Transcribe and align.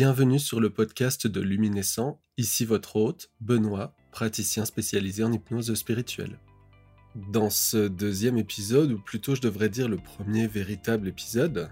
Bienvenue 0.00 0.38
sur 0.38 0.60
le 0.60 0.70
podcast 0.70 1.26
de 1.26 1.40
Luminescent, 1.40 2.20
ici 2.36 2.64
votre 2.64 2.94
hôte, 2.94 3.32
Benoît, 3.40 3.96
praticien 4.12 4.64
spécialisé 4.64 5.24
en 5.24 5.32
hypnose 5.32 5.74
spirituelle. 5.74 6.38
Dans 7.32 7.50
ce 7.50 7.88
deuxième 7.88 8.38
épisode, 8.38 8.92
ou 8.92 9.00
plutôt 9.00 9.34
je 9.34 9.40
devrais 9.40 9.68
dire 9.68 9.88
le 9.88 9.96
premier 9.96 10.46
véritable 10.46 11.08
épisode, 11.08 11.68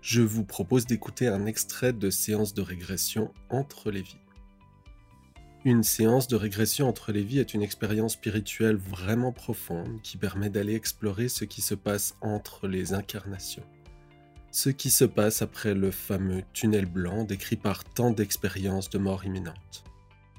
je 0.00 0.22
vous 0.22 0.44
propose 0.44 0.86
d'écouter 0.86 1.28
un 1.28 1.44
extrait 1.44 1.92
de 1.92 2.08
séance 2.08 2.54
de 2.54 2.62
régression 2.62 3.34
entre 3.50 3.90
les 3.90 4.00
vies. 4.00 4.16
Une 5.66 5.82
séance 5.82 6.28
de 6.28 6.36
régression 6.36 6.88
entre 6.88 7.12
les 7.12 7.22
vies 7.22 7.40
est 7.40 7.52
une 7.52 7.60
expérience 7.60 8.14
spirituelle 8.14 8.76
vraiment 8.76 9.32
profonde 9.32 10.00
qui 10.02 10.16
permet 10.16 10.48
d'aller 10.48 10.74
explorer 10.74 11.28
ce 11.28 11.44
qui 11.44 11.60
se 11.60 11.74
passe 11.74 12.14
entre 12.22 12.66
les 12.66 12.94
incarnations. 12.94 13.66
Ce 14.56 14.70
qui 14.70 14.88
se 14.88 15.04
passe 15.04 15.42
après 15.42 15.74
le 15.74 15.90
fameux 15.90 16.42
tunnel 16.54 16.86
blanc 16.86 17.24
décrit 17.24 17.56
par 17.56 17.84
tant 17.84 18.10
d'expériences 18.10 18.88
de 18.88 18.96
mort 18.96 19.26
imminente. 19.26 19.84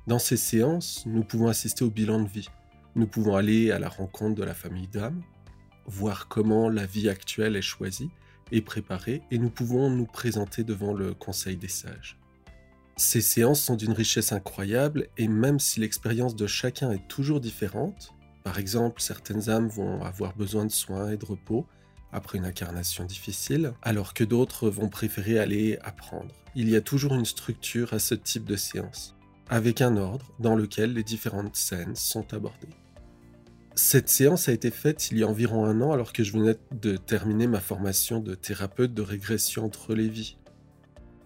Dans 0.07 0.17
ces 0.17 0.37
séances, 0.37 1.03
nous 1.05 1.23
pouvons 1.23 1.49
assister 1.49 1.85
au 1.85 1.91
bilan 1.91 2.23
de 2.23 2.27
vie. 2.27 2.49
Nous 2.95 3.05
pouvons 3.05 3.35
aller 3.35 3.69
à 3.69 3.77
la 3.77 3.89
rencontre 3.89 4.33
de 4.33 4.43
la 4.43 4.55
famille 4.55 4.87
d'âme, 4.87 5.21
voir 5.85 6.27
comment 6.29 6.67
la 6.67 6.87
vie 6.87 7.09
actuelle 7.09 7.55
est 7.55 7.61
choisie 7.61 8.09
et 8.51 8.61
préparée, 8.61 9.21
et 9.29 9.37
nous 9.37 9.51
pouvons 9.51 9.91
nous 9.91 10.07
présenter 10.07 10.63
devant 10.63 10.93
le 10.93 11.13
Conseil 11.13 11.55
des 11.55 11.67
sages. 11.67 12.17
Ces 12.95 13.21
séances 13.21 13.61
sont 13.61 13.75
d'une 13.75 13.93
richesse 13.93 14.31
incroyable 14.31 15.09
et 15.19 15.27
même 15.27 15.59
si 15.59 15.79
l'expérience 15.79 16.35
de 16.35 16.47
chacun 16.47 16.89
est 16.89 17.07
toujours 17.07 17.39
différente, 17.39 18.15
par 18.43 18.57
exemple 18.57 18.99
certaines 18.99 19.47
âmes 19.47 19.67
vont 19.67 20.03
avoir 20.03 20.35
besoin 20.35 20.65
de 20.65 20.71
soins 20.71 21.11
et 21.11 21.17
de 21.17 21.25
repos 21.25 21.67
après 22.17 22.37
une 22.37 22.45
incarnation 22.45 23.05
difficile, 23.05 23.73
alors 23.81 24.13
que 24.13 24.23
d'autres 24.23 24.69
vont 24.69 24.89
préférer 24.89 25.39
aller 25.39 25.79
apprendre. 25.83 26.35
Il 26.55 26.69
y 26.69 26.75
a 26.75 26.81
toujours 26.81 27.15
une 27.15 27.25
structure 27.25 27.93
à 27.93 27.99
ce 27.99 28.15
type 28.15 28.45
de 28.45 28.55
séance, 28.55 29.15
avec 29.49 29.81
un 29.81 29.95
ordre 29.95 30.33
dans 30.39 30.55
lequel 30.55 30.93
les 30.93 31.03
différentes 31.03 31.55
scènes 31.55 31.95
sont 31.95 32.33
abordées. 32.33 32.69
Cette 33.75 34.09
séance 34.09 34.49
a 34.49 34.53
été 34.53 34.71
faite 34.71 35.11
il 35.11 35.19
y 35.19 35.23
a 35.23 35.27
environ 35.27 35.65
un 35.65 35.81
an 35.81 35.91
alors 35.91 36.11
que 36.11 36.23
je 36.23 36.33
venais 36.33 36.57
de 36.71 36.97
terminer 36.97 37.45
ma 37.45 37.59
formation 37.59 38.19
de 38.19 38.33
thérapeute 38.33 38.95
de 38.95 39.03
régression 39.03 39.65
entre 39.65 39.93
les 39.93 40.09
vies. 40.09 40.37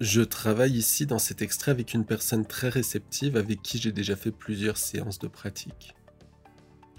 Je 0.02 0.22
travaille 0.22 0.74
ici 0.74 1.06
dans 1.06 1.20
cet 1.20 1.42
extrait 1.42 1.72
avec 1.72 1.94
une 1.94 2.06
personne 2.06 2.46
très 2.46 2.68
réceptive 2.68 3.38
avec 3.38 3.62
qui 3.62 3.78
j'ai 3.78 3.94
déjà 3.94 4.18
fait 4.18 4.32
plusieurs 4.32 4.78
séances 4.78 5.20
de 5.20 5.28
pratique. 5.28 5.96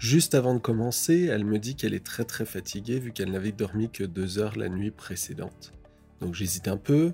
Juste 0.03 0.35
avant 0.35 0.53
de 0.53 0.59
commencer, 0.59 1.29
elle 1.31 1.45
me 1.45 1.57
dit 1.57 1.77
qu'elle 1.77 1.93
est 1.93 2.05
très 2.05 2.25
très 2.25 2.43
fatiguée 2.43 2.99
vu 2.99 3.13
qu'elle 3.13 3.31
n'avait 3.31 3.53
dormi 3.53 3.89
que 3.89 4.03
deux 4.03 4.37
heures 4.37 4.57
la 4.57 4.67
nuit 4.67 4.91
précédente. 4.91 5.71
Donc 6.19 6.33
j'hésite 6.35 6.67
un 6.67 6.75
peu, 6.75 7.13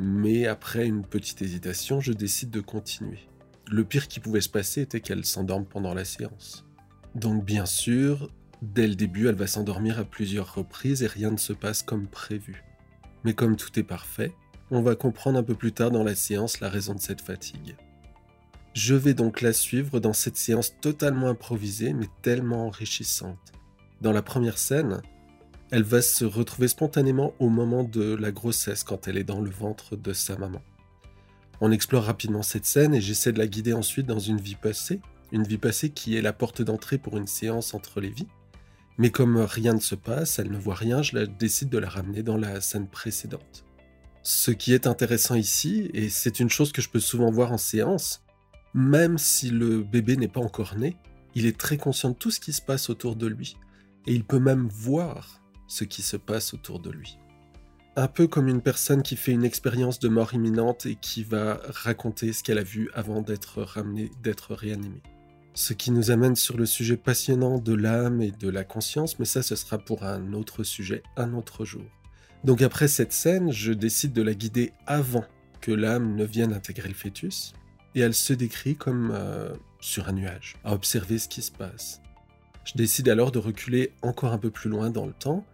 mais 0.00 0.48
après 0.48 0.84
une 0.84 1.06
petite 1.06 1.42
hésitation, 1.42 2.00
je 2.00 2.12
décide 2.12 2.50
de 2.50 2.60
continuer. 2.60 3.20
Le 3.70 3.84
pire 3.84 4.08
qui 4.08 4.18
pouvait 4.18 4.40
se 4.40 4.48
passer 4.48 4.80
était 4.80 4.98
qu'elle 4.98 5.24
s'endorme 5.24 5.64
pendant 5.64 5.94
la 5.94 6.04
séance. 6.04 6.66
Donc 7.14 7.44
bien 7.44 7.66
sûr, 7.66 8.28
dès 8.62 8.88
le 8.88 8.96
début, 8.96 9.28
elle 9.28 9.36
va 9.36 9.46
s'endormir 9.46 10.00
à 10.00 10.04
plusieurs 10.04 10.56
reprises 10.56 11.04
et 11.04 11.06
rien 11.06 11.30
ne 11.30 11.36
se 11.36 11.52
passe 11.52 11.84
comme 11.84 12.08
prévu. 12.08 12.64
Mais 13.22 13.34
comme 13.34 13.54
tout 13.54 13.78
est 13.78 13.84
parfait, 13.84 14.32
on 14.72 14.82
va 14.82 14.96
comprendre 14.96 15.38
un 15.38 15.44
peu 15.44 15.54
plus 15.54 15.70
tard 15.70 15.92
dans 15.92 16.02
la 16.02 16.16
séance 16.16 16.58
la 16.58 16.68
raison 16.68 16.96
de 16.96 17.00
cette 17.00 17.20
fatigue. 17.20 17.76
Je 18.74 18.96
vais 18.96 19.14
donc 19.14 19.40
la 19.40 19.52
suivre 19.52 20.00
dans 20.00 20.12
cette 20.12 20.36
séance 20.36 20.74
totalement 20.80 21.28
improvisée 21.28 21.92
mais 21.92 22.08
tellement 22.22 22.66
enrichissante. 22.66 23.52
Dans 24.00 24.10
la 24.10 24.20
première 24.20 24.58
scène, 24.58 25.00
elle 25.70 25.84
va 25.84 26.02
se 26.02 26.24
retrouver 26.24 26.66
spontanément 26.66 27.34
au 27.38 27.48
moment 27.48 27.84
de 27.84 28.14
la 28.14 28.32
grossesse 28.32 28.82
quand 28.82 29.06
elle 29.06 29.16
est 29.16 29.24
dans 29.24 29.40
le 29.40 29.50
ventre 29.50 29.94
de 29.94 30.12
sa 30.12 30.36
maman. 30.36 30.60
On 31.60 31.70
explore 31.70 32.02
rapidement 32.02 32.42
cette 32.42 32.66
scène 32.66 32.94
et 32.94 33.00
j'essaie 33.00 33.32
de 33.32 33.38
la 33.38 33.46
guider 33.46 33.72
ensuite 33.72 34.06
dans 34.06 34.18
une 34.18 34.40
vie 34.40 34.56
passée, 34.56 35.00
une 35.30 35.44
vie 35.44 35.58
passée 35.58 35.90
qui 35.90 36.16
est 36.16 36.22
la 36.22 36.32
porte 36.32 36.60
d'entrée 36.60 36.98
pour 36.98 37.16
une 37.16 37.28
séance 37.28 37.74
entre 37.74 38.00
les 38.00 38.10
vies. 38.10 38.26
Mais 38.98 39.10
comme 39.10 39.36
rien 39.36 39.74
ne 39.74 39.80
se 39.80 39.94
passe, 39.94 40.40
elle 40.40 40.50
ne 40.50 40.58
voit 40.58 40.74
rien, 40.74 41.00
je 41.00 41.16
décide 41.18 41.68
de 41.68 41.78
la 41.78 41.88
ramener 41.88 42.24
dans 42.24 42.36
la 42.36 42.60
scène 42.60 42.88
précédente. 42.88 43.64
Ce 44.24 44.50
qui 44.50 44.72
est 44.72 44.88
intéressant 44.88 45.36
ici, 45.36 45.90
et 45.94 46.08
c'est 46.08 46.40
une 46.40 46.50
chose 46.50 46.72
que 46.72 46.82
je 46.82 46.88
peux 46.88 47.00
souvent 47.00 47.30
voir 47.30 47.52
en 47.52 47.58
séance, 47.58 48.23
même 48.74 49.18
si 49.18 49.50
le 49.50 49.82
bébé 49.82 50.16
n'est 50.16 50.28
pas 50.28 50.40
encore 50.40 50.76
né, 50.76 50.96
il 51.34 51.46
est 51.46 51.56
très 51.56 51.76
conscient 51.76 52.10
de 52.10 52.16
tout 52.16 52.30
ce 52.30 52.40
qui 52.40 52.52
se 52.52 52.62
passe 52.62 52.90
autour 52.90 53.16
de 53.16 53.26
lui, 53.26 53.56
et 54.06 54.12
il 54.12 54.24
peut 54.24 54.38
même 54.38 54.68
voir 54.68 55.40
ce 55.66 55.84
qui 55.84 56.02
se 56.02 56.16
passe 56.16 56.54
autour 56.54 56.80
de 56.80 56.90
lui. 56.90 57.18
Un 57.96 58.08
peu 58.08 58.26
comme 58.26 58.48
une 58.48 58.60
personne 58.60 59.02
qui 59.02 59.16
fait 59.16 59.32
une 59.32 59.44
expérience 59.44 60.00
de 60.00 60.08
mort 60.08 60.34
imminente 60.34 60.86
et 60.86 60.96
qui 60.96 61.22
va 61.22 61.60
raconter 61.68 62.32
ce 62.32 62.42
qu'elle 62.42 62.58
a 62.58 62.64
vu 62.64 62.90
avant 62.92 63.22
d'être 63.22 63.62
ramenée, 63.62 64.10
d'être 64.22 64.54
réanimée. 64.54 65.02
Ce 65.54 65.72
qui 65.72 65.92
nous 65.92 66.10
amène 66.10 66.34
sur 66.34 66.56
le 66.56 66.66
sujet 66.66 66.96
passionnant 66.96 67.58
de 67.58 67.72
l'âme 67.72 68.20
et 68.20 68.32
de 68.32 68.48
la 68.48 68.64
conscience, 68.64 69.20
mais 69.20 69.24
ça 69.24 69.42
ce 69.42 69.54
sera 69.54 69.78
pour 69.78 70.02
un 70.02 70.32
autre 70.32 70.64
sujet, 70.64 71.04
un 71.16 71.34
autre 71.34 71.64
jour. 71.64 71.84
Donc 72.42 72.62
après 72.62 72.88
cette 72.88 73.12
scène, 73.12 73.52
je 73.52 73.72
décide 73.72 74.12
de 74.12 74.22
la 74.22 74.34
guider 74.34 74.72
avant 74.86 75.24
que 75.60 75.70
l'âme 75.70 76.16
ne 76.16 76.24
vienne 76.24 76.52
intégrer 76.52 76.88
le 76.88 76.94
fœtus, 76.94 77.54
et 77.94 78.00
elle 78.00 78.14
se 78.14 78.32
décrit 78.32 78.76
comme 78.76 79.10
euh, 79.12 79.54
sur 79.80 80.08
un 80.08 80.12
nuage, 80.12 80.56
à 80.64 80.72
observer 80.74 81.18
ce 81.18 81.28
qui 81.28 81.42
se 81.42 81.52
passe. 81.52 82.00
Je 82.64 82.72
décide 82.74 83.08
alors 83.08 83.30
de 83.30 83.38
reculer 83.38 83.92
encore 84.02 84.32
un 84.32 84.38
peu 84.38 84.50
plus 84.50 84.70
loin 84.70 84.90
dans 84.90 85.06
le 85.06 85.12
temps, 85.12 85.44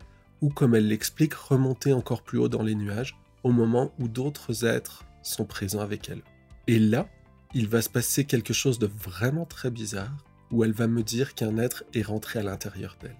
ou 0.40 0.48
comme 0.48 0.74
elle 0.74 0.88
l'explique, 0.88 1.34
remonter 1.34 1.92
encore 1.92 2.22
plus 2.22 2.38
haut 2.38 2.48
dans 2.48 2.62
les 2.62 2.74
nuages, 2.74 3.16
au 3.42 3.52
moment 3.52 3.92
où 3.98 4.08
d'autres 4.08 4.64
êtres 4.64 5.04
sont 5.22 5.44
présents 5.44 5.80
avec 5.80 6.08
elle. 6.08 6.22
Et 6.66 6.78
là, 6.78 7.08
il 7.52 7.68
va 7.68 7.82
se 7.82 7.90
passer 7.90 8.24
quelque 8.24 8.52
chose 8.52 8.78
de 8.78 8.86
vraiment 8.86 9.44
très 9.44 9.70
bizarre, 9.70 10.16
où 10.50 10.64
elle 10.64 10.72
va 10.72 10.86
me 10.86 11.02
dire 11.02 11.34
qu'un 11.34 11.58
être 11.58 11.84
est 11.94 12.02
rentré 12.02 12.38
à 12.38 12.42
l'intérieur 12.42 12.96
d'elle. 13.00 13.16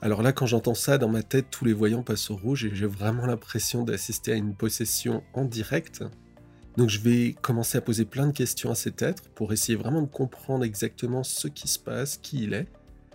Alors 0.00 0.22
là, 0.22 0.32
quand 0.32 0.46
j'entends 0.46 0.74
ça, 0.74 0.98
dans 0.98 1.08
ma 1.08 1.22
tête, 1.22 1.46
tous 1.50 1.64
les 1.64 1.72
voyants 1.72 2.02
passent 2.02 2.30
au 2.30 2.36
rouge 2.36 2.64
et 2.64 2.74
j'ai 2.74 2.86
vraiment 2.86 3.24
l'impression 3.24 3.84
d'assister 3.84 4.32
à 4.32 4.36
une 4.36 4.54
possession 4.54 5.22
en 5.32 5.44
direct. 5.44 6.02
Donc 6.76 6.88
je 6.88 7.00
vais 7.00 7.34
commencer 7.42 7.76
à 7.76 7.80
poser 7.82 8.04
plein 8.04 8.26
de 8.26 8.32
questions 8.32 8.70
à 8.70 8.74
cet 8.74 9.02
être 9.02 9.28
pour 9.30 9.52
essayer 9.52 9.76
vraiment 9.76 10.00
de 10.00 10.06
comprendre 10.06 10.64
exactement 10.64 11.22
ce 11.22 11.48
qui 11.48 11.68
se 11.68 11.78
passe, 11.78 12.16
qui 12.16 12.44
il 12.44 12.54
est. 12.54 12.66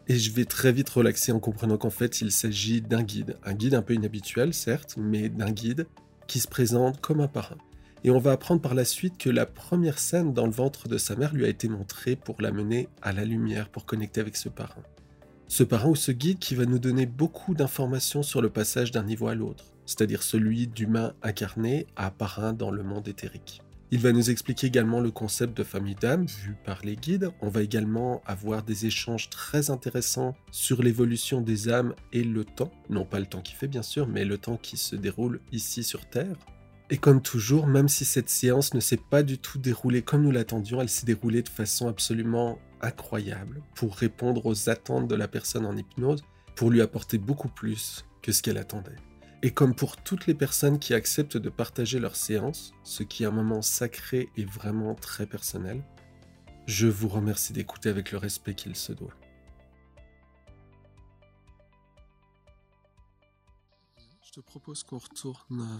Et 0.08 0.18
je 0.18 0.32
vais 0.32 0.46
très 0.46 0.72
vite 0.72 0.90
relaxer 0.90 1.32
en 1.32 1.40
comprenant 1.40 1.78
qu'en 1.78 1.90
fait 1.90 2.22
il 2.22 2.32
s'agit 2.32 2.82
d'un 2.82 3.04
guide. 3.04 3.38
Un 3.44 3.54
guide 3.54 3.74
un 3.74 3.82
peu 3.82 3.94
inhabituel 3.94 4.54
certes, 4.54 4.96
mais 4.98 5.30
d'un 5.30 5.52
guide 5.52 5.88
qui 6.28 6.40
se 6.40 6.48
présente 6.48 7.02
comme 7.02 7.20
un 7.20 7.28
parrain. 7.28 7.58
Et 8.04 8.12
on 8.12 8.20
va 8.20 8.32
apprendre 8.32 8.62
par 8.62 8.76
la 8.76 8.86
suite 8.86 9.18
que 9.18 9.30
la 9.30 9.46
première 9.46 9.98
scène 9.98 10.34
dans 10.34 10.46
le 10.46 10.52
ventre 10.52 10.88
de 10.88 10.98
sa 10.98 11.16
mère 11.16 11.34
lui 11.34 11.46
a 11.46 11.50
été 11.50 11.68
montrée 11.68 12.16
pour 12.16 12.42
l'amener 12.42 12.88
à 13.02 13.12
la 13.12 13.26
lumière, 13.26 13.70
pour 13.70 13.86
connecter 13.86 14.22
avec 14.22 14.38
ce 14.38 14.50
parrain. 14.50 14.84
Ce 15.48 15.64
parrain 15.64 15.90
ou 15.90 15.96
ce 15.96 16.12
guide 16.12 16.40
qui 16.40 16.56
va 16.56 16.66
nous 16.66 16.80
donner 16.80 17.06
beaucoup 17.06 17.56
d'informations 17.56 18.22
sur 18.22 18.42
le 18.42 18.50
passage 18.50 18.92
d'un 18.92 19.04
niveau 19.04 19.28
à 19.28 19.36
l'autre, 19.36 19.74
c'est-à-dire 19.88 20.22
celui 20.22 20.68
d'humain 20.68 21.14
incarné 21.24 21.88
à 21.96 22.12
parrain 22.12 22.54
dans 22.54 22.70
le 22.70 22.84
monde 22.84 23.08
éthérique. 23.08 23.64
Il 23.90 24.00
va 24.00 24.12
nous 24.12 24.30
expliquer 24.30 24.68
également 24.68 25.00
le 25.00 25.12
concept 25.12 25.56
de 25.58 25.64
famille 25.64 25.96
d'âme 25.96 26.26
vu 26.26 26.58
par 26.66 26.82
les 26.84 26.98
guides. 26.98 27.32
On 27.40 27.48
va 27.48 27.64
également 27.64 28.22
avoir 28.26 28.64
des 28.64 28.86
échanges 28.86 29.30
très 29.30 29.70
intéressants 29.70 30.36
sur 30.52 30.84
l'évolution 30.84 31.40
des 31.40 31.70
âmes 31.70 31.96
et 32.12 32.26
le 32.26 32.44
temps. 32.44 32.72
Non 32.90 33.06
pas 33.06 33.22
le 33.22 33.26
temps 33.26 33.42
qui 33.42 33.54
fait 33.54 33.70
bien 33.70 33.82
sûr, 33.82 34.06
mais 34.06 34.26
le 34.26 34.38
temps 34.38 34.58
qui 34.58 34.76
se 34.76 34.98
déroule 34.98 35.40
ici 35.54 35.86
sur 35.86 36.06
Terre. 36.06 36.36
Et 36.90 36.98
comme 36.98 37.22
toujours, 37.22 37.66
même 37.66 37.88
si 37.88 38.04
cette 38.04 38.30
séance 38.30 38.74
ne 38.74 38.82
s'est 38.82 39.00
pas 39.10 39.24
du 39.24 39.38
tout 39.38 39.58
déroulée 39.58 40.02
comme 40.02 40.24
nous 40.24 40.32
l'attendions, 40.32 40.82
elle 40.82 40.90
s'est 40.90 41.06
déroulée 41.06 41.42
de 41.42 41.50
façon 41.50 41.88
absolument 41.88 42.60
incroyable 42.82 43.62
pour 43.74 43.96
répondre 43.96 44.46
aux 44.46 44.70
attentes 44.70 45.08
de 45.08 45.16
la 45.16 45.30
personne 45.30 45.66
en 45.66 45.78
hypnose, 45.78 46.24
pour 46.56 46.72
lui 46.72 46.82
apporter 46.82 47.18
beaucoup 47.18 47.50
plus 47.50 48.06
que 48.22 48.34
ce 48.34 48.42
qu'elle 48.42 48.58
attendait. 48.58 48.96
Et 49.44 49.52
comme 49.54 49.76
pour 49.76 49.98
toutes 49.98 50.26
les 50.26 50.34
personnes 50.34 50.80
qui 50.80 50.96
acceptent 50.96 51.38
de 51.38 51.50
partager 51.50 52.00
leur 52.00 52.16
séance, 52.16 52.74
ce 52.84 53.04
qui 53.04 53.24
est 53.24 53.28
un 53.28 53.32
moment 53.32 53.62
sacré 53.62 54.30
et 54.36 54.46
vraiment 54.46 54.96
très 54.96 55.28
personnel, 55.28 55.84
je 56.66 56.88
vous 56.88 57.08
remercie 57.08 57.54
d'écouter 57.54 57.90
avec 57.90 58.12
le 58.12 58.18
respect 58.18 58.56
qu'il 58.56 58.76
se 58.76 58.94
doit. 58.94 59.14
Je 64.24 64.32
te 64.32 64.40
propose 64.40 64.84
qu'on 64.84 64.98
retourne 64.98 65.80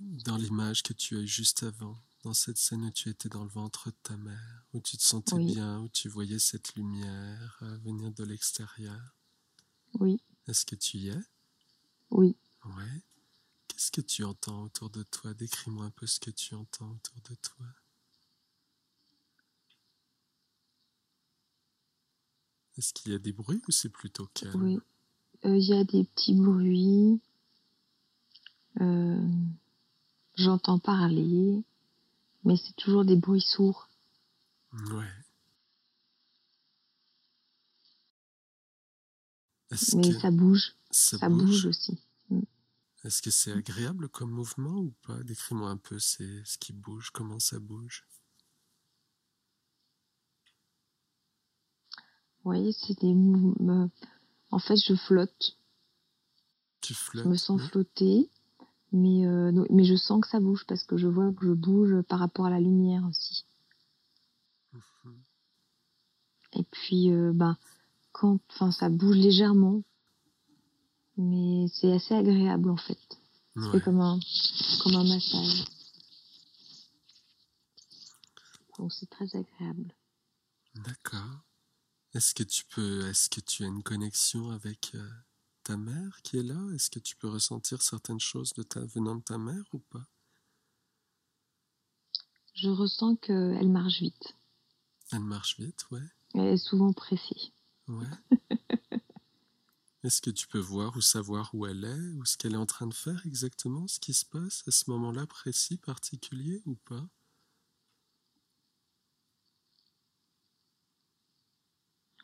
dans 0.00 0.36
l'image 0.36 0.82
que 0.82 0.94
tu 0.94 1.16
as 1.16 1.20
eue 1.20 1.26
juste 1.26 1.62
avant 1.62 1.96
dans 2.22 2.34
cette 2.34 2.56
scène 2.56 2.84
où 2.84 2.90
tu 2.90 3.08
étais 3.08 3.28
dans 3.28 3.44
le 3.44 3.50
ventre 3.50 3.90
de 3.90 3.96
ta 4.02 4.16
mère, 4.16 4.64
où 4.72 4.80
tu 4.80 4.96
te 4.96 5.02
sentais 5.02 5.38
bien, 5.38 5.80
où 5.80 5.88
tu 5.88 6.08
voyais 6.08 6.38
cette 6.38 6.74
lumière 6.74 7.58
euh, 7.62 7.76
venir 7.78 8.10
de 8.12 8.24
l'extérieur. 8.24 9.14
Oui. 9.94 10.22
Est-ce 10.46 10.66
que 10.66 10.74
tu 10.74 10.98
y 10.98 11.08
es? 11.08 11.20
Oui. 12.10 12.36
Ouais. 12.64 13.02
Qu'est-ce 13.68 13.90
que 13.90 14.00
tu 14.00 14.24
entends 14.24 14.64
autour 14.64 14.90
de 14.90 15.02
toi? 15.04 15.32
Décris-moi 15.34 15.84
un 15.84 15.90
peu 15.90 16.06
ce 16.06 16.20
que 16.20 16.30
tu 16.30 16.54
entends 16.54 16.90
autour 16.90 17.20
de 17.30 17.34
toi. 17.36 17.66
Est-ce 22.76 22.92
qu'il 22.92 23.12
y 23.12 23.14
a 23.14 23.18
des 23.18 23.32
bruits 23.32 23.62
ou 23.68 23.72
c'est 23.72 23.88
plutôt 23.88 24.26
calme? 24.34 24.62
Oui. 24.62 24.78
Euh, 25.44 25.56
il 25.56 25.64
y 25.64 25.74
a 25.74 25.84
des 25.84 26.04
petits 26.04 26.34
bruits. 26.34 27.20
Euh, 28.80 29.28
j'entends 30.36 30.78
parler, 30.78 31.62
mais 32.44 32.56
c'est 32.56 32.74
toujours 32.76 33.04
des 33.04 33.16
bruits 33.16 33.40
sourds. 33.40 33.88
Ouais. 34.72 35.06
mais 39.94 40.12
ça 40.12 40.30
bouge. 40.30 40.74
Ça, 40.90 41.18
ça 41.18 41.28
bouge. 41.28 41.66
aussi. 41.66 41.98
Mm. 42.30 42.40
Est-ce 43.04 43.22
que 43.22 43.30
c'est 43.30 43.52
agréable 43.52 44.08
comme 44.08 44.30
mouvement 44.30 44.76
ou 44.76 44.94
pas? 45.06 45.22
Décris-moi 45.22 45.70
un 45.70 45.76
peu 45.76 45.98
c'est 45.98 46.44
ce 46.44 46.58
qui 46.58 46.72
bouge, 46.72 47.10
comment 47.10 47.38
ça 47.38 47.58
bouge. 47.58 48.06
Vous 52.42 52.50
voyez, 52.50 52.72
c'est 52.72 52.98
des 53.00 53.14
mouvements. 53.14 53.90
En 54.50 54.58
fait, 54.58 54.76
je 54.76 54.94
flotte. 54.94 55.56
Tu 56.80 56.94
flottes 56.94 57.24
Je 57.24 57.28
me 57.28 57.36
sens 57.36 57.60
flotter, 57.60 58.30
mais, 58.92 59.26
euh, 59.26 59.52
mais 59.70 59.84
je 59.84 59.94
sens 59.94 60.22
que 60.22 60.28
ça 60.28 60.40
bouge 60.40 60.64
parce 60.66 60.82
que 60.84 60.96
je 60.96 61.06
vois 61.06 61.32
que 61.32 61.46
je 61.46 61.52
bouge 61.52 62.00
par 62.08 62.18
rapport 62.18 62.46
à 62.46 62.50
la 62.50 62.58
lumière 62.58 63.04
aussi. 63.08 63.44
Mhm. 64.72 65.22
Et 66.54 66.64
puis, 66.64 67.12
euh, 67.12 67.32
bah, 67.34 67.58
quand, 68.12 68.40
enfin, 68.50 68.72
ça 68.72 68.88
bouge 68.88 69.16
légèrement, 69.16 69.82
mais 71.20 71.68
c'est 71.68 71.92
assez 71.92 72.14
agréable 72.14 72.70
en 72.70 72.76
fait. 72.76 72.98
C'est 73.72 73.82
comme 73.82 74.00
un, 74.00 74.18
comme 74.82 74.94
un 74.94 75.04
massage. 75.04 75.64
Donc 78.78 78.92
c'est 78.92 79.10
très 79.10 79.26
agréable. 79.36 79.94
D'accord. 80.74 81.44
Est-ce 82.14 82.34
que 82.34 82.42
tu 82.42 82.64
peux, 82.64 83.06
est-ce 83.08 83.28
que 83.28 83.40
tu 83.40 83.64
as 83.64 83.66
une 83.66 83.82
connexion 83.82 84.50
avec 84.50 84.94
euh, 84.94 85.10
ta 85.62 85.76
mère 85.76 86.22
qui 86.22 86.38
est 86.38 86.42
là? 86.42 86.60
Est-ce 86.74 86.90
que 86.90 86.98
tu 86.98 87.16
peux 87.16 87.28
ressentir 87.28 87.82
certaines 87.82 88.20
choses 88.20 88.52
de 88.54 88.62
ta, 88.62 88.80
venant 88.80 89.16
de 89.16 89.22
ta 89.22 89.36
mère 89.36 89.64
ou 89.72 89.78
pas? 89.78 90.06
Je 92.54 92.68
ressens 92.68 93.16
qu'elle 93.16 93.68
marche 93.68 94.00
vite. 94.00 94.34
Elle 95.12 95.20
marche 95.20 95.58
vite, 95.58 95.90
ouais. 95.90 96.02
Elle 96.34 96.46
est 96.46 96.56
souvent 96.56 96.92
pressée. 96.92 97.52
Ouais. 97.88 98.06
Est-ce 100.04 100.20
que 100.20 100.30
tu 100.30 100.46
peux 100.46 100.58
voir 100.58 100.96
ou 100.96 101.00
savoir 101.00 101.54
où 101.54 101.66
elle 101.66 101.84
est, 101.84 102.14
ou 102.18 102.24
ce 102.26 102.36
qu'elle 102.36 102.52
est 102.54 102.58
en 102.58 102.66
train 102.66 102.86
de 102.86 102.92
faire 102.94 103.24
exactement, 103.26 103.86
ce 103.88 103.98
qui 103.98 104.12
se 104.12 104.26
passe 104.26 104.62
à 104.66 104.70
ce 104.70 104.90
moment-là 104.90 105.26
précis, 105.26 105.78
particulier 105.78 106.62
ou 106.66 106.74
pas? 106.74 107.06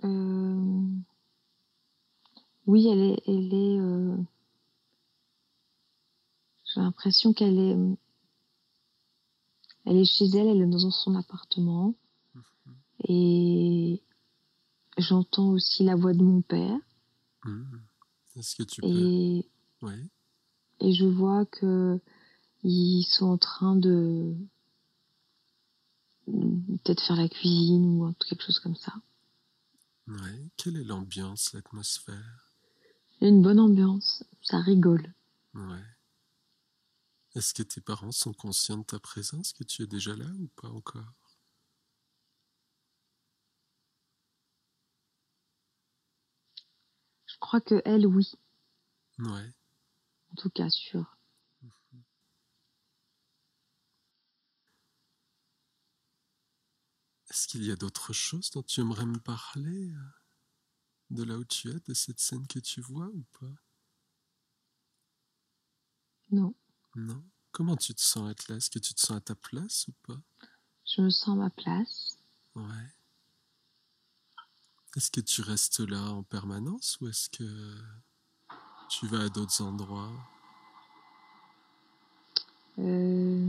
Euh, 0.05 1.07
Oui, 2.67 2.89
elle 2.89 3.01
est. 3.01 3.23
Elle 3.27 3.55
est 3.55 3.79
euh, 3.81 4.17
J'ai 6.67 6.81
l'impression 6.81 7.33
qu'elle 7.33 7.59
est. 7.59 7.77
Elle 9.87 9.97
est 9.97 10.05
chez 10.05 10.27
elle, 10.27 10.49
elle 10.49 10.61
est 10.63 10.67
dans 10.67 10.91
son 10.91 11.15
appartement. 11.15 11.95
Mhm. 12.35 12.75
Et 13.09 14.03
j'entends 14.99 15.51
aussi 15.51 15.85
la 15.85 15.97
voix 15.97 16.13
de 16.13 16.23
mon 16.23 16.43
père. 16.43 16.79
Mhm. 17.47 17.83
Est-ce 18.37 18.57
que 18.57 18.63
tu 18.63 18.81
peux. 18.81 18.89
Et, 18.89 19.49
oui. 19.83 20.11
et 20.81 20.93
je 20.93 21.07
vois 21.07 21.47
que 21.47 21.99
ils 22.63 23.05
sont 23.05 23.27
en 23.27 23.39
train 23.39 23.77
de 23.77 24.35
peut-être 26.27 27.03
faire 27.07 27.17
la 27.17 27.29
cuisine 27.29 28.03
ou 28.03 28.13
quelque 28.29 28.45
chose 28.45 28.59
comme 28.59 28.77
ça. 28.77 28.93
Oui. 30.09 30.51
Quelle 30.57 30.77
est 30.77 30.85
l'ambiance, 30.85 31.53
l'atmosphère? 31.53 32.55
Une 33.21 33.43
bonne 33.43 33.61
ambiance, 33.61 34.25
ça 34.43 34.59
rigole. 34.59 35.15
Ouais. 35.55 35.85
Est-ce 37.35 37.55
que 37.55 37.63
tes 37.63 37.81
parents 37.81 38.13
sont 38.13 38.33
conscients 38.33 38.79
de 38.79 38.85
ta 38.85 38.99
présence, 38.99 39.53
que 39.53 39.65
tu 39.65 39.83
es 39.83 39.87
déjà 39.87 40.15
là 40.17 40.27
ou 40.39 40.49
pas 40.61 40.69
encore? 40.69 41.13
Je 47.37 47.41
crois 47.41 47.61
que 47.61 47.83
elle, 47.85 48.07
oui. 48.07 48.33
Ouais. 49.19 49.53
En 50.33 50.37
tout 50.37 50.49
cas, 50.49 50.71
sûr. 50.71 51.19
Est-ce 57.29 57.47
qu'il 57.47 57.63
y 57.63 57.71
a 57.71 57.77
d'autres 57.77 58.15
choses 58.15 58.51
dont 58.53 58.63
tu 58.63 58.81
aimerais 58.81 59.05
me 59.05 59.19
parler 59.19 59.91
euh, 59.91 60.11
De 61.11 61.25
là 61.25 61.37
où 61.37 61.45
tu 61.45 61.69
es, 61.69 61.79
de 61.87 61.93
cette 61.93 62.21
scène 62.21 62.47
que 62.47 62.59
tu 62.59 62.81
vois 62.81 63.09
ou 63.09 63.23
pas? 63.39 63.53
Non. 66.31 66.55
Non 66.95 67.23
Comment 67.53 67.77
tu 67.77 67.95
te 67.95 68.01
sens 68.01 68.31
être 68.31 68.49
là 68.49 68.57
Est-ce 68.57 68.71
que 68.71 68.79
tu 68.79 68.95
te 68.95 69.01
sens 69.01 69.19
à 69.19 69.21
ta 69.21 69.35
place 69.35 69.89
ou 69.89 69.93
pas? 70.07 70.19
Je 70.87 71.03
me 71.03 71.11
sens 71.11 71.37
à 71.37 71.41
ma 71.43 71.51
place. 71.51 72.17
Ouais. 72.55 72.96
Est-ce 74.97 75.11
que 75.11 75.21
tu 75.21 75.43
restes 75.43 75.81
là 75.81 76.03
en 76.11 76.23
permanence 76.23 76.97
ou 77.01 77.09
est-ce 77.09 77.29
que 77.29 77.45
tu 78.89 79.07
vas 79.07 79.25
à 79.25 79.29
d'autres 79.29 79.61
endroits? 79.63 80.11
Euh... 82.79 83.47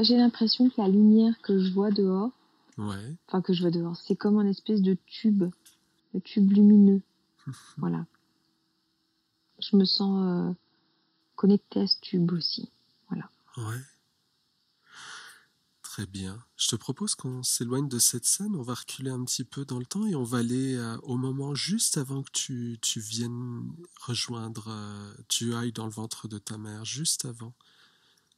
J'ai 0.00 0.16
l'impression 0.16 0.70
que 0.70 0.80
la 0.80 0.88
lumière 0.88 1.34
que 1.42 1.58
je 1.58 1.72
vois 1.72 1.90
dehors, 1.90 2.30
ouais. 2.78 3.16
enfin 3.26 3.42
que 3.42 3.52
je 3.52 3.62
vois 3.62 3.72
dehors, 3.72 3.96
c'est 3.96 4.14
comme 4.14 4.38
un 4.38 4.46
espèce 4.46 4.80
de 4.80 4.96
tube, 5.06 5.44
de 6.14 6.20
tube 6.20 6.50
lumineux. 6.52 7.02
voilà. 7.78 8.06
Je 9.58 9.76
me 9.76 9.84
sens 9.84 10.24
euh, 10.24 10.52
connectée 11.34 11.80
à 11.80 11.86
ce 11.86 11.96
tube 12.00 12.32
aussi. 12.32 12.70
Voilà. 13.08 13.28
Ouais. 13.56 13.80
Très 15.98 16.06
bien. 16.06 16.40
Je 16.56 16.68
te 16.68 16.76
propose 16.76 17.16
qu'on 17.16 17.42
s'éloigne 17.42 17.88
de 17.88 17.98
cette 17.98 18.24
scène, 18.24 18.54
on 18.54 18.62
va 18.62 18.74
reculer 18.74 19.10
un 19.10 19.24
petit 19.24 19.42
peu 19.42 19.64
dans 19.64 19.80
le 19.80 19.84
temps 19.84 20.06
et 20.06 20.14
on 20.14 20.22
va 20.22 20.38
aller 20.38 20.76
euh, 20.76 20.96
au 20.98 21.16
moment 21.16 21.56
juste 21.56 21.96
avant 21.96 22.22
que 22.22 22.30
tu, 22.30 23.00
viennes 23.00 23.68
rejoindre, 24.02 24.68
euh, 24.68 25.12
tu 25.26 25.56
ailles 25.56 25.72
dans 25.72 25.86
le 25.86 25.90
ventre 25.90 26.28
de 26.28 26.38
ta 26.38 26.56
mère, 26.56 26.84
juste 26.84 27.24
avant 27.24 27.52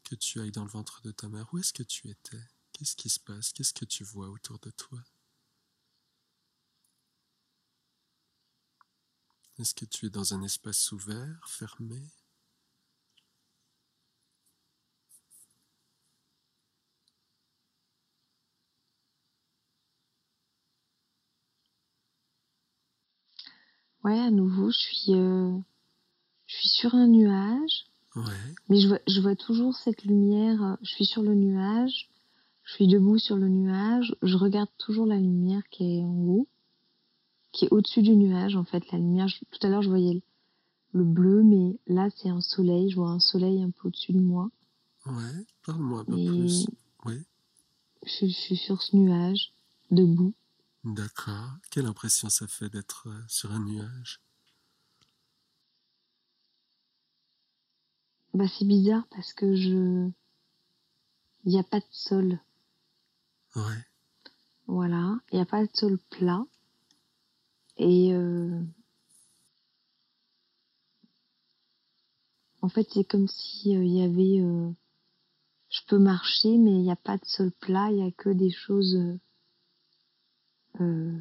que 0.04 0.14
tu 0.14 0.40
ailles 0.40 0.52
dans 0.52 0.64
le 0.64 0.70
ventre 0.70 1.02
de 1.02 1.10
ta 1.10 1.28
mère. 1.28 1.52
Où 1.52 1.58
est-ce 1.58 1.74
que 1.74 1.82
tu 1.82 2.08
étais? 2.08 2.40
Qu'est-ce 2.72 2.96
qui 2.96 3.10
se 3.10 3.20
passe? 3.20 3.52
Qu'est-ce 3.52 3.74
que 3.74 3.84
tu 3.84 4.04
vois 4.04 4.30
autour 4.30 4.58
de 4.60 4.70
toi? 4.70 4.98
Est-ce 9.58 9.74
que 9.74 9.84
tu 9.84 10.06
es 10.06 10.10
dans 10.10 10.32
un 10.32 10.43
espace 10.43 10.93
ouvert, 10.93 11.46
fermé? 11.46 12.10
Ouais, 24.04 24.19
à 24.19 24.30
nouveau, 24.30 24.70
je 24.70 24.78
suis, 24.78 25.14
euh, 25.14 25.56
je 26.46 26.56
suis 26.56 26.69
sur 26.69 26.94
un 26.94 27.06
nuage. 27.06 27.86
Ouais. 28.16 28.22
Mais 28.69 28.80
je 28.80 28.88
vois, 28.88 29.00
je 29.06 29.20
vois 29.20 29.36
toujours 29.36 29.76
cette 29.76 30.04
lumière. 30.04 30.62
Euh, 30.62 30.74
je 30.82 30.90
suis 30.90 31.04
sur 31.04 31.22
le 31.22 31.34
nuage. 31.34 32.08
Je 32.64 32.74
suis 32.74 32.86
debout 32.86 33.19
sur 33.19 33.36
le 33.36 33.48
nuage. 33.48 34.14
Je 34.22 34.36
regarde 34.36 34.70
toujours 34.78 35.06
la 35.06 35.16
lumière 35.16 35.62
qui 35.70 35.98
est 35.98 36.02
en 36.02 36.14
haut, 36.14 36.48
qui 37.52 37.66
est 37.66 37.72
au-dessus 37.72 38.02
du 38.02 38.16
nuage. 38.16 38.56
En 38.56 38.64
fait, 38.64 38.90
la 38.90 38.98
lumière. 38.98 39.26
tout 39.50 39.66
à 39.66 39.69
l'heure, 39.69 39.82
je 39.82 39.88
voyais 39.88 40.22
le, 40.92 41.04
bleu, 41.04 41.42
mais 41.42 41.78
là, 41.86 42.08
c'est 42.16 42.28
un 42.28 42.40
soleil. 42.40 42.90
Je 42.90 42.96
vois 42.96 43.10
un 43.10 43.20
soleil 43.20 43.62
un 43.62 43.70
peu 43.70 43.88
au-dessus 43.88 44.12
de 44.12 44.20
moi. 44.20 44.50
Ouais. 45.06 45.46
Parle-moi 45.66 46.00
un 46.00 46.04
peu 46.04 46.14
plus. 46.14 46.66
Oui. 47.04 47.14
Je, 48.04 48.26
je 48.26 48.32
suis 48.32 48.56
sur 48.56 48.82
ce 48.82 48.96
nuage, 48.96 49.52
debout. 49.90 50.32
D'accord. 50.84 51.51
Quelle 51.70 51.87
impression 51.87 52.31
ça 52.31 52.46
fait 52.46 52.70
d'être 52.70 53.08
euh, 53.08 53.22
sur 53.29 53.53
un 53.53 53.60
nuage? 53.60 54.20
Bah 58.32 58.46
c'est 58.49 58.65
bizarre 58.65 59.06
parce 59.10 59.32
que 59.32 59.55
je 59.55 60.10
il 61.44 61.53
n'y 61.53 61.58
a 61.58 61.65
pas 61.65 61.81
de 61.81 61.87
sol. 61.91 62.39
Ouais. 63.56 63.84
Voilà, 64.67 65.19
il 65.32 65.37
n'y 65.37 65.43
a 65.43 65.46
pas 65.46 65.65
de 65.65 65.70
sol 65.75 65.99
plat. 66.10 66.46
Et 67.77 68.15
euh... 68.15 68.63
en 72.63 72.69
fait, 72.69 72.89
c'est 72.93 73.05
comme 73.05 73.29
si 73.29 73.77
euh, 73.77 73.84
il 73.84 73.96
y 73.96 74.03
avait 74.03 74.41
euh... 74.41 74.70
je 75.70 75.81
peux 75.89 75.99
marcher 75.99 76.56
mais 76.56 76.72
il 76.72 76.82
n'y 76.82 76.91
a 76.91 76.96
pas 76.96 77.19
de 77.19 77.25
sol 77.25 77.51
plat, 77.53 77.91
il 77.91 77.99
y 77.99 78.03
a 78.03 78.10
que 78.13 78.31
des 78.31 78.51
choses 78.51 78.96
euh, 80.81 81.19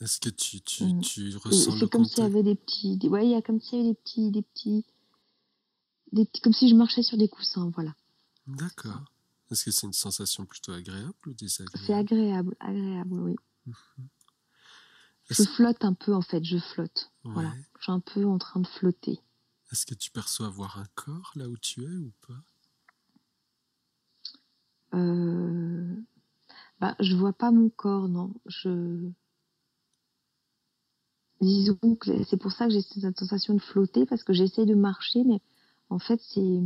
Est-ce 0.00 0.20
que 0.20 0.28
tu, 0.28 0.60
tu, 0.60 0.84
mm. 0.84 1.00
tu 1.00 1.36
ressens 1.36 1.78
C'est 1.78 1.90
comme 1.90 2.04
s'il 2.04 2.22
y 2.22 2.26
avait 2.26 2.42
des 2.42 2.54
petits. 2.54 2.96
Des... 2.96 3.08
Ouais, 3.08 3.26
il 3.26 3.30
y 3.30 3.34
a 3.34 3.42
comme 3.42 3.60
s'il 3.60 3.78
y 3.78 3.80
avait 3.80 3.90
des 3.90 3.94
petits, 3.94 4.30
des 4.30 4.42
petits. 4.42 4.86
Des 6.12 6.24
petits. 6.24 6.40
Comme 6.40 6.52
si 6.52 6.68
je 6.68 6.74
marchais 6.74 7.02
sur 7.02 7.18
des 7.18 7.28
coussins, 7.28 7.70
voilà. 7.74 7.94
D'accord. 8.46 9.02
Est-ce 9.50 9.64
que 9.64 9.70
c'est 9.70 9.86
une 9.86 9.92
sensation 9.92 10.44
plutôt 10.44 10.72
agréable 10.72 11.14
ou 11.26 11.32
désagréable? 11.32 11.84
C'est 11.86 11.94
agréable, 11.94 12.56
agréable, 12.60 13.20
oui. 13.20 13.36
Mhm. 13.66 14.08
Je 15.30 15.42
flotte 15.42 15.84
un 15.84 15.92
peu 15.94 16.14
en 16.14 16.22
fait, 16.22 16.42
je 16.42 16.58
flotte. 16.58 17.10
Voilà, 17.24 17.50
ouais. 17.50 17.64
je 17.78 17.82
suis 17.82 17.92
un 17.92 18.00
peu 18.00 18.24
en 18.24 18.38
train 18.38 18.60
de 18.60 18.66
flotter. 18.66 19.20
Est-ce 19.70 19.84
que 19.84 19.94
tu 19.94 20.10
perçois 20.10 20.46
avoir 20.46 20.78
un 20.78 20.86
corps 20.94 21.32
là 21.34 21.48
où 21.48 21.58
tu 21.58 21.82
es 21.82 21.96
ou 21.96 22.12
pas? 22.26 22.42
Euh... 24.94 25.94
Bah, 26.80 26.96
je 27.00 27.14
vois 27.16 27.32
pas 27.32 27.50
mon 27.50 27.70
corps, 27.70 28.08
non. 28.08 28.32
Je 28.46 29.10
disons 31.40 31.94
que 32.00 32.24
c'est 32.24 32.36
pour 32.36 32.52
ça 32.52 32.66
que 32.66 32.72
j'ai 32.72 32.80
cette 32.82 33.18
sensation 33.18 33.54
de 33.54 33.60
flotter 33.60 34.06
parce 34.06 34.24
que 34.24 34.32
j'essaye 34.32 34.66
de 34.66 34.74
marcher, 34.74 35.22
mais 35.24 35.40
en 35.90 35.98
fait 35.98 36.20
c'est 36.20 36.60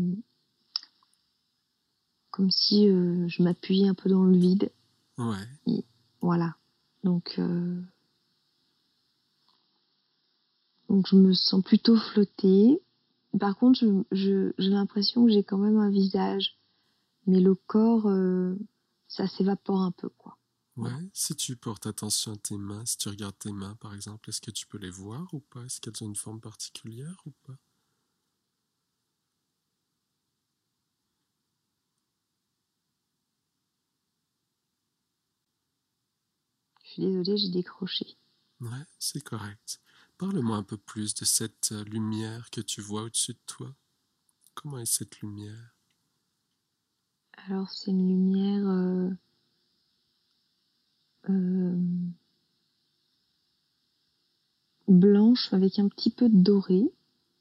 comme 2.30 2.50
si 2.50 2.88
euh, 2.88 3.28
je 3.28 3.42
m'appuyais 3.42 3.88
un 3.88 3.94
peu 3.94 4.08
dans 4.08 4.24
le 4.24 4.36
vide. 4.36 4.70
Ouais. 5.18 5.82
Voilà. 6.22 6.56
Donc, 7.04 7.34
euh, 7.38 7.80
donc 10.88 11.06
je 11.08 11.16
me 11.16 11.32
sens 11.32 11.62
plutôt 11.62 11.96
flottée. 11.96 12.80
Par 13.38 13.56
contre, 13.56 13.78
je, 13.80 13.86
je- 14.12 14.52
j'ai 14.58 14.70
l'impression 14.70 15.24
que 15.26 15.30
j'ai 15.30 15.42
quand 15.44 15.58
même 15.58 15.78
un 15.78 15.90
visage, 15.90 16.56
mais 17.26 17.40
le 17.40 17.54
corps, 17.54 18.08
euh, 18.08 18.56
ça 19.08 19.26
s'évapore 19.28 19.82
un 19.82 19.90
peu, 19.92 20.08
quoi. 20.08 20.38
Ouais. 20.76 20.90
Si 21.14 21.34
tu 21.34 21.56
portes 21.56 21.86
attention 21.86 22.32
à 22.34 22.36
tes 22.36 22.58
mains, 22.58 22.84
si 22.84 22.98
tu 22.98 23.08
regardes 23.08 23.38
tes 23.38 23.52
mains 23.52 23.74
par 23.76 23.94
exemple, 23.94 24.28
est-ce 24.28 24.42
que 24.42 24.50
tu 24.50 24.66
peux 24.66 24.76
les 24.76 24.90
voir 24.90 25.32
ou 25.32 25.40
pas? 25.40 25.64
Est-ce 25.64 25.80
qu'elles 25.80 26.04
ont 26.04 26.08
une 26.08 26.14
forme 26.16 26.42
particulière 26.42 27.22
ou 27.24 27.30
pas? 27.44 27.56
Je 36.84 36.90
suis 36.90 37.02
désolée, 37.02 37.36
j'ai 37.38 37.48
décroché. 37.50 38.18
Ouais, 38.60 38.86
c'est 38.98 39.22
correct. 39.22 39.78
Parle-moi 40.16 40.56
un 40.56 40.62
peu 40.62 40.78
plus 40.78 41.12
de 41.14 41.26
cette 41.26 41.72
euh, 41.72 41.84
lumière 41.84 42.48
que 42.50 42.62
tu 42.62 42.80
vois 42.80 43.02
au-dessus 43.02 43.34
de 43.34 43.40
toi. 43.44 43.74
Comment 44.54 44.78
est 44.78 44.86
cette 44.86 45.20
lumière? 45.20 45.74
Alors, 47.46 47.68
c'est 47.70 47.90
une 47.90 48.08
lumière 48.08 48.68
euh, 48.68 49.11
euh, 51.28 51.76
blanche 54.88 55.52
avec 55.52 55.78
un 55.78 55.88
petit 55.88 56.11
peu 56.11 56.28
de 56.28 56.37
doré, 56.42 56.82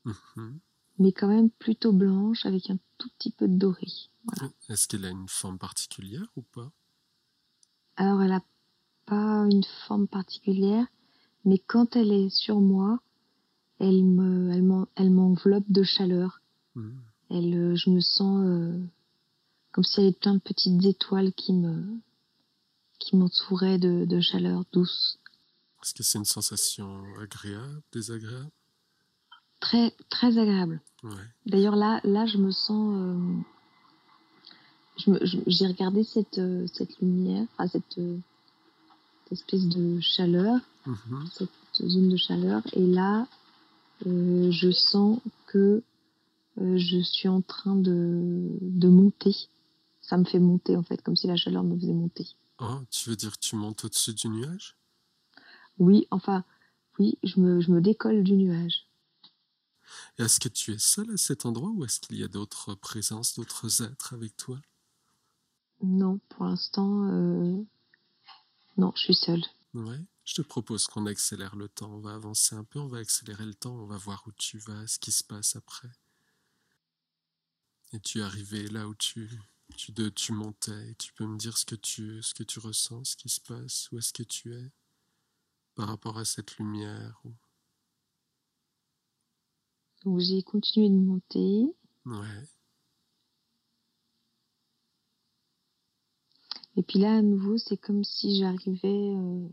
Mhm. 0.05 0.59
mais 0.99 1.11
quand 1.11 1.27
même 1.27 1.49
plutôt 1.51 1.93
blanche 1.93 2.45
avec 2.45 2.69
un 2.69 2.77
tout 2.97 3.09
petit 3.17 3.31
peu 3.31 3.47
de 3.47 3.55
doré. 3.57 3.87
Voilà. 4.25 4.51
Est-ce 4.69 4.87
qu'elle 4.87 5.05
a 5.05 5.09
une 5.09 5.27
forme 5.27 5.57
particulière 5.59 6.27
ou 6.35 6.41
pas? 6.41 6.71
Alors, 7.97 8.21
elle 8.21 8.29
n'a 8.29 8.43
pas 9.05 9.45
une 9.51 9.63
forme 9.87 10.07
particulière, 10.07 10.87
mais 11.45 11.59
quand 11.59 11.95
elle 11.95 12.11
est 12.11 12.29
sur 12.29 12.59
moi, 12.61 12.99
elle 13.79 14.03
me, 14.03 14.51
elle 14.51 14.63
m'en- 14.63 14.87
elle 14.95 15.11
m'enveloppe 15.11 15.69
de 15.69 15.83
chaleur. 15.83 16.41
Mhm. 16.75 17.01
Elle, 17.29 17.53
euh, 17.53 17.75
je 17.75 17.89
me 17.89 17.99
sens 17.99 18.43
euh, 18.45 18.79
comme 19.71 19.83
s'il 19.83 20.03
y 20.03 20.07
avait 20.07 20.15
plein 20.15 20.35
de 20.35 20.39
petites 20.39 20.83
étoiles 20.85 21.31
qui 21.33 21.53
me, 21.53 21.83
qui 22.99 23.15
m'entouraient 23.15 23.77
de, 23.79 24.05
de 24.05 24.21
chaleur 24.21 24.63
douce. 24.73 25.17
Est-ce 25.83 25.93
que 25.93 26.03
c'est 26.03 26.17
une 26.19 26.25
sensation 26.25 27.03
agréable, 27.21 27.81
désagréable? 27.91 28.49
Très, 29.59 29.93
très 30.09 30.37
agréable. 30.37 30.81
Ouais. 31.03 31.11
D'ailleurs, 31.45 31.75
là, 31.75 31.99
là, 32.03 32.25
je 32.25 32.37
me 32.37 32.51
sens. 32.51 32.95
euh, 32.97 33.41
j'ai 35.47 35.67
regardé 35.67 36.03
cette, 36.03 36.37
euh, 36.37 36.67
cette 36.73 36.99
lumière, 36.99 37.45
enfin, 37.53 37.67
cette, 37.67 37.97
euh, 37.97 38.17
espèce 39.31 39.65
de 39.67 39.99
chaleur, 40.01 40.59
Mhm. 40.85 41.27
cette 41.33 41.49
zone 41.87 42.09
de 42.09 42.17
chaleur, 42.17 42.61
et 42.73 42.85
là, 42.85 43.27
euh, 44.05 44.51
je 44.51 44.71
sens 44.71 45.19
que 45.47 45.81
je 46.57 46.99
suis 47.01 47.29
en 47.29 47.41
train 47.41 47.75
de, 47.75 48.49
de 48.61 48.87
monter. 48.89 49.33
Ça 50.11 50.17
me 50.17 50.25
fait 50.25 50.39
monter, 50.39 50.75
en 50.75 50.83
fait, 50.83 51.01
comme 51.01 51.15
si 51.15 51.25
la 51.25 51.37
chaleur 51.37 51.63
me 51.63 51.73
faisait 51.79 51.93
monter. 51.93 52.27
Oh, 52.59 52.81
tu 52.89 53.09
veux 53.09 53.15
dire 53.15 53.31
que 53.31 53.39
tu 53.39 53.55
montes 53.55 53.85
au-dessus 53.85 54.13
du 54.13 54.27
nuage? 54.27 54.75
Oui, 55.79 56.05
enfin, 56.11 56.43
oui, 56.99 57.17
je 57.23 57.39
me, 57.39 57.61
je 57.61 57.71
me 57.71 57.79
décolle 57.79 58.21
du 58.21 58.33
nuage. 58.33 58.89
Est-ce 60.17 60.41
que 60.41 60.49
tu 60.49 60.73
es 60.73 60.77
seul 60.77 61.11
à 61.11 61.15
cet 61.15 61.45
endroit 61.45 61.69
ou 61.69 61.85
est-ce 61.85 62.01
qu'il 62.01 62.17
y 62.17 62.25
a 62.25 62.27
d'autres 62.27 62.75
présences, 62.75 63.35
d'autres 63.35 63.83
êtres 63.83 64.13
avec 64.13 64.35
toi? 64.35 64.59
Non, 65.81 66.19
pour 66.27 66.43
l'instant, 66.43 67.05
euh, 67.05 67.63
non, 68.75 68.91
je 68.97 69.01
suis 69.03 69.15
seule. 69.15 69.45
Ouais. 69.73 70.01
Je 70.25 70.33
te 70.33 70.41
propose 70.41 70.87
qu'on 70.87 71.05
accélère 71.05 71.55
le 71.55 71.69
temps. 71.69 71.89
On 71.89 72.01
va 72.01 72.15
avancer 72.15 72.53
un 72.53 72.65
peu, 72.65 72.79
on 72.79 72.89
va 72.89 72.97
accélérer 72.97 73.45
le 73.45 73.53
temps, 73.53 73.75
on 73.75 73.85
va 73.85 73.95
voir 73.95 74.23
où 74.27 74.33
tu 74.33 74.57
vas, 74.57 74.85
ce 74.87 74.99
qui 74.99 75.13
se 75.13 75.23
passe 75.23 75.55
après. 75.55 75.91
Et 77.93 78.01
tu 78.01 78.19
es 78.19 78.23
arrivé 78.23 78.67
là 78.67 78.89
où 78.89 78.95
tu, 78.95 79.29
tu, 79.75 79.91
de, 79.91 80.09
tu 80.09 80.31
montais 80.33 80.89
et 80.91 80.95
tu 80.95 81.13
peux 81.13 81.25
me 81.25 81.37
dire 81.37 81.57
ce 81.57 81.65
que 81.65 81.75
tu, 81.75 82.21
ce 82.21 82.33
que 82.33 82.43
tu 82.43 82.59
ressens, 82.59 83.03
ce 83.03 83.15
qui 83.15 83.29
se 83.29 83.39
passe, 83.41 83.89
où 83.91 83.97
est-ce 83.97 84.13
que 84.13 84.23
tu 84.23 84.53
es 84.53 84.71
par 85.75 85.87
rapport 85.87 86.17
à 86.17 86.25
cette 86.25 86.57
lumière. 86.57 87.19
ou- 87.25 87.33
Donc 90.03 90.19
j'ai 90.19 90.41
continué 90.43 90.89
de 90.89 90.95
monter. 90.95 91.65
Ouais. 92.05 92.43
Et 96.77 96.83
puis 96.83 96.99
là, 96.99 97.17
à 97.17 97.21
nouveau, 97.21 97.57
c'est 97.57 97.77
comme 97.77 98.03
si 98.03 98.37
j'arrivais 98.39 98.87
euh, 98.87 99.47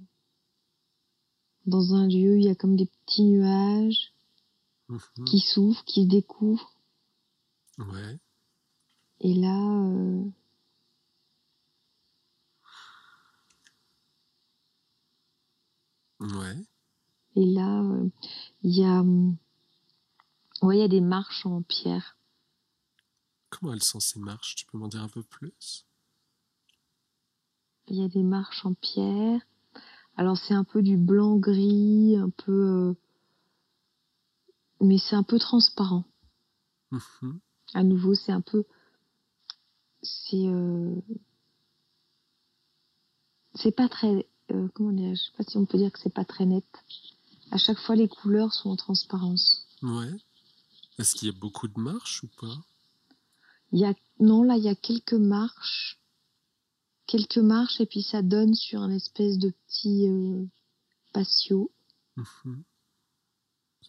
dans 1.67 1.95
un 1.95 2.07
lieu, 2.07 2.39
il 2.39 2.45
y 2.45 2.49
a 2.49 2.55
comme 2.55 2.77
des 2.77 2.87
petits 2.87 3.25
nuages 3.25 4.13
Mhm. 4.89 5.25
qui 5.27 5.41
s'ouvrent, 5.41 5.85
qui 5.85 6.05
se 6.05 6.09
découvrent. 6.09 6.73
Ouais. 7.79 8.19
Et 9.21 9.35
là, 9.35 9.57
euh, 9.57 10.25
Ouais. 16.21 16.57
et 17.37 17.45
là, 17.47 17.83
euh, 17.83 18.09
il 18.63 18.77
y 18.77 18.85
a, 18.85 19.01
hum, 19.01 19.37
ouais, 20.63 20.77
il 20.79 20.81
y 20.81 20.85
a 20.85 20.89
des 20.89 21.01
marches 21.01 21.47
en 21.47 21.63
pierre. 21.63 22.17
Comment 23.51 23.73
elles 23.73 23.83
sont 23.83 24.01
ces 24.01 24.21
marches? 24.21 24.55
Tu 24.57 24.67
peux 24.67 24.79
m'en 24.79 24.89
dire 24.89 25.03
un 25.03 25.09
peu 25.09 25.23
plus? 25.23 25.87
Il 27.89 27.97
y 27.97 28.05
a 28.05 28.09
des 28.09 28.23
marches 28.23 28.65
en 28.67 28.75
pierre. 28.75 29.41
Alors 30.17 30.37
c'est 30.37 30.55
un 30.55 30.65
peu 30.65 30.83
du 30.83 30.97
blanc 30.97 31.37
gris, 31.37 32.17
un 32.17 32.31
peu, 32.31 32.53
euh, 32.53 32.95
mais 34.81 34.99
c'est 34.99 35.17
un 35.17 35.23
peu 35.23 35.39
transparent. 35.39 36.05
Mhm. 36.91 37.41
À 37.75 37.85
nouveau, 37.85 38.15
c'est 38.15 38.33
un 38.33 38.41
peu, 38.41 38.65
c'est, 40.03 40.47
euh, 40.47 40.95
c'est 43.55 43.75
pas 43.75 43.89
très, 43.89 44.29
euh, 44.53 44.69
comment 44.75 44.93
dire, 44.93 45.15
je 45.15 45.23
sais 45.23 45.33
pas 45.37 45.45
si 45.45 45.57
on 45.57 45.67
peut 45.67 45.79
dire 45.79 45.93
que 45.93 45.99
c'est 45.99 46.15
pas 46.15 46.25
très 46.25 46.47
net. 46.47 46.65
À 47.51 47.59
chaque 47.59 47.79
fois, 47.79 47.97
les 47.97 48.09
couleurs 48.09 48.53
sont 48.53 48.71
en 48.71 48.77
transparence. 48.77 49.67
Ouais. 49.83 50.13
Est-ce 50.99 51.15
qu'il 51.15 51.29
y 51.29 51.31
a 51.31 51.39
beaucoup 51.39 51.69
de 51.69 51.81
marches 51.81 52.23
ou 52.23 52.29
pas? 52.41 52.57
Il 53.73 53.81
y 53.81 53.85
a, 53.85 53.95
non, 54.21 54.43
là, 54.43 54.57
il 54.57 54.65
y 54.65 54.69
a 54.69 54.75
quelques 54.75 55.13
marches, 55.13 55.99
quelques 57.07 57.39
marches, 57.39 57.81
et 57.81 57.87
puis 57.87 58.03
ça 58.03 58.23
donne 58.23 58.55
sur 58.55 58.81
un 58.81 58.91
espèce 58.91 59.39
de 59.39 59.51
petit 59.51 60.09
euh, 60.09 60.45
patio. 61.13 61.71
Mhm. 62.17 62.65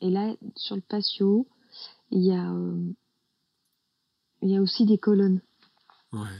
Et 0.01 0.09
là, 0.09 0.35
sur 0.55 0.75
le 0.75 0.81
patio, 0.81 1.47
il 2.11 2.23
y 2.23 2.31
a, 2.31 2.51
euh, 2.51 2.93
il 4.41 4.49
y 4.49 4.57
a 4.57 4.61
aussi 4.61 4.85
des 4.85 4.97
colonnes, 4.97 5.41
Ouais. 6.11 6.39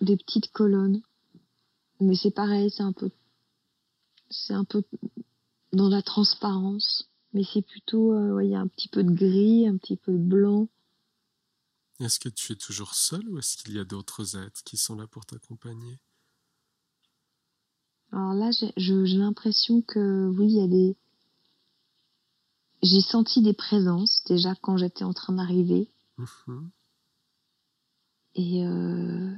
des 0.00 0.16
petites 0.16 0.52
colonnes. 0.52 1.02
Mais 2.00 2.14
c'est 2.14 2.30
pareil, 2.30 2.70
c'est 2.70 2.82
un 2.82 2.92
peu, 2.92 3.10
c'est 4.30 4.52
un 4.52 4.64
peu 4.64 4.82
dans 5.72 5.88
la 5.88 6.02
transparence. 6.02 7.08
Mais 7.32 7.42
c'est 7.44 7.62
plutôt, 7.62 8.14
euh, 8.14 8.34
ouais, 8.34 8.46
il 8.46 8.50
y 8.50 8.54
a 8.54 8.60
un 8.60 8.68
petit 8.68 8.88
peu 8.88 9.02
de 9.02 9.10
gris, 9.10 9.66
un 9.66 9.76
petit 9.76 9.96
peu 9.96 10.12
de 10.12 10.18
blanc. 10.18 10.68
Est-ce 12.00 12.18
que 12.18 12.28
tu 12.28 12.52
es 12.52 12.56
toujours 12.56 12.94
seul 12.94 13.28
ou 13.28 13.38
est-ce 13.38 13.56
qu'il 13.56 13.74
y 13.74 13.78
a 13.78 13.84
d'autres 13.84 14.36
êtres 14.36 14.62
qui 14.64 14.76
sont 14.76 14.96
là 14.96 15.06
pour 15.06 15.24
t'accompagner? 15.24 15.98
Alors 18.12 18.34
là, 18.34 18.50
j'ai 18.76 19.18
l'impression 19.18 19.82
que 19.82 20.28
oui, 20.28 20.46
il 20.46 20.56
y 20.56 20.62
a 20.62 20.66
des. 20.66 20.96
J'ai 22.82 23.00
senti 23.00 23.42
des 23.42 23.54
présences 23.54 24.22
déjà 24.24 24.54
quand 24.54 24.76
j'étais 24.76 25.04
en 25.04 25.12
train 25.12 25.32
d'arriver. 25.32 25.90
Mhm. 26.18 26.70
Et 28.36 28.64
euh, 28.64 29.32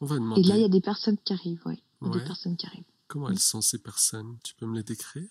On 0.00 0.06
va 0.06 0.16
Et 0.16 0.18
demander 0.18 0.42
là, 0.42 0.56
il 0.56 0.62
y 0.62 0.64
a 0.64 0.68
des 0.68 0.80
personnes 0.80 1.16
qui 1.18 1.32
arrivent, 1.32 1.62
Ouais. 1.66 1.80
des 2.02 2.24
personnes 2.24 2.56
qui 2.56 2.66
arrivent. 2.66 2.84
comment 3.06 3.28
elles 3.30 3.38
sont 3.38 3.60
ces 3.62 3.78
personnes? 3.78 4.38
Tu 4.42 4.54
peux 4.54 4.66
me 4.66 4.76
les 4.76 4.82
décrire? 4.82 5.28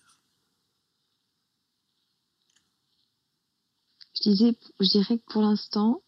Je 4.16 4.30
disais, 4.30 4.58
je 4.80 4.90
dirais 4.90 5.18
que 5.18 5.32
pour 5.32 5.42
l'instant, 5.42 6.02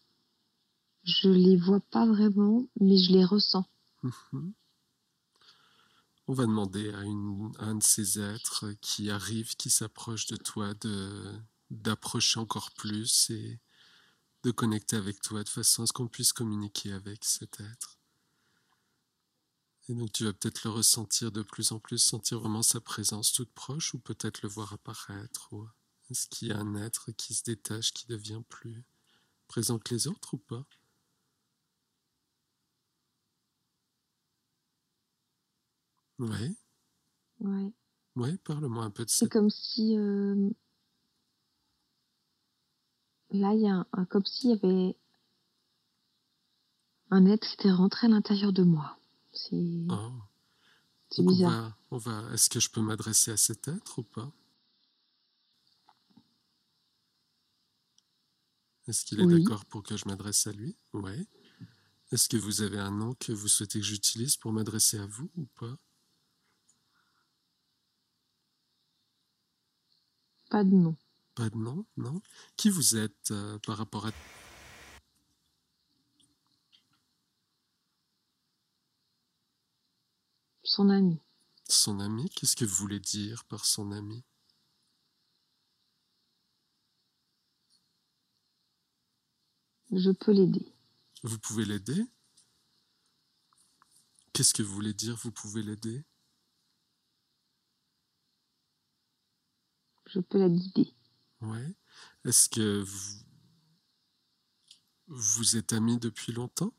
Je 1.04 1.28
les 1.28 1.56
vois 1.56 1.80
pas 1.80 2.06
vraiment, 2.06 2.66
mais 2.80 2.96
je 2.96 3.12
les 3.12 3.24
ressens. 3.24 3.64
Mhm. 4.02 4.52
On 6.28 6.32
va 6.32 6.46
demander 6.46 6.92
à, 6.94 7.02
une, 7.02 7.50
un 7.58 7.74
de 7.74 7.82
ces 7.82 8.20
êtres 8.20 8.72
qui 8.80 9.10
arrive, 9.10 9.56
qui 9.56 9.68
s'approche 9.70 10.26
de 10.26 10.36
toi, 10.36 10.74
de 10.74 11.24
d'approcher 11.72 12.38
encore 12.38 12.70
plus 12.72 13.30
et 13.30 13.58
de 14.44 14.50
connecter 14.50 14.96
avec 14.96 15.20
toi 15.20 15.42
de 15.42 15.48
façon 15.48 15.82
à 15.82 15.86
ce 15.86 15.92
qu'on 15.92 16.08
puisse 16.08 16.32
communiquer 16.32 16.92
avec 16.92 17.24
cet 17.24 17.60
être. 17.60 17.98
Et 19.88 19.94
donc 19.94 20.12
tu 20.12 20.24
vas 20.24 20.32
peut-être 20.32 20.64
le 20.64 20.70
ressentir 20.70 21.32
de 21.32 21.42
plus 21.42 21.72
en 21.72 21.78
plus, 21.78 21.98
sentir 21.98 22.40
vraiment 22.40 22.62
sa 22.62 22.80
présence 22.80 23.32
toute 23.32 23.52
proche, 23.52 23.94
ou 23.94 23.98
peut-être 23.98 24.42
le 24.42 24.48
voir 24.48 24.72
apparaître. 24.72 25.52
Ou 25.52 25.66
est-ce 26.10 26.28
qu'il 26.28 26.48
y 26.48 26.52
a 26.52 26.58
un 26.58 26.74
être 26.76 27.10
qui 27.12 27.34
se 27.34 27.42
détache, 27.42 27.92
qui 27.92 28.06
devient 28.06 28.42
plus 28.48 28.84
présent 29.48 29.78
que 29.78 29.92
les 29.94 30.06
autres 30.06 30.34
ou 30.34 30.38
pas? 30.38 30.64
Oui. 36.18 36.56
Ouais. 37.40 37.72
Oui, 38.14 38.36
parle-moi 38.38 38.84
un 38.84 38.90
peu 38.90 39.04
de 39.04 39.10
ça. 39.10 39.20
C'est 39.20 39.32
comme 39.32 39.50
si 39.50 39.96
euh, 39.96 40.50
là, 43.32 43.52
il 43.54 43.60
y 43.62 43.68
a 43.68 43.86
un, 43.92 44.04
comme 44.06 44.24
s'il 44.24 44.50
y 44.50 44.52
avait 44.54 44.96
un 47.10 47.26
être 47.26 47.46
qui 47.46 47.54
était 47.54 47.70
rentré 47.70 48.06
à 48.06 48.10
l'intérieur 48.10 48.52
de 48.52 48.64
moi. 48.64 48.96
C'est 49.32 49.56
Oh. 49.88 50.10
c'est 51.10 51.22
Donc 51.22 51.32
on 51.32 51.36
bizarre. 51.36 51.50
va, 51.50 51.76
on 51.90 51.96
va, 51.98 52.32
est-ce 52.34 52.50
que 52.50 52.60
je 52.60 52.68
peux 52.70 52.80
m'adresser 52.82 53.30
à 53.30 53.36
cet 53.36 53.68
être 53.68 53.98
ou 53.98 54.02
pas? 54.02 54.30
Est-ce 58.86 59.04
qu'il 59.04 59.18
est 59.20 59.24
Oui. 59.24 59.42
d'accord 59.42 59.64
pour 59.64 59.82
que 59.82 59.96
je 59.96 60.06
m'adresse 60.06 60.46
à 60.46 60.52
lui? 60.52 60.76
Oui. 60.92 61.26
Est-ce 62.12 62.28
que 62.28 62.36
vous 62.36 62.62
avez 62.62 62.78
un 62.78 62.92
nom 62.92 63.14
que 63.14 63.32
vous 63.32 63.48
souhaitez 63.48 63.80
que 63.80 63.86
j'utilise 63.86 64.36
pour 64.36 64.52
m'adresser 64.52 64.98
à 64.98 65.06
vous 65.06 65.30
ou 65.36 65.46
pas? 65.58 65.76
Pas 70.50 70.62
de 70.62 70.70
nom. 70.76 70.96
Pas 71.34 71.48
de 71.48 71.56
nom, 71.56 71.86
non 71.96 72.20
Qui 72.56 72.68
vous 72.68 72.96
êtes 72.96 73.30
euh, 73.30 73.58
par 73.60 73.78
rapport 73.78 74.06
à... 74.06 74.10
Son 80.62 80.90
ami. 80.90 81.18
Son 81.68 82.00
ami? 82.00 82.28
Qu'est-ce 82.30 82.56
que 82.56 82.64
vous 82.64 82.74
voulez 82.74 83.00
dire 83.00 83.44
par 83.46 83.64
son 83.64 83.92
ami? 83.92 84.24
Je 89.90 90.10
peux 90.10 90.32
l'aider. 90.32 90.74
Vous 91.22 91.38
pouvez 91.38 91.64
l'aider? 91.64 92.06
Qu'est-ce 94.32 94.54
que 94.54 94.62
vous 94.62 94.72
voulez 94.74 94.94
dire 94.94 95.16
Vous 95.16 95.32
pouvez 95.32 95.62
l'aider? 95.62 96.04
Je 100.06 100.20
peux 100.20 100.38
la 100.38 100.48
guider. 100.48 100.94
Ouais. 101.42 101.74
Est-ce 102.24 102.48
que 102.48 102.80
vous... 102.80 103.24
vous 105.08 105.56
êtes 105.56 105.74
amis 105.74 105.98
depuis 105.98 106.32
longtemps? 106.32 106.72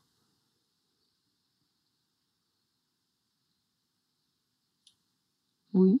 Oui. 5.74 6.00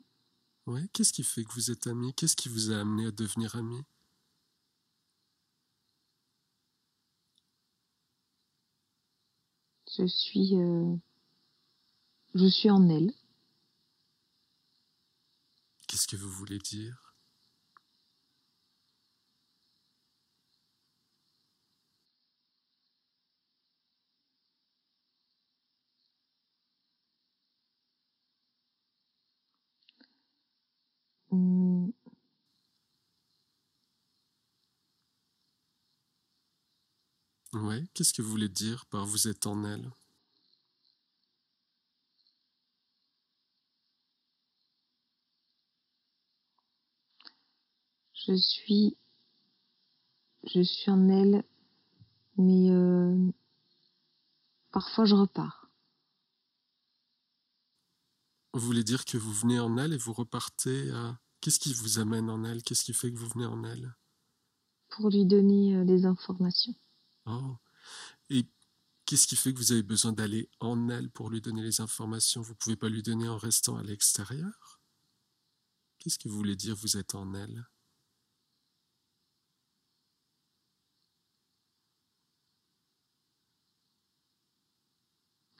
Ouais. 0.66 0.88
Qu'est-ce 0.92 1.12
qui 1.12 1.24
fait 1.24 1.44
que 1.44 1.52
vous 1.52 1.70
êtes 1.70 1.86
amis? 1.86 2.14
Qu'est-ce 2.14 2.36
qui 2.36 2.48
vous 2.48 2.72
a 2.72 2.80
amené 2.80 3.06
à 3.06 3.10
devenir 3.10 3.56
amis? 3.56 3.82
Je 9.96 10.06
suis. 10.06 10.56
euh, 10.56 10.94
Je 12.34 12.46
suis 12.46 12.68
en 12.70 12.88
elle. 12.90 13.12
Qu'est-ce 15.86 16.06
que 16.08 16.16
vous 16.16 16.30
voulez 16.30 16.58
dire? 16.58 17.03
Hum, 31.34 31.92
Ouais. 37.54 37.82
Qu'est-ce 37.94 38.12
que 38.12 38.20
vous 38.22 38.30
voulez 38.30 38.48
dire 38.48 38.84
par 38.86 39.06
vous 39.06 39.28
êtes 39.28 39.46
en 39.46 39.64
elle? 39.64 39.90
Je 48.14 48.34
suis. 48.34 48.96
Je 50.44 50.62
suis 50.62 50.90
en 50.90 51.08
elle, 51.08 51.44
mais 52.36 52.70
euh, 52.70 53.32
parfois 54.72 55.04
je 55.06 55.14
repars. 55.14 55.70
Vous 58.54 58.60
voulez 58.60 58.84
dire 58.84 59.04
que 59.04 59.18
vous 59.18 59.32
venez 59.34 59.60
en 59.60 59.76
elle 59.76 59.92
et 59.92 59.98
vous 59.98 60.12
repartez 60.14 60.90
à... 60.92 61.18
Qu'est-ce 61.44 61.60
qui 61.60 61.74
vous 61.74 61.98
amène 61.98 62.30
en 62.30 62.42
elle? 62.42 62.62
Qu'est-ce 62.62 62.84
qui 62.84 62.94
fait 62.94 63.12
que 63.12 63.18
vous 63.18 63.28
venez 63.28 63.44
en 63.44 63.64
elle? 63.64 63.94
Pour 64.88 65.10
lui 65.10 65.26
donner 65.26 65.76
euh, 65.76 65.84
des 65.84 66.06
informations. 66.06 66.74
Oh. 67.26 67.56
Et 68.30 68.46
qu'est-ce 69.04 69.26
qui 69.26 69.36
fait 69.36 69.52
que 69.52 69.58
vous 69.58 69.72
avez 69.72 69.82
besoin 69.82 70.12
d'aller 70.14 70.48
en 70.60 70.88
elle 70.88 71.10
pour 71.10 71.28
lui 71.28 71.42
donner 71.42 71.62
les 71.62 71.82
informations? 71.82 72.40
Vous 72.40 72.54
pouvez 72.54 72.76
pas 72.76 72.88
lui 72.88 73.02
donner 73.02 73.28
en 73.28 73.36
restant 73.36 73.76
à 73.76 73.82
l'extérieur? 73.82 74.80
Qu'est-ce 75.98 76.18
que 76.18 76.30
vous 76.30 76.36
voulez 76.36 76.56
dire 76.56 76.76
vous 76.76 76.96
êtes 76.96 77.14
en 77.14 77.34
elle? 77.34 77.66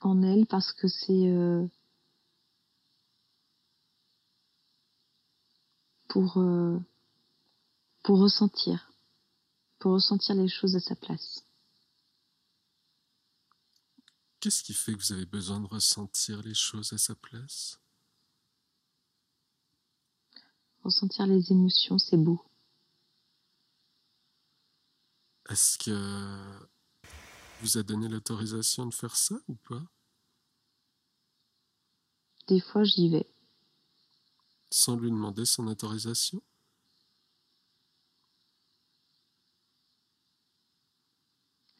En 0.01 0.23
elle 0.23 0.47
parce 0.47 0.73
que 0.73 0.87
c'est. 0.87 1.27
euh, 1.27 1.67
pour. 6.15 6.37
euh, 6.37 6.79
pour 8.05 8.19
ressentir. 8.19 8.89
Pour 9.79 9.93
ressentir 9.93 10.35
les 10.35 10.47
choses 10.47 10.75
à 10.75 10.79
sa 10.79 10.95
place. 10.95 11.43
Qu'est-ce 14.39 14.63
qui 14.63 14.73
fait 14.73 14.93
que 14.93 14.99
vous 14.99 15.11
avez 15.11 15.25
besoin 15.25 15.59
de 15.59 15.67
ressentir 15.67 16.41
les 16.43 16.53
choses 16.53 16.93
à 16.93 16.97
sa 16.99 17.15
place? 17.15 17.79
Ressentir 20.83 21.25
les 21.25 21.51
émotions, 21.51 21.97
c'est 21.97 22.17
beau. 22.17 22.45
Est-ce 25.49 25.77
que 25.79 26.67
vous 27.61 27.77
a 27.77 27.83
donné 27.83 28.07
l'autorisation 28.07 28.85
de 28.85 28.93
faire 28.93 29.15
ça 29.15 29.35
ou 29.47 29.55
pas? 29.55 29.83
Des 32.47 32.61
fois, 32.61 32.83
j'y 32.83 33.09
vais. 33.09 33.34
Sans 34.77 34.97
lui 34.97 35.09
demander 35.09 35.45
son 35.45 35.67
autorisation? 35.67 36.43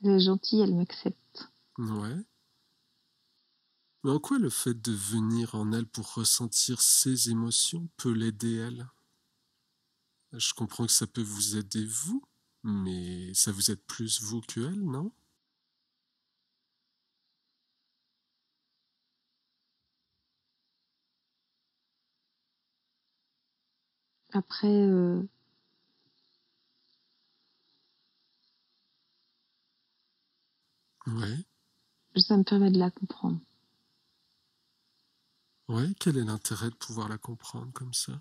Elle 0.02 0.12
est 0.12 0.20
gentille, 0.22 0.62
elle 0.62 0.74
m'accepte. 0.76 1.52
Ouais. 1.78 2.26
Mais 4.04 4.12
en 4.12 4.20
quoi 4.20 4.40
le 4.40 4.50
fait 4.50 4.82
de 4.82 4.94
venir 4.94 5.56
en 5.56 5.74
elle 5.74 5.86
pour 5.88 6.14
ressentir 6.14 6.80
ses 6.80 7.30
émotions 7.30 7.90
peut 7.98 8.14
l'aider 8.14 8.56
elle? 8.56 8.88
Je 10.32 10.54
comprends 10.54 10.86
que 10.86 10.94
ça 10.94 11.08
peut 11.08 11.22
vous 11.22 11.58
aider 11.58 11.86
vous, 11.86 12.24
mais 12.64 13.34
ça 13.34 13.52
vous 13.52 13.72
aide 13.72 13.82
plus 13.82 14.22
vous 14.22 14.40
que 14.40 14.62
elle, 14.62 14.86
non? 14.86 15.12
Après, 24.36 24.68
euh, 24.68 25.24
Ouais. 31.08 31.46
ça 32.18 32.36
me 32.36 32.44
permet 32.44 32.70
de 32.70 32.78
la 32.80 32.92
comprendre. 32.92 33.40
Ouais, 35.68 35.94
quel 36.00 36.18
est 36.18 36.24
l'intérêt 36.24 36.72
de 36.72 36.76
pouvoir 36.76 37.08
la 37.08 37.18
comprendre 37.20 37.72
comme 37.72 37.94
ça? 37.94 38.20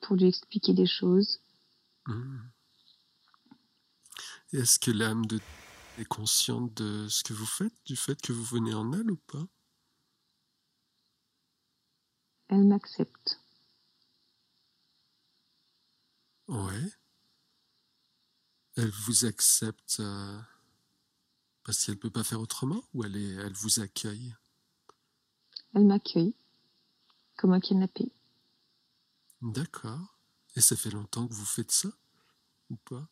Pour 0.00 0.16
lui 0.16 0.26
expliquer 0.26 0.74
des 0.74 0.86
choses. 0.86 1.40
Hmm. 2.06 2.38
Est-ce 4.52 4.78
que 4.78 4.90
l'âme 4.90 5.24
de 5.26 5.40
est 5.98 6.04
consciente 6.04 6.74
de 6.74 7.06
ce 7.08 7.22
que 7.22 7.32
vous 7.32 7.46
faites, 7.46 7.74
du 7.86 7.96
fait 7.96 8.20
que 8.20 8.32
vous 8.32 8.44
venez 8.44 8.74
en 8.74 8.92
elle 8.92 9.10
ou 9.10 9.16
pas? 9.16 9.46
Elle 12.48 12.64
m'accepte. 12.64 13.40
Ouais. 16.48 16.90
Elle 18.76 18.90
vous 18.90 19.26
accepte 19.26 20.00
euh, 20.00 20.38
parce 21.64 21.84
qu'elle 21.84 21.96
ne 21.96 22.00
peut 22.00 22.10
pas 22.10 22.24
faire 22.24 22.40
autrement 22.40 22.82
ou 22.94 23.04
elle, 23.04 23.16
est, 23.16 23.34
elle 23.34 23.52
vous 23.52 23.80
accueille? 23.80 24.34
Elle 25.74 25.84
m'accueille 25.84 26.34
comme 27.36 27.52
un 27.52 27.60
canapé. 27.60 28.12
D'accord. 29.42 30.18
Et 30.56 30.60
ça 30.60 30.76
fait 30.76 30.90
longtemps 30.90 31.28
que 31.28 31.34
vous 31.34 31.44
faites 31.44 31.70
ça 31.70 31.90
ou 32.70 32.76
pas? 32.76 33.08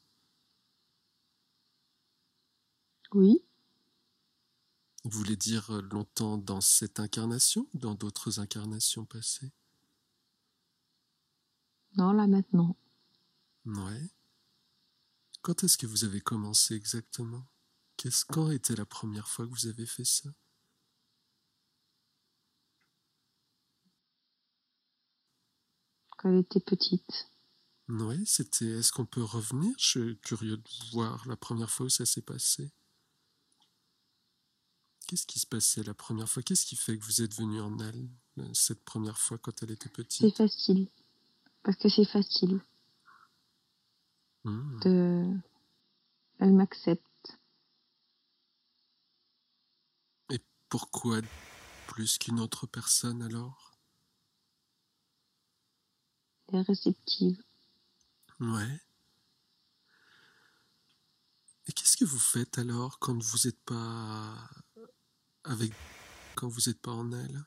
Oui. 3.12 3.42
Vous 5.06 5.18
voulez 5.18 5.36
dire 5.36 5.70
longtemps 5.92 6.36
dans 6.36 6.60
cette 6.60 6.98
incarnation 6.98 7.68
ou 7.72 7.78
dans 7.78 7.94
d'autres 7.94 8.40
incarnations 8.40 9.04
passées? 9.04 9.52
Non, 11.96 12.10
là 12.10 12.26
maintenant. 12.26 12.76
Ouais. 13.66 14.10
Quand 15.42 15.62
est-ce 15.62 15.78
que 15.78 15.86
vous 15.86 16.02
avez 16.02 16.20
commencé 16.20 16.74
exactement? 16.74 17.46
Qu'est-ce 17.96 18.24
quand 18.24 18.50
était 18.50 18.74
la 18.74 18.84
première 18.84 19.28
fois 19.28 19.46
que 19.46 19.52
vous 19.52 19.68
avez 19.68 19.86
fait 19.86 20.04
ça? 20.04 20.28
Quand 26.16 26.30
elle 26.30 26.40
était 26.40 26.58
petite. 26.58 27.30
Oui, 27.88 28.26
c'était. 28.26 28.80
Est-ce 28.80 28.90
qu'on 28.90 29.06
peut 29.06 29.22
revenir? 29.22 29.72
Je 29.78 29.86
suis 29.86 30.18
curieux 30.18 30.56
de 30.56 30.90
voir 30.90 31.28
la 31.28 31.36
première 31.36 31.70
fois 31.70 31.86
où 31.86 31.90
ça 31.90 32.04
s'est 32.04 32.22
passé. 32.22 32.72
Qu'est-ce 35.06 35.26
qui 35.26 35.38
se 35.38 35.46
passait 35.46 35.84
la 35.84 35.94
première 35.94 36.28
fois? 36.28 36.42
Qu'est-ce 36.42 36.66
qui 36.66 36.74
fait 36.74 36.98
que 36.98 37.04
vous 37.04 37.22
êtes 37.22 37.34
venu 37.34 37.60
en 37.60 37.78
elle 37.78 38.08
euh, 38.38 38.54
cette 38.54 38.84
première 38.84 39.18
fois 39.18 39.38
quand 39.38 39.62
elle 39.62 39.70
était 39.70 39.88
petite? 39.88 40.20
C'est 40.20 40.36
facile. 40.36 40.88
Parce 41.62 41.76
que 41.76 41.88
c'est 41.88 42.04
facile. 42.04 42.60
Hmm. 44.44 44.80
De... 44.80 45.32
Elle 46.38 46.52
m'accepte. 46.52 47.38
Et 50.30 50.40
pourquoi 50.68 51.20
plus 51.86 52.18
qu'une 52.18 52.40
autre 52.40 52.66
personne 52.66 53.22
alors? 53.22 53.78
Elle 56.48 56.60
est 56.60 56.62
réceptive. 56.62 57.42
Ouais. 58.40 58.80
Et 61.66 61.72
qu'est-ce 61.72 61.96
que 61.96 62.04
vous 62.04 62.18
faites 62.18 62.58
alors 62.58 62.98
quand 62.98 63.20
vous 63.20 63.38
n'êtes 63.44 63.60
pas 63.64 64.48
avec 65.46 65.72
quand 66.34 66.48
vous 66.48 66.62
n'êtes 66.66 66.80
pas 66.80 66.90
en 66.90 67.12
elle 67.12 67.44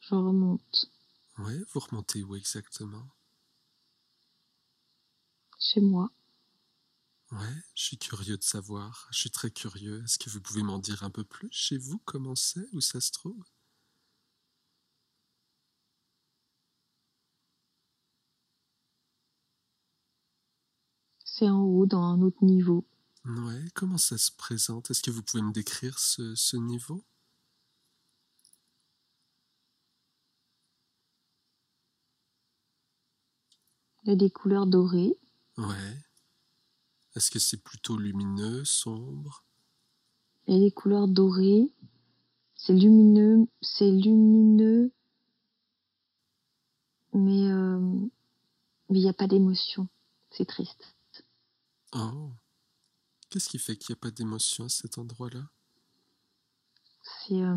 Je 0.00 0.14
remonte. 0.14 0.90
Ouais, 1.38 1.58
vous 1.72 1.80
remontez 1.80 2.22
où 2.22 2.36
exactement? 2.36 3.08
Chez 5.58 5.80
moi. 5.80 6.10
Ouais, 7.32 7.62
je 7.74 7.82
suis 7.82 7.98
curieux 7.98 8.36
de 8.36 8.42
savoir. 8.42 9.08
Je 9.10 9.18
suis 9.18 9.30
très 9.30 9.50
curieux. 9.50 10.04
Est-ce 10.04 10.18
que 10.18 10.30
vous 10.30 10.40
pouvez 10.40 10.62
m'en 10.62 10.78
dire 10.78 11.02
un 11.02 11.10
peu 11.10 11.24
plus 11.24 11.48
chez 11.50 11.78
vous? 11.78 11.98
Comment 12.04 12.36
c'est? 12.36 12.68
Où 12.72 12.80
ça 12.80 13.00
se 13.00 13.10
trouve? 13.12 13.42
C'est 21.24 21.48
en 21.48 21.60
haut, 21.62 21.86
dans 21.86 22.02
un 22.02 22.22
autre 22.22 22.44
niveau. 22.44 22.86
Ouais, 23.24 23.64
comment 23.74 23.96
ça 23.96 24.18
se 24.18 24.30
présente? 24.30 24.90
Est-ce 24.90 25.02
que 25.02 25.10
vous 25.10 25.22
pouvez 25.22 25.42
me 25.42 25.52
décrire 25.52 25.98
ce, 25.98 26.34
ce 26.34 26.56
niveau? 26.58 27.04
Il 34.02 34.10
y 34.10 34.12
a 34.12 34.16
des 34.16 34.30
couleurs 34.30 34.66
dorées. 34.66 35.18
Ouais. 35.56 35.96
Est-ce 37.16 37.30
que 37.30 37.38
c'est 37.38 37.62
plutôt 37.62 37.96
lumineux, 37.96 38.62
sombre? 38.66 39.42
Il 40.46 40.54
y 40.54 40.56
a 40.58 40.60
des 40.60 40.70
couleurs 40.72 41.08
dorées. 41.08 41.72
C'est 42.54 42.74
lumineux. 42.74 43.46
C'est 43.62 43.90
lumineux. 43.90 44.92
Mais 47.14 47.48
euh, 47.50 47.78
mais 48.90 48.98
il 48.98 49.02
n'y 49.02 49.08
a 49.08 49.14
pas 49.14 49.28
d'émotion. 49.28 49.88
C'est 50.30 50.44
triste. 50.44 50.94
Oh. 51.94 52.32
Qu'est-ce 53.34 53.48
qui 53.48 53.58
fait 53.58 53.76
qu'il 53.76 53.92
n'y 53.92 53.98
a 53.98 54.00
pas 54.00 54.12
d'émotion 54.12 54.66
à 54.66 54.68
cet 54.68 54.96
endroit-là? 54.96 55.50
C'est 57.02 57.34
euh, 57.42 57.56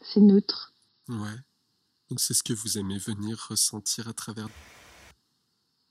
c'est 0.00 0.22
neutre. 0.22 0.72
Ouais. 1.08 1.36
Donc 2.08 2.20
c'est 2.20 2.32
ce 2.32 2.42
que 2.42 2.54
vous 2.54 2.78
aimez 2.78 2.96
venir 2.96 3.38
ressentir 3.50 4.08
à 4.08 4.14
travers. 4.14 4.48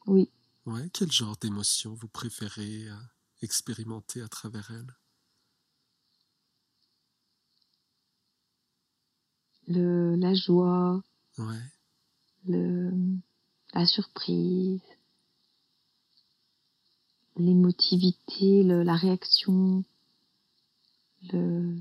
Oui. 0.07 0.31
Ouais. 0.65 0.89
Quel 0.91 1.11
genre 1.11 1.37
d'émotion 1.37 1.93
vous 1.93 2.07
préférez 2.07 2.89
euh, 2.89 2.95
expérimenter 3.43 4.19
à 4.23 4.27
travers 4.27 4.71
elle? 4.71 4.95
Le, 9.67 10.15
la 10.15 10.33
joie, 10.33 11.03
Ouais. 11.37 11.71
le, 12.47 12.91
la 13.75 13.85
surprise, 13.85 14.81
l'émotivité, 17.37 18.63
la 18.63 18.95
réaction, 18.95 19.83
le, 21.31 21.75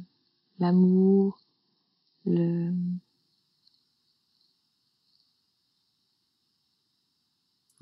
l'amour, 0.58 1.40
le, 2.26 2.72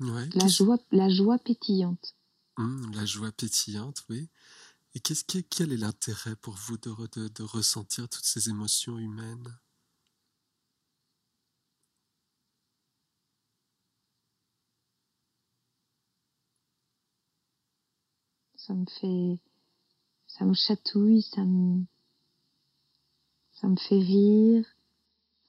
Ouais. 0.01 0.27
la 0.33 0.47
joie, 0.47 0.77
la 0.91 1.09
joie 1.09 1.37
pétillante. 1.37 2.15
Hum, 2.57 2.91
la 2.93 3.05
joie 3.05 3.31
pétillante, 3.31 4.03
oui. 4.09 4.29
Et 4.95 4.99
qu'est-ce 4.99 5.23
que- 5.23 5.39
quel 5.39 5.73
est 5.73 5.77
l'intérêt 5.77 6.35
pour 6.35 6.55
vous 6.55 6.77
de, 6.77 6.89
re- 6.89 7.13
de, 7.17 7.27
de 7.29 7.43
ressentir 7.43 8.09
toutes 8.09 8.25
ces 8.25 8.49
émotions 8.49 8.97
humaines? 8.99 9.59
Ça 18.67 18.75
me 18.75 18.85
fait, 18.85 19.39
ça 20.27 20.45
me 20.45 20.53
chatouille, 20.53 21.23
ça 21.23 21.43
me, 21.43 21.83
ça 23.53 23.67
me 23.67 23.75
fait 23.75 23.99
rire, 23.99 24.65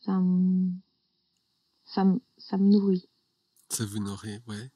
ça 0.00 0.18
me, 0.18 0.72
ça 1.84 2.04
me, 2.04 2.20
ça 2.38 2.56
me 2.56 2.70
nourrit. 2.70 3.10
Ça 3.68 3.84
vous 3.84 3.98
nourrit, 3.98 4.40
ouais. 4.48 4.72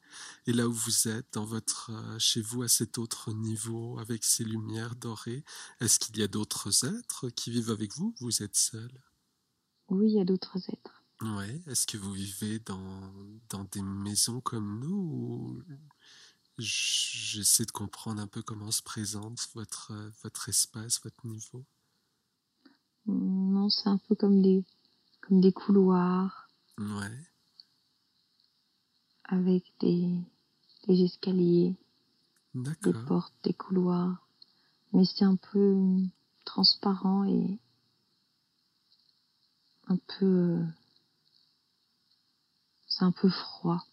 Et 0.46 0.53
là 0.53 0.68
où 0.68 0.72
vous 0.72 1.09
êtes, 1.09 1.33
dans 1.33 1.46
votre, 1.46 1.90
euh, 1.92 2.18
chez 2.18 2.42
vous, 2.42 2.62
à 2.62 2.68
cet 2.68 2.99
autre 2.99 3.33
niveau, 3.33 3.99
avec 3.99 4.22
ces 4.22 4.44
lumières 4.44 4.96
dorées, 4.96 5.42
est-ce 5.81 5.99
qu'il 5.99 6.18
y 6.18 6.22
a 6.22 6.29
d'autres 6.29 6.85
êtres 6.85 7.31
qui 7.31 7.51
vivent 7.51 7.70
avec 7.70 7.94
vous 7.94 8.14
Vous 8.20 8.42
êtes 8.42 8.57
seul? 8.57 9.03
Oui, 9.88 10.11
il 10.11 10.16
y 10.16 10.20
a 10.20 10.27
d'autres 10.27 10.59
êtres. 10.68 11.03
Ouais. 11.22 11.62
Est-ce 11.66 11.87
que 11.87 11.96
vous 11.96 12.12
vivez 12.12 12.59
dans, 12.59 13.14
dans 13.49 13.64
des 13.64 13.83
maisons 13.83 14.42
comme 14.42 14.81
nous 14.81 14.94
ou 14.94 15.62
J'essaie 16.59 17.66
de 17.66 17.71
comprendre 17.71 18.21
un 18.21 18.27
peu 18.27 18.42
comment 18.42 18.71
se 18.71 18.83
présente 18.83 19.47
votre, 19.55 19.92
euh, 19.92 20.11
votre 20.23 20.49
espace, 20.49 21.01
votre 21.03 21.27
niveau. 21.27 21.64
Non, 23.07 23.69
c'est 23.69 23.88
un 23.88 23.99
peu 23.99 24.14
comme 24.14 24.40
des, 24.42 24.64
comme 25.21 25.40
des 25.40 25.53
couloirs 25.53 26.49
Ouais. 26.79 27.19
avec 29.25 29.64
des, 29.81 30.19
des 30.88 31.03
escaliers, 31.05 31.77
des 32.55 32.92
portes, 33.07 33.35
des 33.42 33.53
couloirs. 33.55 34.27
Mais 34.92 35.05
c'est 35.05 35.25
un 35.25 35.37
peu 35.37 35.59
euh, 35.59 36.07
transparent 36.45 37.25
et 37.25 37.59
un 39.88 39.97
peu, 39.97 40.25
euh, 40.27 40.66
c'est 42.87 43.05
un 43.05 43.12
peu 43.12 43.29
froid. 43.29 43.85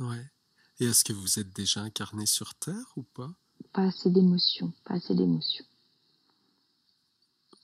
Ouais. 0.00 0.24
Et 0.80 0.86
est-ce 0.86 1.04
que 1.04 1.12
vous 1.12 1.38
êtes 1.38 1.54
déjà 1.54 1.80
incarné 1.82 2.26
sur 2.26 2.54
Terre 2.54 2.92
ou 2.96 3.02
pas? 3.02 3.32
Pas 3.72 3.82
assez 3.88 4.10
d'émotion, 4.10 4.72
pas 4.84 4.94
assez 4.94 5.14
d'émotion. 5.14 5.64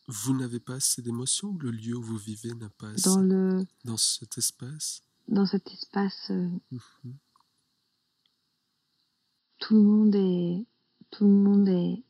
Vous 0.06 0.36
n'avez 0.36 0.60
pas 0.60 0.74
assez 0.74 1.00
d'émotions? 1.00 1.48
Ou 1.48 1.58
le 1.58 1.70
lieu 1.70 1.96
où 1.96 2.02
vous 2.02 2.18
vivez 2.18 2.52
n'a 2.54 2.68
pas 2.70 2.90
assez 2.90 3.04
Dans 3.08 3.20
le, 3.20 3.66
dans 3.84 3.96
cet 3.96 4.36
espace 4.38 5.02
dans 5.26 5.46
cet 5.46 5.66
espace, 5.68 6.30
euh, 6.30 6.48
Mhm. 6.70 7.16
tout 9.58 9.74
le 9.74 9.82
monde 9.82 10.14
est, 10.14 10.66
tout 11.10 11.24
le 11.24 11.30
monde 11.32 11.66
est, 11.68 12.02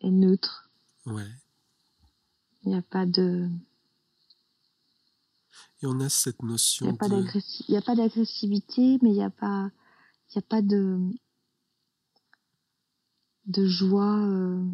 est 0.00 0.10
neutre. 0.10 0.68
Ouais. 1.06 1.30
Il 2.64 2.70
n'y 2.70 2.74
a 2.74 2.82
pas 2.82 3.06
de, 3.06 3.48
Et 5.82 5.86
on 5.86 6.00
a 6.00 6.08
cette 6.08 6.36
il 6.40 6.46
n'y 6.46 6.50
notion 6.52 6.86
il 6.86 6.90
y 7.72 7.76
a 7.76 7.82
pas 7.82 7.94
d'agressivité, 7.94 8.98
mais 9.00 9.10
il 9.10 9.14
n'y 9.14 9.22
a 9.22 9.30
pas, 9.30 9.70
il 10.30 10.36
y 10.36 10.38
a 10.38 10.42
pas 10.42 10.62
de, 10.62 10.98
de 13.46 13.66
joie, 13.66 14.18
euh, 14.18 14.64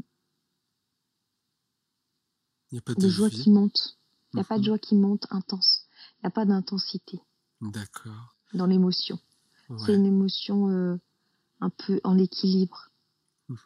Il 2.70 2.74
n'y 2.74 2.78
a 2.78 2.82
pas 2.82 2.94
de 2.94 3.00
de 3.00 3.08
joie 3.08 3.28
vie. 3.28 3.42
qui 3.42 3.50
monte. 3.50 3.98
Il 4.32 4.36
n'y 4.36 4.40
a 4.42 4.44
pas 4.44 4.56
de 4.56 4.62
Mhm. 4.62 4.66
joie 4.66 4.78
qui 4.78 4.96
monte 4.96 5.26
intense. 5.30 5.86
Il 6.18 6.24
n'y 6.24 6.28
a 6.28 6.30
pas 6.30 6.44
d'intensité 6.44 7.20
D'accord. 7.60 8.36
dans 8.54 8.66
l'émotion. 8.66 9.18
C'est 9.84 9.94
une 9.94 10.06
émotion 10.06 10.68
euh, 10.70 10.96
un 11.60 11.70
peu 11.70 12.00
en 12.04 12.18
équilibre. 12.18 12.90
Mhm. 13.48 13.58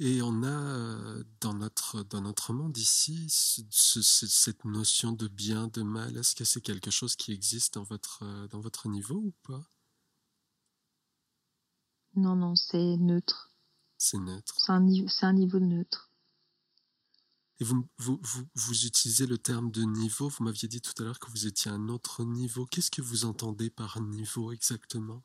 Et 0.00 0.22
on 0.22 0.42
a 0.42 0.48
euh, 0.48 1.24
dans 1.40 1.54
notre, 1.54 2.02
dans 2.02 2.20
notre 2.20 2.52
monde 2.52 2.76
ici 2.76 3.26
cette 3.30 4.64
notion 4.64 5.12
de 5.12 5.28
bien, 5.28 5.68
de 5.68 5.82
mal. 5.82 6.16
Est-ce 6.16 6.34
que 6.34 6.44
c'est 6.44 6.60
quelque 6.60 6.90
chose 6.90 7.14
qui 7.14 7.32
existe 7.32 7.74
dans 7.74 7.84
votre, 7.84 8.24
euh, 8.24 8.48
dans 8.48 8.60
votre 8.60 8.88
niveau 8.88 9.14
ou 9.14 9.32
pas? 9.44 9.64
Non, 12.16 12.34
non, 12.34 12.56
c'est 12.56 12.96
neutre. 12.96 13.52
C'est 13.96 14.18
neutre. 14.18 14.54
C'est 14.58 14.72
un, 14.72 15.28
un 15.28 15.32
niveau 15.32 15.60
neutre. 15.60 16.10
Et 17.60 17.64
vous, 17.64 17.88
vous, 17.98 18.18
vous, 18.20 18.44
vous, 18.54 18.86
utilisez 18.86 19.26
le 19.26 19.38
terme 19.38 19.70
de 19.70 19.82
niveau. 19.82 20.28
Vous 20.28 20.42
m'aviez 20.42 20.66
dit 20.66 20.80
tout 20.80 20.92
à 21.00 21.04
l'heure 21.04 21.20
que 21.20 21.30
vous 21.30 21.46
étiez 21.46 21.70
à 21.70 21.74
un 21.74 21.88
autre 21.88 22.24
niveau. 22.24 22.66
Qu'est-ce 22.66 22.90
que 22.90 23.02
vous 23.02 23.24
entendez 23.24 23.70
par 23.70 24.00
niveau 24.00 24.50
exactement? 24.50 25.22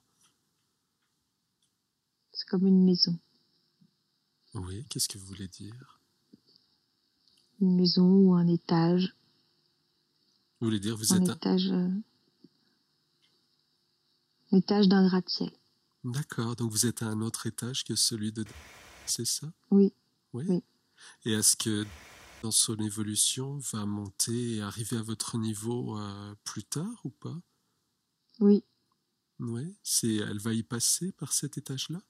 C'est 2.32 2.48
comme 2.48 2.68
une 2.68 2.86
maison. 2.86 3.20
Oui, 4.56 4.86
qu'est-ce 4.90 5.08
que 5.08 5.18
vous 5.18 5.28
voulez 5.28 5.48
dire? 5.48 6.00
Une 7.62 7.76
maison 7.76 8.08
ou 8.08 8.34
un 8.34 8.48
étage. 8.48 9.16
Vous 10.60 10.68
voulez 10.68 10.80
dire 10.80 10.98
vous 10.98 11.14
un 11.14 11.22
êtes 11.22 11.38
étage, 11.38 11.72
euh, 11.72 11.90
un 14.52 14.58
étage 14.58 14.88
d'un 14.88 15.08
gratte-ciel. 15.08 15.52
D'accord, 16.04 16.56
donc 16.56 16.72
vous 16.72 16.86
êtes 16.86 17.02
à 17.02 17.08
un 17.08 17.22
autre 17.22 17.48
étage 17.48 17.84
que 17.84 17.96
celui 17.96 18.32
de... 18.32 18.46
C'est 19.06 19.26
ça? 19.26 19.52
Oui. 19.72 19.94
oui. 20.34 20.64
Et 21.26 21.32
est-ce 21.32 21.56
que 21.56 21.86
dans 22.42 22.52
son 22.52 22.78
évolution 22.78 23.58
va 23.58 23.86
monter 23.86 24.56
et 24.56 24.62
arriver 24.62 24.98
à 24.98 25.02
votre 25.02 25.38
niveau 25.38 25.98
euh, 25.98 26.36
plus 26.44 26.64
tard 26.64 27.02
ou 27.04 27.10
pas? 27.10 27.38
Oui. 28.40 28.64
Oui, 29.40 29.76
c'est 29.84 30.16
elle 30.16 30.40
va 30.40 30.54
y 30.54 30.64
passer 30.64 31.12
par 31.12 31.34
cet 31.34 31.58
étage-là? 31.58 32.02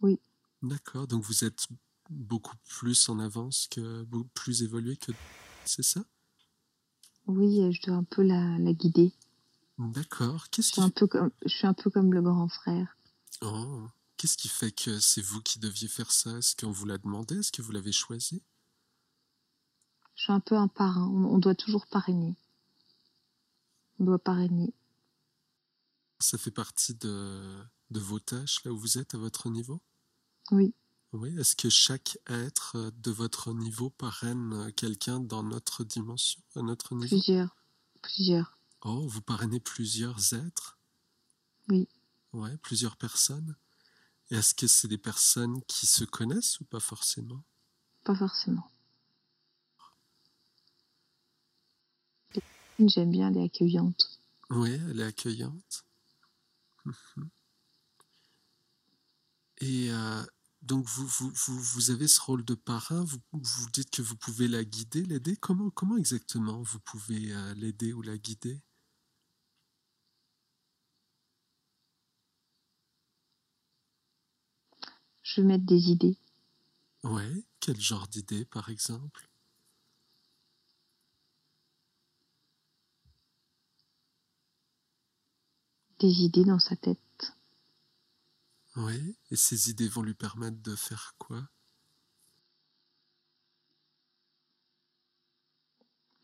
Oui. 0.00 0.20
D'accord, 0.62 1.06
donc 1.06 1.22
vous 1.22 1.44
êtes 1.44 1.66
beaucoup 2.10 2.56
plus 2.68 3.08
en 3.08 3.18
avance 3.18 3.68
que 3.70 4.04
plus 4.34 4.62
évolué 4.62 4.96
que 4.96 5.12
c'est 5.64 5.82
ça? 5.82 6.04
Oui, 7.26 7.72
je 7.72 7.82
dois 7.82 7.96
un 7.96 8.04
peu 8.04 8.22
la, 8.22 8.58
la 8.58 8.72
guider. 8.72 9.12
D'accord. 9.78 10.48
Qu'est-ce 10.50 10.72
qui... 10.72 10.80
un 10.80 10.90
peu 10.90 11.06
comme 11.06 11.30
je 11.44 11.54
suis 11.54 11.66
un 11.66 11.74
peu 11.74 11.90
comme 11.90 12.12
le 12.12 12.22
grand 12.22 12.48
frère. 12.48 12.96
Oh, 13.42 13.86
qu'est-ce 14.16 14.36
qui 14.36 14.48
fait 14.48 14.72
que 14.72 14.98
c'est 14.98 15.22
vous 15.22 15.40
qui 15.42 15.58
deviez 15.60 15.86
faire 15.86 16.10
ça? 16.10 16.38
Est-ce 16.38 16.56
qu'on 16.56 16.72
vous 16.72 16.86
l'a 16.86 16.98
demandé? 16.98 17.38
Est-ce 17.38 17.52
que 17.52 17.62
vous 17.62 17.70
l'avez 17.70 17.92
choisi? 17.92 18.42
Je 20.16 20.24
suis 20.24 20.32
un 20.32 20.40
peu 20.40 20.56
un 20.56 20.66
parrain. 20.66 21.06
On 21.06 21.38
doit 21.38 21.54
toujours 21.54 21.86
parrainer. 21.86 22.34
On 24.00 24.04
doit 24.04 24.18
parrainer. 24.18 24.72
Ça 26.18 26.38
fait 26.38 26.50
partie 26.50 26.94
de, 26.94 27.62
de 27.90 28.00
vos 28.00 28.18
tâches 28.18 28.64
là 28.64 28.72
où 28.72 28.78
vous 28.78 28.98
êtes 28.98 29.14
à 29.14 29.18
votre 29.18 29.48
niveau? 29.50 29.80
Oui. 30.50 30.74
Oui. 31.12 31.38
Est-ce 31.38 31.56
que 31.56 31.70
chaque 31.70 32.18
être 32.26 32.76
euh, 32.76 32.90
de 32.98 33.10
votre 33.10 33.54
niveau 33.54 33.88
parraine 33.90 34.52
euh, 34.52 34.70
quelqu'un 34.70 35.20
dans 35.20 35.42
notre 35.42 35.84
dimension, 35.84 36.42
à 36.54 36.62
notre 36.62 36.94
niveau? 36.94 37.08
Plusieurs. 37.08 37.56
Plusieurs. 38.02 38.58
Oh, 38.82 39.08
vous 39.08 39.22
parrainez 39.22 39.60
plusieurs 39.60 40.34
êtres? 40.34 40.78
Oui. 41.68 41.88
Ouais, 42.32 42.56
plusieurs 42.58 42.96
personnes. 42.96 43.56
Est-ce 44.30 44.54
que 44.54 44.66
c'est 44.66 44.88
des 44.88 44.98
personnes 44.98 45.62
qui 45.62 45.86
se 45.86 46.04
connaissent 46.04 46.60
ou 46.60 46.64
pas 46.64 46.80
forcément? 46.80 47.42
Pas 48.04 48.14
forcément. 48.14 48.70
J'aime 52.78 53.10
bien, 53.10 53.30
elle 53.30 53.38
est 53.38 53.44
accueillante. 53.44 54.20
Oui, 54.50 54.78
elle 54.90 55.00
est 55.00 55.04
accueillante. 55.04 55.84
Mhm. 56.84 57.30
Et 59.60 59.90
euh, 59.90 60.22
donc 60.68 60.84
vous, 60.84 61.06
vous, 61.06 61.30
vous, 61.34 61.58
vous, 61.58 61.90
avez 61.90 62.06
ce 62.06 62.20
rôle 62.20 62.44
de 62.44 62.54
parrain, 62.54 63.02
vous, 63.02 63.18
vous 63.32 63.70
dites 63.72 63.90
que 63.90 64.02
vous 64.02 64.16
pouvez 64.16 64.48
la 64.48 64.64
guider, 64.64 65.02
l'aider. 65.02 65.34
Comment, 65.36 65.70
comment 65.70 65.96
exactement 65.96 66.60
vous 66.62 66.78
pouvez 66.80 67.32
euh, 67.32 67.54
l'aider 67.54 67.94
ou 67.94 68.02
la 68.02 68.18
guider? 68.18 68.60
Je 75.22 75.40
vais 75.40 75.46
mettre 75.46 75.64
des 75.64 75.90
idées. 75.90 76.18
Ouais, 77.02 77.44
quel 77.60 77.80
genre 77.80 78.06
d'idées 78.06 78.44
par 78.44 78.68
exemple? 78.68 79.26
Des 85.98 86.24
idées 86.24 86.44
dans 86.44 86.58
sa 86.58 86.76
tête. 86.76 87.07
Oui, 88.78 89.16
et 89.32 89.36
ces 89.36 89.70
idées 89.70 89.88
vont 89.88 90.02
lui 90.02 90.14
permettre 90.14 90.62
de 90.62 90.76
faire 90.76 91.16
quoi? 91.18 91.48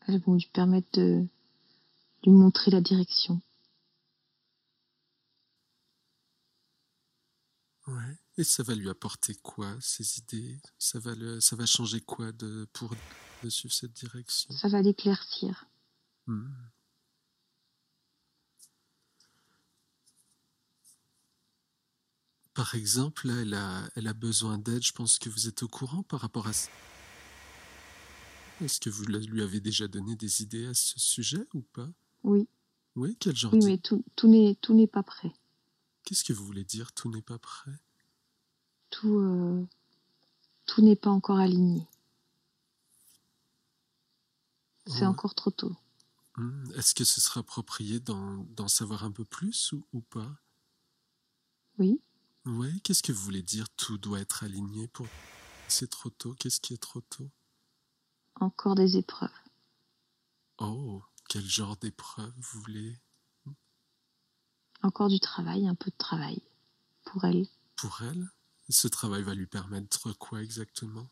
Elles 0.07 0.21
vont 0.21 0.35
lui 0.35 0.49
permettre 0.53 0.87
de 0.93 1.27
lui 2.23 2.31
montrer 2.31 2.71
la 2.71 2.79
direction. 2.79 3.41
Ouais. 7.87 8.17
Et 8.37 8.45
ça 8.45 8.63
va 8.63 8.73
lui 8.73 8.89
apporter 8.89 9.35
quoi, 9.35 9.75
ces 9.81 10.19
idées? 10.19 10.61
Ça 10.79 10.99
va, 10.99 11.13
le, 11.13 11.41
ça 11.41 11.57
va 11.57 11.65
changer 11.65 11.99
quoi 11.99 12.31
de, 12.31 12.69
pour 12.71 12.95
de 13.43 13.49
suivre 13.49 13.73
cette 13.73 13.93
direction? 13.93 14.53
Ça 14.55 14.69
va 14.69 14.81
l'éclaircir. 14.81 15.65
Hmm. 16.27 16.53
Par 22.55 22.73
exemple, 22.73 23.29
elle 23.29 23.53
a, 23.53 23.87
elle 23.95 24.07
a 24.07 24.13
besoin 24.13 24.57
d'aide. 24.57 24.81
Je 24.81 24.93
pense 24.93 25.19
que 25.19 25.29
vous 25.29 25.49
êtes 25.49 25.61
au 25.61 25.67
courant 25.67 26.03
par 26.03 26.21
rapport 26.21 26.47
à 26.47 26.53
ça. 26.53 26.69
Est-ce 28.61 28.79
que 28.79 28.89
vous 28.89 29.03
lui 29.03 29.41
avez 29.41 29.59
déjà 29.59 29.89
donné 29.89 30.15
des 30.15 30.41
idées 30.41 30.65
à 30.67 30.73
ce 30.73 30.97
sujet 30.97 31.45
ou 31.53 31.61
pas? 31.61 31.89
Oui. 32.23 32.47
Oui, 32.95 33.17
quel 33.19 33.35
genre 33.35 33.53
Oui, 33.53 33.59
mais 33.65 33.77
tout, 33.77 34.05
tout 34.15 34.29
n'est 34.29 34.87
pas 34.87 35.03
prêt. 35.03 35.33
Qu'est-ce 36.05 36.23
que 36.23 36.31
vous 36.31 36.45
voulez 36.45 36.63
dire 36.63 36.93
Tout 36.93 37.11
n'est 37.11 37.21
pas 37.21 37.37
prêt? 37.37 37.77
Tout 38.89 39.19
euh, 39.19 39.67
tout 40.65 40.81
n'est 40.81 40.95
pas 40.95 41.09
encore 41.09 41.39
aligné. 41.39 41.85
C'est 44.87 45.05
encore 45.05 45.35
trop 45.35 45.51
tôt. 45.51 45.75
Hmm, 46.37 46.71
est-ce 46.77 46.95
que 46.95 47.03
ce 47.03 47.19
sera 47.19 47.41
approprié 47.41 47.99
d'en 47.99 48.67
savoir 48.69 49.03
un 49.03 49.11
peu 49.11 49.25
plus 49.25 49.73
ou, 49.73 49.85
ou 49.91 49.99
pas? 49.99 50.31
Oui. 51.79 51.99
Oui, 52.45 52.79
qu'est-ce 52.81 53.01
que 53.01 53.11
vous 53.11 53.23
voulez 53.23 53.41
dire 53.41 53.67
Tout 53.75 53.97
doit 53.97 54.19
être 54.19 54.43
aligné 54.43 54.87
pour. 54.87 55.07
C'est 55.67 55.89
trop 55.89 56.11
tôt. 56.11 56.35
Qu'est-ce 56.35 56.59
qui 56.59 56.73
est 56.75 56.81
trop 56.81 57.01
tôt? 57.01 57.29
Encore 58.35 58.75
des 58.75 58.97
épreuves. 58.97 59.29
Oh, 60.59 61.01
quel 61.27 61.43
genre 61.43 61.75
d'épreuves 61.77 62.33
vous 62.37 62.59
voulez? 62.61 62.99
Encore 64.83 65.09
du 65.09 65.19
travail, 65.19 65.67
un 65.67 65.73
peu 65.73 65.89
de 65.89 65.97
travail. 65.97 66.41
Pour 67.05 67.25
elle. 67.25 67.47
Pour 67.75 68.01
elle? 68.03 68.29
Ce 68.69 68.87
travail 68.87 69.23
va 69.23 69.33
lui 69.33 69.47
permettre 69.47 70.13
quoi 70.13 70.43
exactement? 70.43 71.07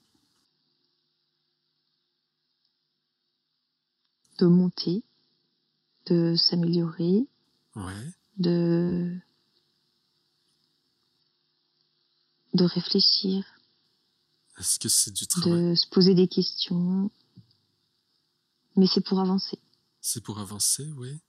De 4.40 4.48
monter, 4.48 5.04
de 6.08 6.36
s'améliorer, 6.36 7.28
ouais. 7.76 8.14
de 8.38 9.20
de 12.54 12.66
réfléchir. 12.66 13.46
Est-ce 14.60 14.80
que 14.80 14.90
c'est 14.90 15.12
du 15.12 15.28
travail? 15.28 15.70
De 15.70 15.76
se 15.76 15.88
poser 15.88 16.14
des 16.14 16.28
questions. 16.28 17.10
Mais 18.76 18.88
c'est 18.88 19.06
pour 19.06 19.20
avancer. 19.20 19.60
C'est 20.02 20.22
pour 20.22 20.40
avancer, 20.40 20.90
oui. 20.98 21.20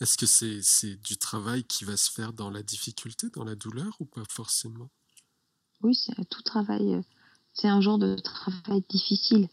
Est-ce 0.00 0.16
que 0.16 0.26
c'est 0.26 0.96
du 0.96 1.16
travail 1.16 1.64
qui 1.64 1.84
va 1.84 1.96
se 1.96 2.10
faire 2.10 2.32
dans 2.32 2.50
la 2.50 2.62
difficulté, 2.62 3.28
dans 3.30 3.44
la 3.44 3.54
douleur 3.54 3.96
ou 4.00 4.04
pas 4.04 4.24
forcément? 4.28 4.90
Oui, 5.82 5.94
c'est 5.94 6.28
tout 6.28 6.42
travail. 6.42 6.94
Euh, 6.94 7.02
c'est 7.52 7.68
un 7.68 7.80
genre 7.80 7.98
de 7.98 8.16
travail 8.16 8.82
difficile. 8.88 9.48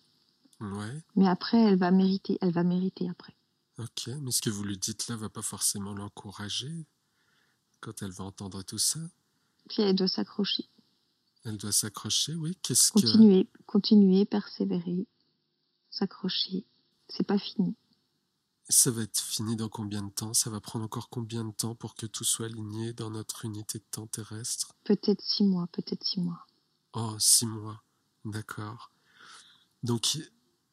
Ouais. 0.59 1.03
Mais 1.15 1.27
après, 1.27 1.57
elle 1.57 1.77
va 1.77 1.91
mériter. 1.91 2.37
Elle 2.41 2.51
va 2.51 2.63
mériter 2.63 3.09
après. 3.09 3.35
Ok, 3.77 4.07
mais 4.21 4.31
ce 4.31 4.41
que 4.41 4.49
vous 4.49 4.63
lui 4.63 4.77
dites 4.77 5.07
là 5.07 5.15
va 5.15 5.29
pas 5.29 5.41
forcément 5.41 5.93
l'encourager 5.93 6.85
quand 7.79 8.01
elle 8.01 8.11
va 8.11 8.25
entendre 8.25 8.61
tout 8.63 8.77
ça? 8.77 8.99
Puis 9.69 9.81
elle 9.83 9.95
doit 9.95 10.07
s'accrocher. 10.07 10.67
Elle 11.45 11.57
doit 11.57 11.71
s'accrocher, 11.71 12.35
oui. 12.35 12.57
Qu'est-ce 12.61 12.91
continuer, 12.91 13.49
continuer, 13.65 14.25
persévérer, 14.25 15.07
s'accrocher. 15.89 16.65
C'est 17.07 17.23
pas 17.23 17.39
fini. 17.39 17.75
Ça 18.67 18.91
va 18.91 19.01
être 19.01 19.19
fini 19.19 19.55
dans 19.55 19.69
combien 19.69 20.03
de 20.03 20.11
temps? 20.11 20.33
Ça 20.33 20.49
va 20.51 20.59
prendre 20.59 20.85
encore 20.85 21.09
combien 21.09 21.43
de 21.43 21.51
temps 21.51 21.73
pour 21.73 21.95
que 21.95 22.05
tout 22.05 22.23
soit 22.23 22.45
aligné 22.45 22.93
dans 22.93 23.09
notre 23.09 23.45
unité 23.45 23.79
de 23.79 23.85
temps 23.89 24.05
terrestre? 24.05 24.75
Peut-être 24.83 25.21
six 25.21 25.43
mois, 25.43 25.67
peut-être 25.71 26.03
six 26.03 26.19
mois. 26.19 26.45
Oh, 26.93 27.15
six 27.17 27.47
mois. 27.47 27.81
D'accord. 28.25 28.91
Donc, 29.81 30.19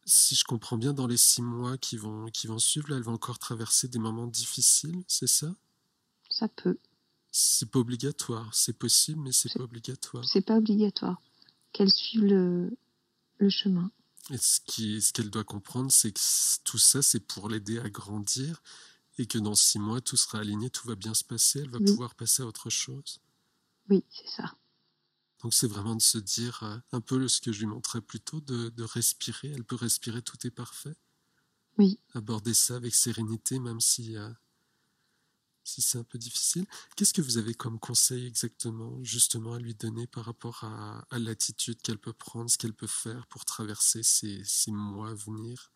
si 0.04 0.34
je 0.34 0.44
comprends 0.44 0.76
bien, 0.76 0.92
dans 0.92 1.06
les 1.06 1.16
six 1.16 1.42
mois 1.42 1.78
qui 1.78 1.96
vont, 1.96 2.26
qui 2.26 2.48
vont 2.48 2.58
suivre, 2.58 2.90
là, 2.90 2.96
elle 2.96 3.02
va 3.02 3.12
encore 3.12 3.38
traverser 3.38 3.88
des 3.88 3.98
moments 3.98 4.26
difficiles, 4.26 5.02
c'est 5.08 5.26
ça? 5.26 5.54
Ça 6.28 6.48
peut. 6.48 6.78
C'est 7.38 7.70
pas 7.70 7.80
obligatoire. 7.80 8.48
C'est 8.54 8.78
possible, 8.78 9.20
mais 9.20 9.30
c'est 9.30 9.52
pas 9.52 9.64
obligatoire. 9.64 10.24
C'est 10.24 10.40
pas 10.40 10.56
obligatoire. 10.56 11.20
Qu'elle 11.74 11.92
suive 11.92 12.24
le, 12.24 12.74
le 13.36 13.50
chemin. 13.50 13.90
Et 14.30 14.38
ce 14.38 14.58
qu'elle 14.62 15.02
ce 15.02 15.28
doit 15.28 15.44
comprendre, 15.44 15.92
c'est 15.92 16.12
que 16.12 16.20
tout 16.64 16.78
ça, 16.78 17.02
c'est 17.02 17.20
pour 17.20 17.50
l'aider 17.50 17.78
à 17.78 17.90
grandir 17.90 18.62
et 19.18 19.26
que 19.26 19.36
dans 19.36 19.54
six 19.54 19.78
mois, 19.78 20.00
tout 20.00 20.16
sera 20.16 20.38
aligné, 20.38 20.70
tout 20.70 20.88
va 20.88 20.94
bien 20.94 21.12
se 21.12 21.24
passer, 21.24 21.58
elle 21.58 21.68
va 21.68 21.78
pouvoir 21.78 22.14
passer 22.14 22.42
à 22.42 22.46
autre 22.46 22.70
chose. 22.70 23.20
Oui, 23.90 24.02
c'est 24.08 24.28
ça. 24.28 24.56
Donc 25.42 25.52
c'est 25.52 25.68
vraiment 25.68 25.94
de 25.94 26.02
se 26.02 26.16
dire, 26.16 26.62
euh, 26.62 26.78
un 26.92 27.02
peu 27.02 27.28
ce 27.28 27.42
que 27.42 27.52
je 27.52 27.60
lui 27.60 27.66
montrais 27.66 28.00
plus 28.00 28.20
tôt, 28.20 28.40
de, 28.40 28.70
de 28.70 28.82
respirer. 28.82 29.48
Elle 29.48 29.64
peut 29.64 29.76
respirer, 29.76 30.22
tout 30.22 30.46
est 30.46 30.50
parfait. 30.50 30.96
Oui. 31.76 32.00
Aborder 32.14 32.54
ça 32.54 32.76
avec 32.76 32.94
sérénité, 32.94 33.58
même 33.58 33.82
si, 33.82 34.16
euh, 34.16 34.30
si 35.66 35.82
c'est 35.82 35.98
un 35.98 36.04
peu 36.04 36.16
difficile. 36.18 36.64
Qu'est-ce 36.94 37.12
que 37.12 37.22
vous 37.22 37.38
avez 37.38 37.54
comme 37.54 37.78
conseil 37.78 38.26
exactement, 38.26 39.02
justement, 39.02 39.54
à 39.54 39.58
lui 39.58 39.74
donner 39.74 40.06
par 40.06 40.24
rapport 40.24 40.62
à, 40.64 41.04
à 41.10 41.18
l'attitude 41.18 41.82
qu'elle 41.82 41.98
peut 41.98 42.12
prendre, 42.12 42.48
ce 42.50 42.56
qu'elle 42.56 42.72
peut 42.72 42.86
faire 42.86 43.26
pour 43.26 43.44
traverser 43.44 44.02
ces, 44.02 44.42
ces 44.44 44.70
mois 44.70 45.10
à 45.10 45.14
venir, 45.14 45.72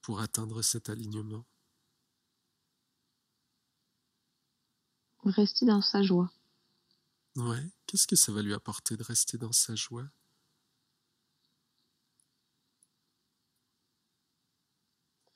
pour 0.00 0.20
atteindre 0.20 0.62
cet 0.62 0.88
alignement? 0.88 1.44
Rester 5.24 5.66
dans 5.66 5.82
sa 5.82 6.02
joie. 6.02 6.30
Ouais. 7.36 7.66
Qu'est-ce 7.86 8.06
que 8.06 8.16
ça 8.16 8.32
va 8.32 8.42
lui 8.42 8.54
apporter 8.54 8.96
de 8.96 9.02
rester 9.02 9.38
dans 9.38 9.52
sa 9.52 9.74
joie? 9.74 10.08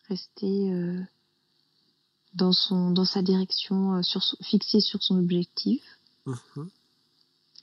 Rester 0.08 0.72
euh, 0.72 1.02
dans, 2.34 2.52
son, 2.52 2.90
dans 2.90 3.04
sa 3.04 3.22
direction, 3.22 3.96
euh, 3.96 4.02
sur, 4.02 4.22
fixé 4.42 4.80
sur 4.80 5.02
son 5.02 5.18
objectif. 5.18 5.82
Mmh 6.26 6.62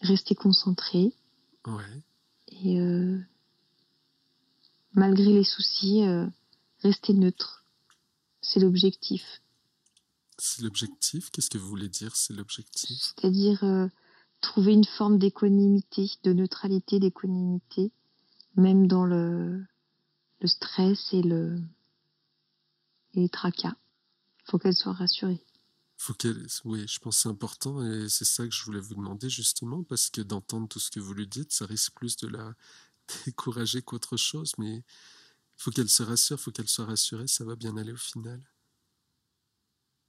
rester 0.02 0.34
concentré. 0.34 1.14
Ouais. 1.68 2.04
Et 2.64 2.80
euh, 2.80 3.20
malgré 4.94 5.34
les 5.34 5.44
soucis, 5.44 6.04
rester 6.82 7.12
neutre. 7.12 7.66
C'est 8.42 8.62
l'objectif. 8.62 9.42
C'est 10.38 10.62
l'objectif 10.62 11.30
Qu'est-ce 11.32 11.50
que 11.50 11.58
vous 11.58 11.68
voulez 11.68 11.90
dire, 11.90 12.16
c'est 12.16 12.34
l'objectif? 12.34 12.98
C'est-à-dire 12.98 13.64
euh, 13.64 13.88
trouver 14.42 14.74
une 14.74 14.86
forme 14.86 15.20
d'équanimité, 15.20 16.10
de 16.24 16.32
neutralité, 16.32 17.00
d'équanimité, 17.00 17.92
même 18.56 18.88
dans 18.88 19.06
le, 19.06 19.66
le 20.40 20.48
stress 20.48 21.14
et, 21.14 21.22
le, 21.22 21.60
et 23.14 23.22
les 23.22 23.30
tracas. 23.30 23.76
Il 24.50 24.52
faut 24.54 24.58
qu'elle 24.58 24.74
soit 24.74 24.94
rassurée. 24.94 25.40
Faut 25.98 26.16
qu'elle, 26.16 26.48
oui, 26.66 26.84
je 26.88 26.98
pense 26.98 27.18
que 27.18 27.22
c'est 27.22 27.30
important 27.30 27.86
et 27.86 28.10
c'est 28.10 28.26
ça 28.26 28.48
que 28.48 28.52
je 28.52 28.64
voulais 28.64 28.80
vous 28.80 28.96
demander 28.96 29.30
justement 29.30 29.84
parce 29.84 30.10
que 30.10 30.22
d'entendre 30.22 30.68
tout 30.68 30.80
ce 30.80 30.90
que 30.90 31.00
vous 31.00 31.14
lui 31.14 31.28
dites, 31.28 31.52
ça 31.52 31.68
risque 31.68 31.94
plus 31.94 32.18
de 32.18 32.28
la 32.28 32.56
décourager 33.28 33.84
qu'autre 33.84 34.18
chose, 34.18 34.54
mais 34.58 34.78
il 34.78 34.84
faut 35.58 35.70
qu'elle 35.70 35.88
se 35.88 36.02
rassure, 36.02 36.38
il 36.40 36.42
faut 36.42 36.52
qu'elle 36.52 36.68
soit 36.68 36.86
rassurée, 36.86 37.28
ça 37.28 37.46
va 37.46 37.56
bien 37.56 37.78
aller 37.78 37.92
au 37.92 37.98
final. 37.98 38.42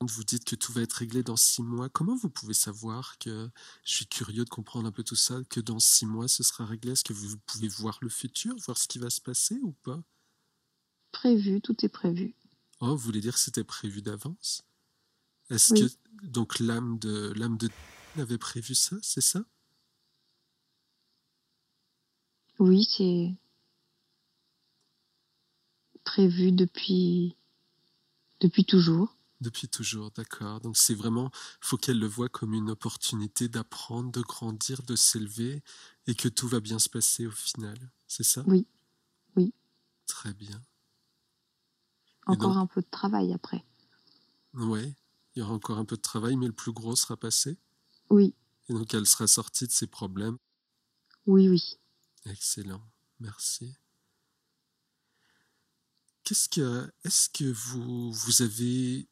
Vous 0.01 0.25
dites 0.25 0.47
que 0.47 0.57
tout 0.57 0.73
va 0.73 0.81
être 0.81 0.95
réglé 0.95 1.23
dans 1.23 1.37
six 1.37 1.63
mois. 1.63 1.91
Comment 1.91 2.17
vous 2.17 2.31
pouvez 2.31 2.55
savoir 2.55 3.19
que, 3.19 3.51
je 3.85 3.95
suis 3.95 4.07
curieux 4.07 4.47
de 4.47 4.49
comprendre 4.49 4.89
un 4.89 4.93
peu 4.93 5.05
tout 5.05 5.17
ça, 5.17 5.43
que 5.51 5.61
dans 5.61 5.81
six 5.81 6.07
mois 6.07 6.29
ce 6.29 6.43
sera 6.43 6.65
réglé? 6.65 6.93
Est-ce 6.93 7.05
que 7.05 7.13
vous 7.13 7.37
pouvez 7.45 7.69
voir 7.69 7.99
le 8.01 8.09
futur, 8.09 8.57
voir 8.65 8.79
ce 8.79 8.89
qui 8.89 8.99
va 8.99 9.11
se 9.11 9.21
passer 9.21 9.59
ou 9.61 9.73
pas? 9.83 10.03
Prévu, 11.13 11.61
tout 11.61 11.85
est 11.85 11.91
prévu. 11.91 12.35
Oh, 12.81 12.89
vous 12.89 12.99
voulez 12.99 13.21
dire 13.21 13.35
que 13.35 13.41
c'était 13.41 13.65
prévu 13.65 14.03
d'avance 14.03 14.65
Est-ce 15.51 15.75
que 15.75 15.91
donc 16.27 16.59
l'âme 16.61 16.99
de 16.99 17.33
l'âme 17.37 17.57
de 17.59 17.69
avait 18.19 18.39
prévu 18.39 18.75
ça, 18.75 18.97
c'est 19.03 19.21
ça? 19.21 19.45
Oui, 22.59 22.85
c'est 22.85 23.35
prévu 26.05 26.53
depuis 26.53 27.37
depuis 28.41 28.65
toujours. 28.65 29.17
Depuis 29.41 29.69
toujours, 29.69 30.11
d'accord. 30.11 30.61
Donc 30.61 30.77
c'est 30.77 30.95
vraiment, 30.95 31.31
faut 31.61 31.79
qu'elle 31.79 31.99
le 31.99 32.07
voit 32.07 32.29
comme 32.29 32.53
une 32.53 32.71
opportunité 32.71 33.49
d'apprendre, 33.49 34.13
de 34.13 34.21
grandir, 34.21 34.83
de 34.83 34.97
s'élever, 34.97 35.63
et 36.07 36.15
que 36.15 36.29
tout 36.29 36.49
va 36.49 36.61
bien 36.61 36.79
se 36.79 36.91
passer 36.91 37.27
au 37.27 37.31
final. 37.31 37.79
C'est 38.07 38.25
ça? 38.25 38.45
Oui, 38.47 38.67
oui. 39.37 39.55
Très 40.07 40.35
bien. 40.35 40.61
Encore 42.27 42.59
un 42.59 42.67
peu 42.67 42.81
de 42.81 42.91
travail 42.91 43.33
après. 43.33 43.65
Oui, 44.55 44.95
il 45.35 45.41
y 45.41 45.43
aura 45.43 45.55
encore 45.55 45.79
un 45.79 45.85
peu 45.85 45.97
de 45.97 46.03
travail, 46.03 46.37
mais 46.37 46.47
le 46.47 46.53
plus 46.53 46.73
gros 46.73 46.97
sera 46.97 47.17
passé. 47.17 47.59
Oui. 48.09 48.35
Et 48.69 48.73
donc 48.73 48.93
elle 48.95 49.07
sera 49.07 49.27
sortie 49.27 49.67
de 49.67 49.73
ses 49.73 49.87
problèmes. 49.87 50.39
Oui, 51.27 51.49
oui. 51.49 51.79
Excellent, 52.27 52.83
merci. 53.19 53.77
Qu'est-ce 56.25 56.49
que, 56.49 56.93
est-ce 57.05 57.29
que 57.29 57.51
vous, 57.51 58.13
vous 58.13 58.43
avez 58.43 59.09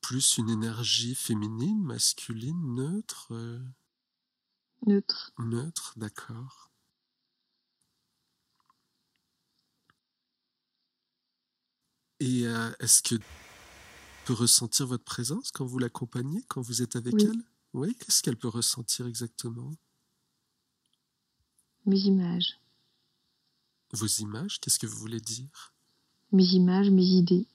plus 0.00 0.38
une 0.38 0.50
énergie 0.50 1.14
féminine, 1.14 1.82
masculine, 1.82 2.74
neutre 2.74 3.28
euh? 3.32 3.60
Neutre. 4.86 5.32
Neutre, 5.38 5.94
d'accord. 5.96 6.65
Et 12.20 12.46
euh, 12.46 12.70
est-ce 12.80 13.02
que 13.02 13.16
peut 14.24 14.32
ressentir 14.32 14.86
votre 14.86 15.04
présence 15.04 15.50
quand 15.50 15.66
vous 15.66 15.78
l'accompagnez, 15.78 16.42
quand 16.48 16.60
vous 16.60 16.82
êtes 16.82 16.96
avec 16.96 17.14
elle? 17.14 17.42
Oui, 17.74 17.94
qu'est-ce 17.94 18.22
qu'elle 18.22 18.36
peut 18.36 18.48
ressentir 18.48 19.06
exactement? 19.06 19.72
Mes 21.84 22.00
images. 22.00 22.58
Vos 23.92 24.06
images, 24.06 24.58
qu'est-ce 24.60 24.78
que 24.78 24.86
vous 24.86 24.98
voulez 24.98 25.20
dire? 25.20 25.74
Mes 26.32 26.46
images, 26.46 26.90
mes 26.90 27.04
idées 27.04 27.46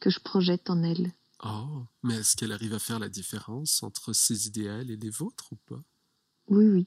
que 0.00 0.10
je 0.10 0.20
projette 0.20 0.68
en 0.70 0.82
elle. 0.82 1.12
Oh, 1.44 1.86
mais 2.02 2.16
est-ce 2.16 2.36
qu'elle 2.36 2.52
arrive 2.52 2.74
à 2.74 2.78
faire 2.78 2.98
la 2.98 3.08
différence 3.08 3.82
entre 3.82 4.12
ses 4.12 4.48
idéaux 4.48 4.80
et 4.80 4.84
les 4.84 5.10
vôtres 5.10 5.52
ou 5.52 5.56
pas? 5.56 5.82
Oui, 6.48 6.66
oui. 6.66 6.86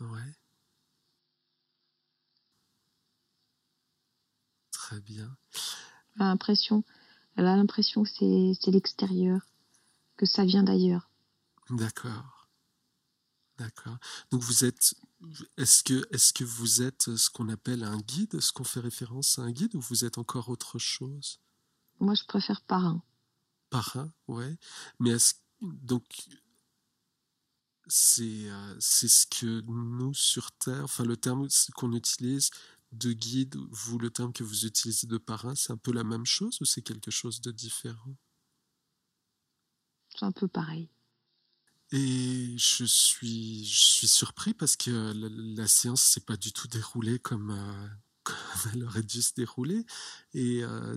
Ouais. 0.00 0.32
Très 4.72 5.00
bien. 5.00 5.36
A 6.18 6.24
l'impression, 6.24 6.84
elle 7.36 7.46
a 7.46 7.56
l'impression 7.56 8.04
que 8.04 8.10
c'est 8.10 8.70
l'extérieur, 8.70 9.40
que 10.16 10.26
ça 10.26 10.44
vient 10.44 10.62
d'ailleurs. 10.62 11.10
D'accord. 11.70 12.48
D'accord. 13.58 13.96
Donc 14.30 14.42
vous 14.42 14.64
êtes, 14.64 14.94
est-ce 15.56 15.82
que, 15.82 16.06
est-ce 16.14 16.32
que 16.32 16.44
vous 16.44 16.82
êtes 16.82 17.16
ce 17.16 17.30
qu'on 17.30 17.48
appelle 17.48 17.84
un 17.84 17.98
guide, 17.98 18.40
ce 18.40 18.52
qu'on 18.52 18.64
fait 18.64 18.80
référence 18.80 19.38
à 19.38 19.42
un 19.42 19.50
guide, 19.50 19.74
ou 19.74 19.80
vous 19.80 20.04
êtes 20.04 20.18
encore 20.18 20.48
autre 20.50 20.78
chose? 20.78 21.40
Moi, 22.00 22.14
je 22.14 22.24
préfère 22.24 22.60
parrain 22.60 23.02
parrain, 23.70 24.12
ouais. 24.28 24.56
Mais 24.98 25.10
est-ce, 25.10 25.34
donc, 25.60 26.04
c'est 27.88 28.50
euh, 28.50 28.76
c'est 28.80 29.08
ce 29.08 29.26
que 29.26 29.60
nous 29.66 30.12
sur 30.14 30.50
Terre, 30.52 30.84
enfin 30.84 31.04
le 31.04 31.16
terme 31.16 31.46
qu'on 31.74 31.92
utilise 31.92 32.50
de 32.98 33.12
guide, 33.12 33.56
vous 33.70 33.98
le 33.98 34.10
terme 34.10 34.32
que 34.32 34.44
vous 34.44 34.66
utilisez 34.66 35.06
de 35.06 35.18
parrain, 35.18 35.54
c'est 35.54 35.72
un 35.72 35.76
peu 35.76 35.92
la 35.92 36.04
même 36.04 36.26
chose 36.26 36.60
ou 36.60 36.64
c'est 36.64 36.82
quelque 36.82 37.10
chose 37.10 37.40
de 37.40 37.50
différent? 37.50 38.16
C'est 40.08 40.24
un 40.24 40.32
peu 40.32 40.48
pareil. 40.48 40.88
Et 41.92 42.56
je 42.58 42.84
suis, 42.84 43.64
je 43.64 43.84
suis 43.84 44.08
surpris 44.08 44.54
parce 44.54 44.76
que 44.76 44.90
la, 44.90 45.28
la 45.30 45.68
séance 45.68 46.02
s'est 46.02 46.20
pas 46.20 46.36
du 46.36 46.52
tout 46.52 46.66
déroulée 46.66 47.18
comme, 47.18 47.50
euh, 47.50 47.88
comme, 48.24 48.72
elle 48.74 48.84
aurait 48.84 49.02
dû 49.02 49.22
se 49.22 49.34
dérouler. 49.34 49.84
Et 50.34 50.64
euh, 50.64 50.96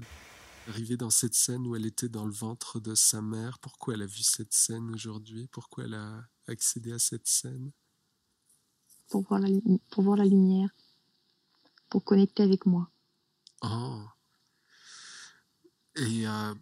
arrivée 0.67 0.97
dans 0.97 1.09
cette 1.09 1.36
scène 1.36 1.67
où 1.67 1.76
elle 1.76 1.86
était 1.86 2.09
dans 2.09 2.26
le 2.26 2.32
ventre 2.32 2.80
de 2.80 2.95
sa 2.95 3.21
mère 3.21 3.59
Pourquoi 3.59 3.93
elle 3.93 4.01
a 4.01 4.07
vu 4.07 4.23
cette 4.23 4.53
scène 4.53 4.91
aujourd'hui? 4.93 5.47
Pourquoi 5.47 5.84
elle 5.84 5.95
a 5.95 6.23
accédé 6.47 6.91
à 6.91 6.99
cette 6.99 7.28
scène? 7.28 7.71
Pour 9.09 9.23
voir, 9.23 9.39
la, 9.39 9.49
pour 9.91 10.03
voir 10.03 10.17
la 10.17 10.26
lumière, 10.26 10.69
pour 11.89 12.03
connecter 12.03 12.43
avec 12.43 12.65
moi. 12.65 12.89
Oh. 13.61 14.03
Et 15.95 16.27
euh, 16.27 16.53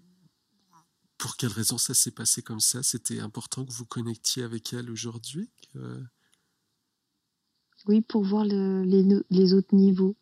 pour 1.17 1.35
quelle 1.37 1.51
raison 1.51 1.77
ça 1.77 1.93
s'est 1.93 2.11
passé 2.11 2.41
comme 2.41 2.59
ça? 2.59 2.83
C'était 2.83 3.19
important 3.19 3.65
que 3.65 3.71
vous 3.71 3.85
connectiez 3.85 4.43
avec 4.43 4.73
elle 4.73 4.89
aujourd'hui 4.89 5.49
Oui, 7.87 8.01
pour 8.01 8.23
voir 8.23 8.45
le, 8.45 8.83
les, 8.83 9.03
les, 9.29 9.53
autres 9.53 9.75
niveaux. 9.75 10.15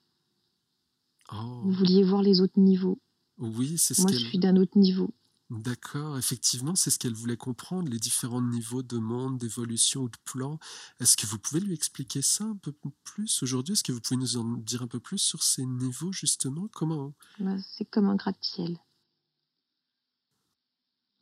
Oh. 1.32 1.62
Vous 1.64 1.72
vouliez 1.72 2.04
voir 2.04 2.22
les 2.22 2.42
autres 2.42 2.60
niveaux. 2.60 3.00
Oui, 3.38 3.78
c'est 3.78 3.94
ce 3.94 4.02
Moi, 4.02 4.12
je 4.12 4.18
suis 4.18 4.40
d'un 4.40 4.56
autre 4.58 4.78
niveau. 4.78 5.14
D'accord, 5.56 6.18
effectivement, 6.18 6.76
c'est 6.76 6.90
ce 6.90 7.00
qu'elle 7.00 7.14
voulait 7.14 7.38
comprendre, 7.38 7.90
les 7.90 8.00
différents 8.00 8.42
niveaux 8.42 8.84
de 8.84 8.98
monde, 8.98 9.38
d'évolution 9.38 10.02
ou 10.02 10.10
de 10.10 10.18
plan. 10.26 10.60
Est-ce 11.00 11.16
que 11.16 11.26
vous 11.26 11.40
pouvez 11.40 11.62
lui 11.62 11.74
expliquer 11.74 12.22
ça 12.22 12.44
un 12.44 12.58
peu 12.58 12.74
plus 13.04 13.42
aujourd'hui? 13.42 13.74
Est-ce 13.74 13.84
que 13.84 13.94
vous 13.94 14.02
pouvez 14.02 14.20
nous 14.20 14.36
en 14.36 14.44
dire 14.44 14.82
un 14.82 14.88
peu 14.88 15.00
plus 15.00 15.18
sur 15.18 15.44
ces 15.44 15.66
niveaux, 15.66 16.12
justement? 16.12 16.68
Comment 16.74 17.14
bah, 17.40 17.56
C'est 17.62 17.86
comme 17.86 18.10
un 18.10 18.16
gratte-ciel. 18.16 18.78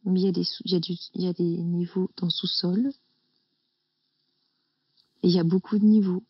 Mais 0.05 0.21
il 0.21 0.25
y, 0.25 0.29
a 0.29 0.31
des, 0.31 0.47
il, 0.65 0.71
y 0.71 0.75
a 0.75 0.79
du, 0.79 0.93
il 1.13 1.21
y 1.21 1.27
a 1.27 1.33
des 1.33 1.43
niveaux 1.43 2.09
dans 2.17 2.27
le 2.27 2.31
sous-sol. 2.31 2.91
Et 5.21 5.27
il 5.27 5.31
y 5.31 5.39
a 5.39 5.43
beaucoup 5.43 5.77
de 5.77 5.85
niveaux 5.85 6.23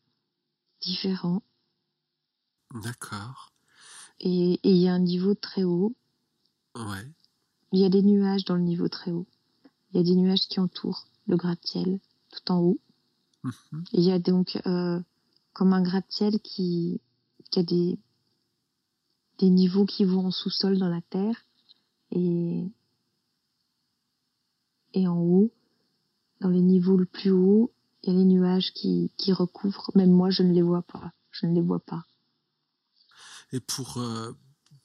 différents. 0.82 1.42
D'accord. 2.74 3.54
Et, 4.20 4.54
et 4.54 4.70
il 4.70 4.78
y 4.78 4.90
a 4.90 4.94
un 4.94 5.00
niveau 5.00 5.36
très 5.36 5.64
haut. 5.64 5.96
Ouais. 6.76 7.08
Il 7.74 7.80
y 7.80 7.86
a 7.86 7.90
des 7.90 8.04
nuages 8.04 8.46
dans 8.46 8.56
le 8.56 8.62
niveau 8.62 8.88
très 8.88 9.12
haut. 9.12 9.26
Il 9.92 9.98
y 9.98 10.00
a 10.00 10.04
des 10.04 10.16
nuages 10.16 10.48
qui 10.48 10.60
entourent 10.60 11.08
le 11.28 11.36
gratte-ciel 11.36 12.00
tout 12.30 12.52
en 12.52 12.60
haut. 12.60 12.80
Mhm. 13.44 13.84
Il 13.94 14.04
y 14.04 14.12
a 14.12 14.20
donc 14.20 14.62
euh, 14.68 15.02
comme 15.54 15.74
un 15.74 15.82
gratte-ciel 15.82 16.40
qui, 16.40 17.02
qui 17.50 17.60
a 17.60 17.64
des, 17.64 17.98
des 19.40 19.50
niveaux 19.50 19.86
qui 19.86 20.06
vont 20.06 20.28
en 20.28 20.32
sous-sol 20.32 20.78
dans 20.78 20.88
la 20.88 21.02
terre. 21.02 21.36
Et, 22.12 22.64
et 24.94 25.08
en 25.08 25.18
haut, 25.18 25.52
dans 26.42 26.50
les 26.50 26.62
niveaux 26.62 26.96
le 26.96 27.06
plus 27.06 27.32
haut, 27.32 27.74
il 28.04 28.14
y 28.14 28.16
a 28.16 28.20
les 28.20 28.26
nuages 28.26 28.72
qui, 28.74 29.12
qui 29.18 29.34
recouvrent. 29.34 29.90
Même 29.96 30.12
moi, 30.12 30.30
je 30.30 30.44
ne 30.44 30.54
les 30.54 30.62
vois 30.62 30.84
pas. 30.84 31.12
Je 31.32 31.48
ne 31.48 31.56
les 31.56 31.62
vois 31.62 31.80
pas. 31.80 32.06
Et 33.52 33.60
pour, 33.60 33.98
euh, 33.98 34.32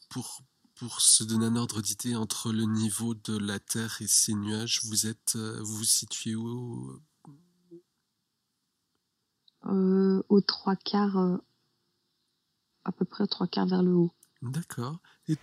pour, 0.09 0.43
pour 0.79 1.01
se 1.01 1.25
donner 1.25 1.47
un 1.47 1.57
ordre 1.57 1.81
d'idée 1.83 2.15
entre 2.15 2.53
le 2.53 2.65
niveau 2.65 3.15
de 3.15 3.37
la 3.37 3.59
Terre 3.59 4.01
et 4.01 4.07
ces 4.07 4.35
nuages, 4.35 4.81
vous 4.85 5.07
êtes, 5.07 5.35
euh, 5.37 5.61
vous 5.63 5.79
vous 5.79 5.85
situez 5.85 6.35
où 6.37 7.01
euh, 9.67 10.23
Aux 10.29 10.41
trois 10.41 10.77
quarts, 10.77 11.17
euh, 11.19 11.37
à 12.85 12.93
peu 12.93 13.05
près 13.05 13.25
aux 13.25 13.29
trois 13.29 13.47
quarts 13.49 13.67
vers 13.67 13.83
le 13.83 13.93
haut. 13.95 14.13
D'accord. 14.43 15.01
Et 15.27 15.37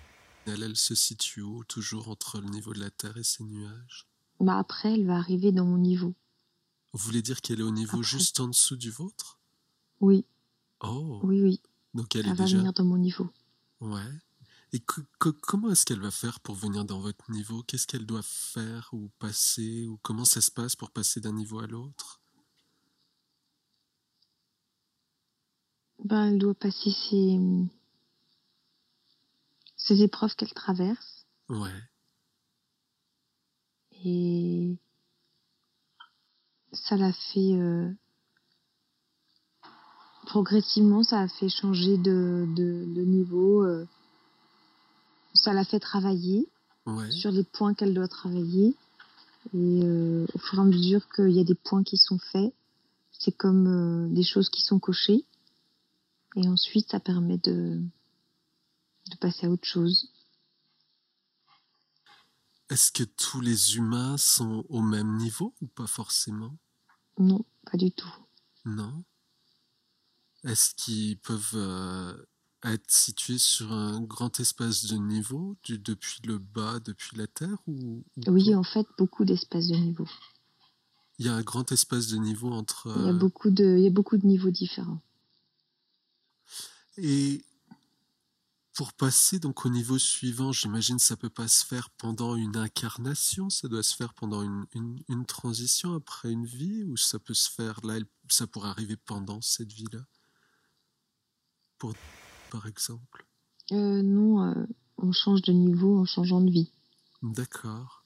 elle, 0.45 0.63
elle 0.63 0.77
se 0.77 0.95
situe 0.95 1.41
où 1.41 1.63
Toujours 1.65 2.07
entre 2.07 2.39
le 2.39 2.47
niveau 2.47 2.73
de 2.73 2.79
la 2.79 2.89
Terre 2.89 3.17
et 3.17 3.23
ces 3.23 3.43
nuages? 3.43 4.07
Bah 4.39 4.57
après, 4.57 4.93
elle 4.93 5.05
va 5.05 5.17
arriver 5.17 5.51
dans 5.51 5.65
mon 5.65 5.77
niveau. 5.77 6.13
Vous 6.93 6.99
voulez 6.99 7.21
dire 7.21 7.41
qu'elle 7.41 7.59
est 7.59 7.63
au 7.63 7.71
niveau 7.71 7.97
Après. 7.99 8.03
juste 8.17 8.39
en 8.39 8.47
dessous 8.47 8.77
du 8.77 8.89
vôtre? 8.89 9.39
Oui, 9.99 10.25
Oh 10.81 11.19
oui, 11.23 11.41
oui. 11.41 11.61
Donc 11.93 12.15
elle 12.15 12.25
Elle 12.25 12.31
est 12.31 12.35
va 12.35 12.43
déjà. 12.45 12.57
venir 12.57 12.73
dans 12.73 12.83
mon 12.85 12.97
niveau. 12.97 13.29
Ouais. 13.81 14.01
Et 14.75 14.79
que- 14.81 14.99
que- 15.21 15.29
comment 15.29 15.69
est-ce 15.71 15.85
qu'elle 15.85 16.01
va 16.01 16.11
faire 16.11 16.41
pour 16.41 16.55
venir 16.55 16.83
dans 16.83 16.99
votre 16.99 17.31
niveau? 17.31 17.63
Qu'est-ce 17.63 17.87
qu'elle 17.87 18.05
doit 18.05 18.23
faire 18.23 18.89
ou 18.91 19.09
passer 19.19 19.87
Ou 19.87 19.97
comment 20.01 20.25
ça 20.25 20.41
se 20.41 20.51
passe 20.51 20.75
pour 20.75 20.91
passer 20.91 21.21
d'un 21.21 21.31
niveau 21.31 21.59
à 21.59 21.67
l'autre? 21.67 22.19
Ben, 26.03 26.25
elle 26.25 26.39
doit 26.39 26.53
passer 26.55 26.91
ses, 26.91 27.39
ses 29.77 30.01
épreuves 30.01 30.35
qu'elle 30.35 30.53
traverse. 30.53 31.25
Ouais. 31.47 31.79
Et 34.03 34.77
ça 36.73 36.97
l'a 36.97 37.13
fait 37.13 37.53
euh, 37.53 37.89
progressivement, 40.25 41.01
ça 41.03 41.21
a 41.21 41.27
fait 41.29 41.47
changer 41.47 41.97
de, 41.97 42.45
de, 42.57 42.83
de 42.93 43.01
niveau. 43.05 43.63
euh, 43.63 43.87
ça 45.35 45.53
l'a 45.53 45.63
fait 45.65 45.79
travailler 45.79 46.49
Ouais. 46.87 47.09
sur 47.11 47.31
les 47.31 47.43
points 47.43 47.73
qu'elle 47.73 47.93
doit 47.93 48.07
travailler. 48.07 48.75
Et 49.53 49.81
euh, 49.83 50.25
au 50.33 50.37
fur 50.39 50.57
et 50.59 50.61
à 50.61 50.65
mesure 50.65 51.07
qu'il 51.13 51.31
y 51.31 51.39
a 51.39 51.43
des 51.43 51.55
points 51.55 51.83
qui 51.83 51.97
sont 51.97 52.19
faits, 52.19 52.53
c'est 53.11 53.35
comme 53.35 53.67
euh, 53.67 54.07
des 54.13 54.23
choses 54.23 54.49
qui 54.49 54.61
sont 54.61 54.79
cochées. 54.79 55.23
Et 56.35 56.47
ensuite, 56.47 56.89
ça 56.91 56.99
permet 56.99 57.37
de, 57.37 57.81
de 59.11 59.15
passer 59.19 59.47
à 59.47 59.49
autre 59.49 59.65
chose. 59.65 60.09
Est-ce 62.69 62.91
que 62.91 63.03
tous 63.03 63.41
les 63.41 63.75
humains 63.77 64.17
sont 64.17 64.65
au 64.69 64.81
même 64.81 65.17
niveau 65.17 65.53
ou 65.61 65.67
pas 65.67 65.87
forcément? 65.87 66.57
Non, 67.19 67.45
pas 67.71 67.77
du 67.77 67.91
tout. 67.91 68.13
Non? 68.65 69.03
Est-ce 70.43 70.73
qu'ils 70.75 71.17
peuvent 71.19 71.51
euh, 71.55 72.15
être 72.73 72.89
situés 72.89 73.37
sur 73.37 73.71
un 73.71 74.01
grand 74.01 74.39
espace 74.39 74.85
de 74.85 74.95
niveau, 74.95 75.55
du, 75.63 75.77
depuis 75.77 76.21
le 76.25 76.37
bas, 76.37 76.79
depuis 76.79 77.15
la 77.17 77.27
Terre 77.27 77.57
ou, 77.67 78.03
ou 78.15 78.21
Oui, 78.27 78.55
en 78.55 78.63
fait, 78.63 78.87
beaucoup 78.97 79.25
d'espaces 79.25 79.67
de 79.67 79.75
niveau. 79.75 80.07
Il 81.19 81.25
y 81.25 81.29
a 81.29 81.33
un 81.33 81.43
grand 81.43 81.71
espace 81.71 82.07
de 82.07 82.17
niveau 82.17 82.51
entre... 82.51 82.91
Il 82.95 83.03
y 83.03 83.05
a 83.05 83.09
euh, 83.09 83.13
beaucoup 83.13 83.49
de, 83.49 83.77
il 83.77 83.83
y 83.83 83.87
a 83.87 83.91
beaucoup 83.91 84.17
de 84.17 84.25
niveaux 84.25 84.51
différents. 84.51 84.99
Et 86.97 87.45
pour 88.73 88.93
passer 88.93 89.39
donc 89.39 89.65
au 89.65 89.69
niveau 89.69 89.97
suivant, 89.97 90.51
j'imagine 90.51 90.99
ça 90.99 91.15
peut 91.15 91.29
pas 91.29 91.47
se 91.47 91.65
faire 91.65 91.89
pendant 91.91 92.35
une 92.35 92.57
incarnation, 92.57 93.49
ça 93.49 93.67
doit 93.69 93.83
se 93.83 93.95
faire 93.95 94.13
pendant 94.13 94.43
une, 94.43 94.65
une, 94.73 95.01
une 95.07 95.25
transition 95.25 95.93
après 95.93 96.31
une 96.31 96.45
vie, 96.45 96.83
ou 96.83 96.97
ça 96.97 97.17
peut 97.17 97.33
se 97.33 97.49
faire 97.49 97.79
là, 97.85 97.99
ça 98.29 98.47
pourrait 98.47 98.69
arriver 98.69 98.97
pendant 98.97 99.39
cette 99.41 99.71
vie-là, 99.71 100.05
pour 101.77 101.93
par 102.55 102.67
exemple. 102.67 103.25
Euh, 103.73 104.01
non, 104.01 104.41
euh, 104.43 104.65
on 104.97 105.11
change 105.11 105.41
de 105.41 105.51
niveau 105.51 105.99
en 105.99 106.05
changeant 106.05 106.39
de 106.39 106.49
vie. 106.49 106.71
D'accord. 107.21 108.05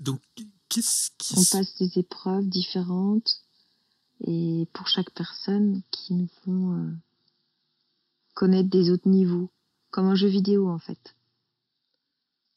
Donc 0.00 0.20
qu'est-ce 0.68 1.10
qui 1.16 1.34
On 1.38 1.44
passe 1.56 1.74
des 1.78 1.98
épreuves 1.98 2.46
différentes 2.46 3.40
et 4.20 4.68
pour 4.74 4.88
chaque 4.88 5.10
personne 5.12 5.82
qui 5.90 6.12
nous 6.12 6.28
font 6.44 6.74
euh, 6.74 6.92
connaître 8.34 8.68
des 8.68 8.90
autres 8.90 9.08
niveaux, 9.08 9.50
comme 9.90 10.06
un 10.06 10.14
jeu 10.14 10.28
vidéo 10.28 10.68
en 10.68 10.78
fait. 10.78 11.16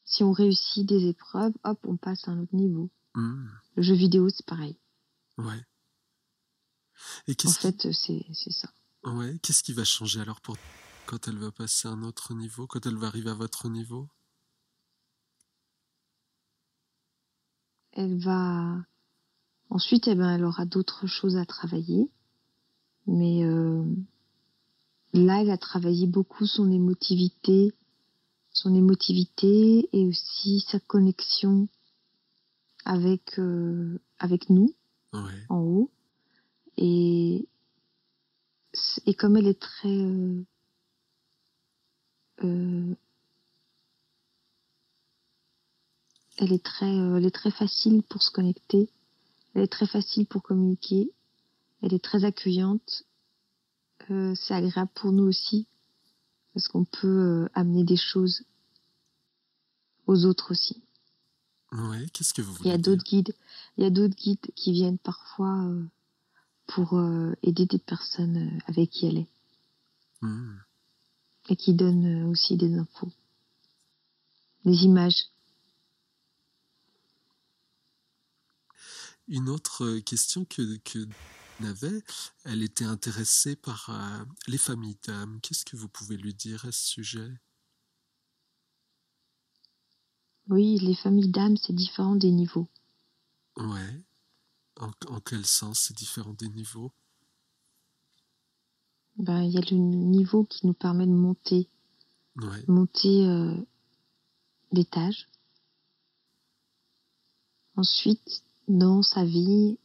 Si 0.04 0.22
on 0.22 0.32
réussit 0.32 0.86
des 0.86 1.06
épreuves, 1.06 1.54
hop, 1.64 1.78
on 1.84 1.96
passe 1.96 2.28
à 2.28 2.32
un 2.32 2.40
autre 2.40 2.54
niveau. 2.54 2.90
Hmm, 3.14 3.46
Le 3.76 3.82
jeu 3.82 3.94
vidéo, 3.94 4.28
c'est 4.28 4.44
pareil. 4.44 4.76
ouais. 5.38 5.64
Et 7.26 7.36
En 7.46 7.50
fait, 7.52 7.90
c'est 7.92 8.26
c'est 8.34 8.52
ça. 8.52 8.68
Ouais, 9.04 9.38
qu'est-ce 9.42 9.62
qui 9.62 9.72
va 9.72 9.84
changer 9.84 10.20
alors 10.20 10.40
pour 10.40 10.56
quand 11.06 11.26
elle 11.28 11.38
va 11.38 11.50
passer 11.50 11.88
à 11.88 11.92
un 11.92 12.02
autre 12.02 12.34
niveau, 12.34 12.66
quand 12.66 12.86
elle 12.86 12.96
va 12.96 13.08
arriver 13.08 13.30
à 13.30 13.34
votre 13.34 13.68
niveau? 13.68 14.08
Elle 17.92 18.18
va 18.18 18.76
ensuite, 19.68 20.08
eh 20.08 20.14
ben, 20.14 20.34
elle 20.34 20.44
aura 20.44 20.64
d'autres 20.64 21.06
choses 21.06 21.36
à 21.36 21.44
travailler, 21.44 22.08
mais 23.06 23.44
euh, 23.44 23.84
là, 25.12 25.40
elle 25.42 25.50
a 25.50 25.58
travaillé 25.58 26.06
beaucoup 26.06 26.46
son 26.46 26.70
émotivité, 26.70 27.72
son 28.52 28.74
émotivité 28.74 29.88
et 29.92 30.06
aussi 30.06 30.60
sa 30.60 30.78
connexion 30.80 31.68
avec 32.84 33.38
euh, 33.38 33.98
avec 34.18 34.50
nous 34.50 34.74
Ouais. 35.12 35.44
en 35.48 35.58
haut. 35.58 35.90
Et 36.76 37.48
et 39.06 39.14
comme 39.14 39.36
elle 39.36 39.48
est 39.48 39.60
très 39.60 39.88
euh, 39.88 40.44
euh, 42.44 42.94
elle 46.38 46.52
est 46.52 46.64
très 46.64 46.86
euh, 46.86 47.16
elle 47.16 47.26
est 47.26 47.34
très 47.34 47.50
facile 47.50 48.02
pour 48.02 48.22
se 48.22 48.30
connecter, 48.30 48.88
elle 49.54 49.62
est 49.62 49.72
très 49.72 49.86
facile 49.86 50.26
pour 50.26 50.42
communiquer, 50.42 51.10
elle 51.82 51.94
est 51.94 52.02
très 52.04 52.24
accueillante. 52.24 53.04
Euh, 54.10 54.34
c'est 54.34 54.54
agréable 54.54 54.90
pour 54.94 55.12
nous 55.12 55.24
aussi 55.24 55.66
parce 56.54 56.68
qu'on 56.68 56.84
peut 56.84 57.06
euh, 57.06 57.48
amener 57.54 57.84
des 57.84 57.96
choses 57.96 58.42
aux 60.06 60.24
autres 60.24 60.52
aussi. 60.52 60.82
Ouais, 61.72 62.06
qu'est-ce 62.12 62.34
que 62.34 62.42
vous 62.42 62.52
Il 62.52 62.56
y 62.56 62.62
voulez 62.62 62.74
a 62.74 62.78
d'autres 62.78 63.04
guides, 63.04 63.34
il 63.76 63.84
y 63.84 63.86
a 63.86 63.90
d'autres 63.90 64.16
guides 64.16 64.50
qui 64.56 64.72
viennent 64.72 64.98
parfois 64.98 65.64
euh, 65.64 65.84
pour 66.74 66.94
euh, 66.94 67.32
aider 67.42 67.66
des 67.66 67.78
personnes 67.78 68.36
euh, 68.36 68.58
avec 68.66 68.90
qui 68.90 69.06
elle 69.06 69.18
est 69.18 69.28
Hmm. 70.22 70.58
et 71.48 71.56
qui 71.56 71.74
donnent 71.74 72.26
euh, 72.26 72.30
aussi 72.30 72.56
des 72.56 72.74
infos, 72.78 73.10
des 74.64 74.84
images. 74.84 75.24
Une 79.28 79.48
autre 79.48 79.98
question 80.00 80.44
que, 80.44 80.76
que 80.78 81.08
avait, 81.64 82.02
elle 82.44 82.62
était 82.62 82.84
intéressée 82.84 83.56
par 83.56 83.90
euh, 83.90 84.24
les 84.46 84.58
familles 84.58 84.98
d'âmes. 85.06 85.40
Qu'est-ce 85.42 85.64
que 85.64 85.76
vous 85.76 85.88
pouvez 85.88 86.16
lui 86.16 86.34
dire 86.34 86.64
à 86.64 86.72
ce 86.72 86.86
sujet? 86.86 87.30
Oui, 90.48 90.78
les 90.80 90.94
familles 90.94 91.30
d'âmes, 91.30 91.56
c'est 91.56 91.72
différent 91.72 92.14
des 92.16 92.30
niveaux. 92.30 92.68
Ouais. 93.56 94.04
En, 94.80 94.90
en 95.08 95.20
quel 95.20 95.44
sens 95.46 95.78
c'est 95.78 95.96
différent 95.96 96.32
des 96.32 96.48
niveaux? 96.48 96.90
Ben, 99.16 99.42
il 99.42 99.50
y 99.52 99.58
a 99.58 99.60
le 99.70 99.76
niveau 99.76 100.44
qui 100.44 100.66
nous 100.66 100.72
permet 100.72 101.06
de 101.06 101.12
monter, 101.12 101.68
Ouais. 102.36 102.64
monter 102.66 103.26
euh, 103.26 103.54
d'étage. 104.72 105.28
Ensuite, 107.76 108.42
dans 108.68 109.02
sa 109.02 109.24
vie, 109.24 109.78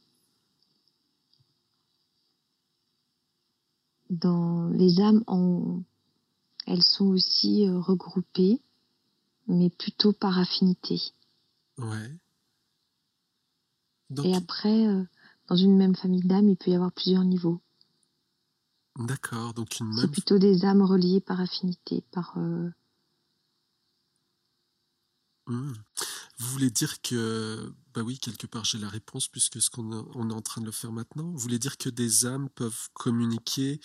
dans 4.08 4.68
les 4.70 5.00
âmes, 5.00 5.22
en- 5.26 5.82
elles 6.66 6.82
sont 6.82 7.06
aussi 7.06 7.66
euh, 7.66 7.78
regroupées 7.78 8.62
mais 9.48 9.70
plutôt 9.70 10.12
par 10.12 10.38
affinité. 10.38 11.00
Ouais. 11.78 12.10
Et 14.22 14.36
après, 14.36 14.86
euh, 14.86 15.04
dans 15.48 15.56
une 15.56 15.76
même 15.76 15.96
famille 15.96 16.22
d'âmes, 16.22 16.48
il 16.48 16.56
peut 16.56 16.70
y 16.70 16.74
avoir 16.74 16.92
plusieurs 16.92 17.24
niveaux. 17.24 17.60
D'accord, 18.98 19.52
donc 19.52 19.78
une 19.80 19.88
même... 19.88 19.98
C'est 19.98 20.10
plutôt 20.10 20.38
des 20.38 20.64
âmes 20.64 20.82
reliées 20.82 21.20
par 21.20 21.40
affinité, 21.40 22.02
par... 22.12 22.34
Euh, 22.38 22.70
mmh. 25.48 25.72
Vous 26.38 26.46
voulez 26.48 26.70
dire 26.70 27.00
que, 27.00 27.72
bah 27.94 28.02
oui, 28.02 28.18
quelque 28.18 28.46
part 28.46 28.64
j'ai 28.64 28.78
la 28.78 28.88
réponse 28.88 29.26
puisque 29.26 29.60
ce 29.60 29.70
qu'on 29.70 29.90
on 30.14 30.30
est 30.30 30.34
en 30.34 30.42
train 30.42 30.60
de 30.60 30.66
le 30.66 30.72
faire 30.72 30.92
maintenant. 30.92 31.30
Vous 31.30 31.38
voulez 31.38 31.58
dire 31.58 31.78
que 31.78 31.88
des 31.88 32.26
âmes 32.26 32.50
peuvent 32.50 32.88
communiquer 32.92 33.80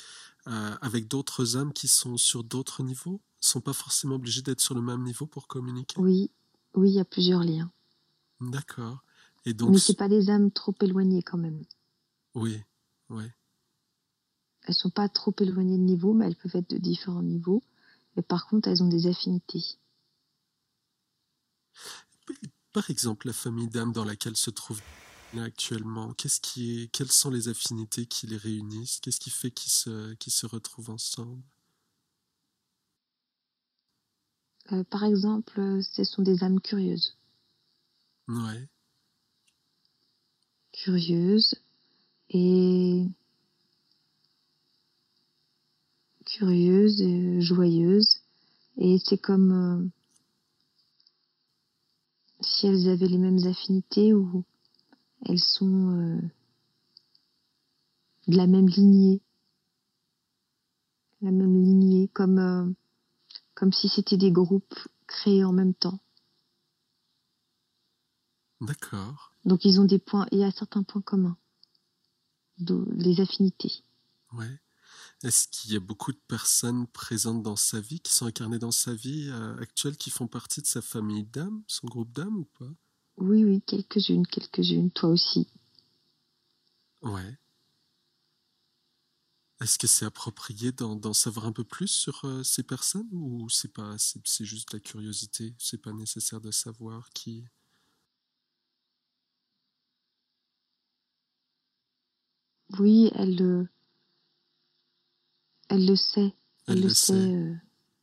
euh, 0.48 0.76
avec 0.82 1.08
d'autres 1.08 1.56
âmes 1.56 1.72
qui 1.72 1.88
sont 1.88 2.18
sur 2.18 2.44
d'autres 2.44 2.84
niveaux? 2.84 3.22
Ils 3.42 3.48
sont 3.48 3.62
pas 3.62 3.74
forcément 3.74 4.16
obligés 4.16 4.42
d'être 4.42 4.60
sur 4.60 4.76
le 4.76 4.82
même 4.82 5.04
niveau 5.04 5.26
pour 5.26 5.48
communiquer? 5.48 6.00
Oui, 6.00 6.30
oui, 6.76 6.92
il 6.92 6.96
y 6.96 7.00
a 7.00 7.06
plusieurs 7.06 7.44
liens. 7.44 7.72
D'accord. 8.42 9.02
Et 9.46 9.54
donc. 9.54 9.72
Mais 9.72 9.80
c'est 9.80 9.98
pas 9.98 10.10
des 10.10 10.30
âmes 10.30 10.52
trop 10.52 10.76
éloignées 10.82 11.24
quand 11.24 11.38
même. 11.38 11.64
Oui, 12.36 12.62
oui. 13.10 13.26
Elles 14.64 14.76
sont 14.76 14.92
pas 14.92 15.10
trop 15.10 15.34
éloignées 15.40 15.78
de 15.78 15.84
niveau, 15.84 16.14
mais 16.14 16.28
elles 16.28 16.36
peuvent 16.36 16.56
être 16.56 16.70
de 16.70 16.78
différents 16.78 17.24
niveaux. 17.24 17.64
Et 18.18 18.22
par 18.22 18.48
contre, 18.48 18.70
elles 18.70 18.84
ont 18.84 18.88
des 18.90 19.08
affinités. 19.08 19.64
Par 22.72 22.90
exemple, 22.90 23.28
la 23.28 23.34
famille 23.34 23.68
d'âmes 23.68 23.92
dans 23.92 24.06
laquelle 24.06 24.38
se 24.38 24.50
trouve 24.50 24.82
actuellement, 25.38 26.14
qu'est-ce 26.14 26.42
qui 26.42 26.82
est, 26.82 26.88
quelles 26.88 27.12
sont 27.12 27.30
les 27.30 27.48
affinités 27.48 28.06
qui 28.06 28.28
les 28.28 28.38
réunissent? 28.38 29.00
Qu'est-ce 29.00 29.20
qui 29.20 29.30
fait 29.30 29.52
qu'ils 29.52 29.72
se, 29.72 30.16
se 30.28 30.46
retrouvent 30.46 30.90
ensemble? 30.90 31.42
Euh, 34.72 34.84
Par 34.86 35.04
exemple, 35.04 35.80
ce 35.82 36.04
sont 36.04 36.22
des 36.22 36.44
âmes 36.44 36.62
curieuses. 36.62 37.18
Ouais. 38.28 38.68
Curieuses 40.84 41.54
et 42.32 43.06
curieuses 46.26 47.02
et 47.02 47.40
joyeuses. 47.40 48.24
Et 48.78 48.98
c'est 49.06 49.20
comme 49.20 49.52
euh, 49.52 49.88
si 52.40 52.66
elles 52.66 52.90
avaient 52.90 53.08
les 53.08 53.20
mêmes 53.20 53.46
affinités 53.46 54.12
ou 54.12 54.44
elles 55.28 55.38
sont 55.38 55.92
euh, 55.92 56.20
de 58.28 58.38
la 58.38 58.48
même 58.48 58.68
lignée. 58.68 59.22
La 61.22 61.30
même 61.30 61.64
lignée, 61.64 62.08
comme, 62.08 62.40
euh, 62.40 62.66
comme 63.54 63.72
si 63.72 63.88
c'était 63.88 64.18
des 64.18 64.32
groupes 64.32 64.80
créés 65.06 65.44
en 65.44 65.54
même 65.54 65.76
temps. 65.76 66.00
D'accord. 68.62 69.31
Donc 69.46 69.66
ils 69.66 69.80
ont 69.80 69.86
des 69.86 70.00
points, 70.00 70.28
il 70.32 70.40
y 70.40 70.44
a 70.44 70.52
certains 70.52 70.84
points 70.84 71.02
communs, 71.02 71.38
les 72.60 73.22
affinités. 73.22 73.84
Ouais. 74.34 74.60
Est-ce 75.24 75.48
qu'il 75.48 75.74
y 75.74 75.76
a 75.76 75.80
beaucoup 75.80 76.12
de 76.12 76.22
personnes 76.28 76.88
présentes 76.88 77.44
dans 77.44 77.56
sa 77.56 77.80
vie, 77.80 78.00
qui 78.00 78.14
sont 78.14 78.26
incarnées 78.26 78.60
dans 78.60 78.72
sa 78.72 78.94
vie 78.94 79.30
euh, 79.30 79.56
actuelle, 79.58 79.96
qui 79.96 80.10
font 80.10 80.28
partie 80.28 80.62
de 80.62 80.68
sa 80.68 80.82
famille 80.82 81.24
d'âmes, 81.24 81.64
son 81.68 81.88
groupe 81.88 82.12
d'âmes 82.12 82.38
ou 82.38 82.46
pas? 82.46 82.74
Oui, 83.18 83.44
oui, 83.44 83.62
quelques-unes, 83.62 84.26
quelques-unes, 84.26 84.90
toi 84.92 85.10
aussi. 85.10 85.48
Ouais. 87.04 87.38
Est-ce 89.60 89.78
que 89.78 89.86
c'est 89.86 90.06
approprié 90.06 90.72
d'en 90.72 91.14
savoir 91.14 91.46
un 91.46 91.52
peu 91.52 91.64
plus 91.64 91.88
sur 91.88 92.26
euh, 92.26 92.42
ces 92.42 92.64
personnes 92.64 93.08
ou 93.12 93.48
c'est 93.50 93.72
pas 93.72 93.96
c'est 93.98 94.46
juste 94.46 94.72
de 94.72 94.78
la 94.78 94.82
curiosité, 94.82 95.54
c'est 95.60 95.78
pas 95.78 95.94
nécessaire 95.94 96.42
de 96.42 96.50
savoir 96.50 97.12
qui 97.12 97.46
Oui, 102.80 103.12
elle 103.16 103.36
le 103.36 103.68
elle 105.70 105.86
le 105.86 105.96
sait. 105.96 106.36
Elle, 106.68 106.82
le 106.82 106.90
sait. 106.90 107.14
Euh, 107.14 107.56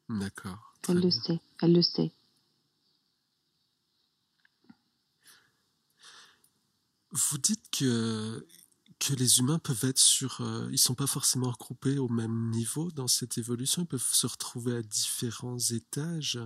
D'accord. 0.08 0.74
Elle 0.88 1.00
le 1.00 1.10
sait. 1.10 1.38
Elle 1.60 1.74
le 1.74 1.82
sait. 1.82 2.10
Vous 7.10 7.38
dites 7.38 7.70
que 7.70 8.46
que 8.98 9.14
les 9.14 9.38
humains 9.38 9.58
peuvent 9.58 9.84
être 9.84 9.98
sur, 9.98 10.40
euh, 10.40 10.68
ils 10.72 10.78
sont 10.78 10.94
pas 10.94 11.06
forcément 11.06 11.50
regroupés 11.50 11.98
au 11.98 12.08
même 12.08 12.50
niveau 12.50 12.90
dans 12.90 13.06
cette 13.06 13.38
évolution. 13.38 13.82
Ils 13.82 13.86
peuvent 13.86 14.02
se 14.02 14.26
retrouver 14.26 14.74
à 14.74 14.82
différents 14.82 15.58
étages, 15.58 16.40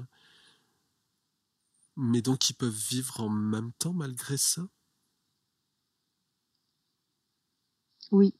mais 1.96 2.20
donc 2.20 2.50
ils 2.50 2.54
peuvent 2.54 2.70
vivre 2.90 3.20
en 3.20 3.30
même 3.30 3.72
temps 3.78 3.94
malgré 3.94 4.36
ça? 4.36 4.68
Oui. 8.12 8.34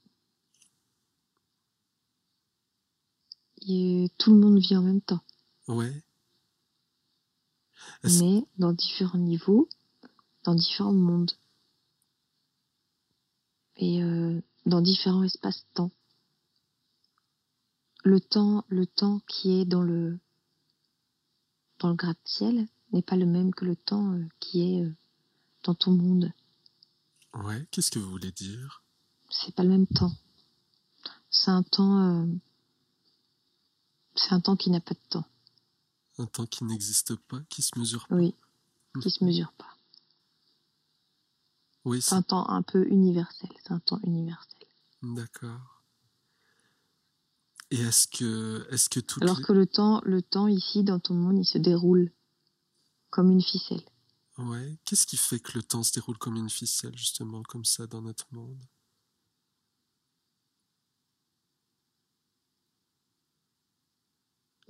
et 3.68 4.10
tout 4.18 4.32
le 4.32 4.40
monde 4.40 4.58
vit 4.58 4.76
en 4.76 4.82
même 4.82 5.00
temps. 5.00 5.22
Ouais. 5.68 6.02
Mais 8.04 8.44
dans 8.58 8.72
différents 8.72 9.18
niveaux, 9.18 9.68
dans 10.44 10.54
différents 10.54 10.92
mondes. 10.92 11.32
Et 13.76 14.02
euh, 14.02 14.40
dans 14.66 14.80
différents 14.80 15.22
espaces-temps. 15.22 15.90
Le 18.04 18.20
temps, 18.20 18.64
le 18.68 18.86
temps 18.86 19.20
qui 19.28 19.60
est 19.60 19.64
dans 19.64 19.82
le 19.82 20.18
dans 21.78 21.88
le 21.88 21.94
gratte-ciel 21.94 22.66
n'est 22.92 23.02
pas 23.02 23.16
le 23.16 23.26
même 23.26 23.54
que 23.54 23.64
le 23.64 23.76
temps 23.76 24.12
euh, 24.12 24.24
qui 24.40 24.62
est 24.62 24.84
euh, 24.84 24.94
dans 25.64 25.74
ton 25.74 25.92
monde. 25.92 26.32
Ouais, 27.34 27.66
qu'est-ce 27.70 27.90
que 27.90 27.98
vous 27.98 28.10
voulez 28.10 28.32
dire? 28.32 28.81
C'est 29.32 29.54
pas 29.54 29.64
le 29.64 29.70
même 29.70 29.86
temps. 29.86 30.12
C'est 31.30 31.50
un 31.50 31.62
temps 31.62 32.28
c'est 34.14 34.32
un 34.32 34.40
temps 34.40 34.56
qui 34.56 34.70
n'a 34.70 34.80
pas 34.80 34.94
de 34.94 35.08
temps. 35.08 35.24
Un 36.18 36.26
temps 36.26 36.46
qui 36.46 36.64
n'existe 36.64 37.16
pas, 37.16 37.40
qui 37.48 37.62
se 37.62 37.78
mesure 37.78 38.06
pas. 38.06 38.16
Oui, 38.16 38.34
qui 39.00 39.10
se 39.10 39.24
mesure 39.24 39.52
pas. 39.52 39.76
Oui, 41.84 42.00
c'est 42.00 42.14
un 42.14 42.22
temps 42.22 42.48
un 42.48 42.62
peu 42.62 42.86
universel. 42.86 43.50
C'est 43.62 43.72
un 43.72 43.80
temps 43.80 43.98
universel. 44.04 44.68
D'accord. 45.02 45.82
Et 47.70 47.80
est-ce 47.80 48.06
que, 48.06 48.68
est-ce 48.70 48.90
que 48.90 49.00
tout 49.00 49.18
Alors 49.22 49.40
que 49.40 49.52
le 49.52 49.66
temps, 49.66 50.02
le 50.04 50.20
temps 50.20 50.46
ici 50.46 50.84
dans 50.84 51.00
ton 51.00 51.14
monde, 51.14 51.38
il 51.38 51.46
se 51.46 51.58
déroule 51.58 52.12
comme 53.10 53.30
une 53.30 53.42
ficelle. 53.42 53.82
Ouais. 54.38 54.78
Qu'est-ce 54.84 55.06
qui 55.06 55.16
fait 55.16 55.40
que 55.40 55.52
le 55.54 55.62
temps 55.62 55.82
se 55.82 55.92
déroule 55.92 56.18
comme 56.18 56.36
une 56.36 56.50
ficelle 56.50 56.96
justement 56.96 57.42
comme 57.42 57.64
ça 57.64 57.86
dans 57.86 58.02
notre 58.02 58.26
monde? 58.30 58.62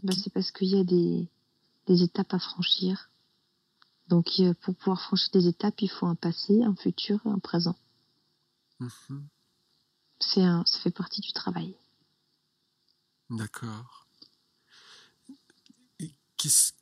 Bah, 0.03 0.13
C'est 0.17 0.33
parce 0.33 0.51
qu'il 0.51 0.69
y 0.69 0.79
a 0.79 0.85
des, 0.85 1.29
des, 1.87 2.03
étapes 2.03 2.35
à 2.35 2.39
franchir. 2.39 3.11
Donc 4.09 4.31
pour 4.63 4.75
pouvoir 4.75 5.01
franchir 5.01 5.31
des 5.33 5.49
étapes, 5.49 5.81
il 5.81 5.91
faut 5.91 6.07
un 6.07 6.15
passé, 6.15 6.63
un 6.63 6.75
futur 6.77 7.21
et 7.25 7.31
un 7.31 7.39
présent. 7.39 7.77
Mhm. 8.81 9.29
C'est 10.21 10.43
un, 10.43 10.65
ça 10.67 10.79
fait 10.81 10.91
partie 10.91 11.21
du 11.21 11.33
travail. 11.33 11.75
D'accord. 13.31 14.07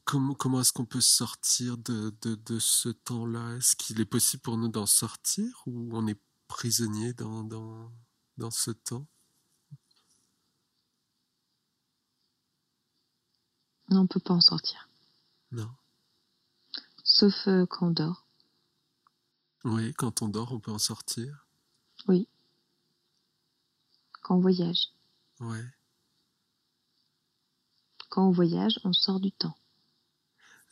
Comment, 0.05 0.35
comment 0.35 0.62
est-ce 0.62 0.73
qu'on 0.73 0.87
peut 0.87 1.03
sortir 1.03 1.77
de, 1.77 2.14
de, 2.23 2.35
de 2.35 2.59
ce 2.59 2.89
temps-là? 2.89 3.57
Est-ce 3.57 3.77
qu'il 3.77 4.01
est 4.01 4.07
possible 4.07 4.43
pour 4.43 4.57
nous 4.57 4.68
d'en 4.68 4.87
sortir 4.87 5.62
ou 5.66 5.91
on 5.93 6.07
est 6.07 6.18
prisonnier 6.49 7.12
dans, 7.12 7.45
dans, 7.45 7.93
dans 8.39 8.51
ce 8.51 8.71
temps? 8.71 9.07
Non, 13.91 14.01
on 14.03 14.07
peut 14.07 14.20
pas 14.20 14.34
en 14.34 14.41
sortir. 14.41 14.88
Non. 15.53 15.70
Sauf 17.05 17.34
euh, 17.49 17.66
quand 17.66 17.88
on 17.88 17.91
dort. 17.91 18.26
Oui, 19.64 19.93
quand 19.95 20.22
on 20.22 20.28
dort, 20.28 20.53
on 20.53 20.61
peut 20.61 20.70
en 20.70 20.78
sortir. 20.78 21.47
Oui. 22.09 22.28
Quand 24.22 24.36
on 24.36 24.41
voyage. 24.41 24.93
Ouais. 25.41 25.64
Quand 28.09 28.28
on 28.28 28.30
voyage, 28.30 28.78
on 28.84 28.93
sort 28.93 29.20
du 29.20 29.32
temps. 29.32 29.57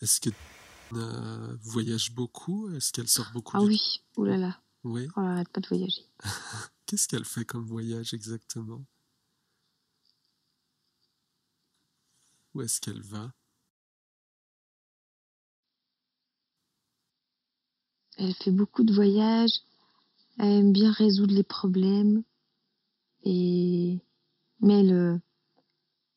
Est-ce 0.00 0.20
que 0.20 0.30
euh, 0.92 1.56
voyage 1.60 2.12
beaucoup? 2.12 2.70
Est-ce 2.70 2.92
qu'elle 2.92 3.08
sort 3.08 3.30
beaucoup 3.32 3.56
Ah 3.56 3.62
oui, 3.62 4.00
oulala. 4.16 4.36
Là 4.38 4.46
là. 4.48 4.62
Oui. 4.84 5.08
Oh, 5.16 5.20
arrête 5.20 5.48
pas 5.48 5.60
de 5.60 5.68
voyager. 5.68 6.02
Qu'est-ce 6.86 7.08
qu'elle 7.08 7.24
fait 7.24 7.44
comme 7.44 7.66
voyage 7.66 8.14
exactement? 8.14 8.84
Où 12.54 12.62
est-ce 12.62 12.80
qu'elle 12.80 13.02
va? 13.02 13.32
Elle 18.16 18.34
fait 18.34 18.50
beaucoup 18.50 18.82
de 18.82 18.92
voyages, 18.92 19.60
elle 20.38 20.50
aime 20.50 20.72
bien 20.72 20.90
résoudre 20.90 21.34
les 21.34 21.44
problèmes, 21.44 22.24
et 23.22 24.00
mais 24.60 24.80
elle, 24.80 25.20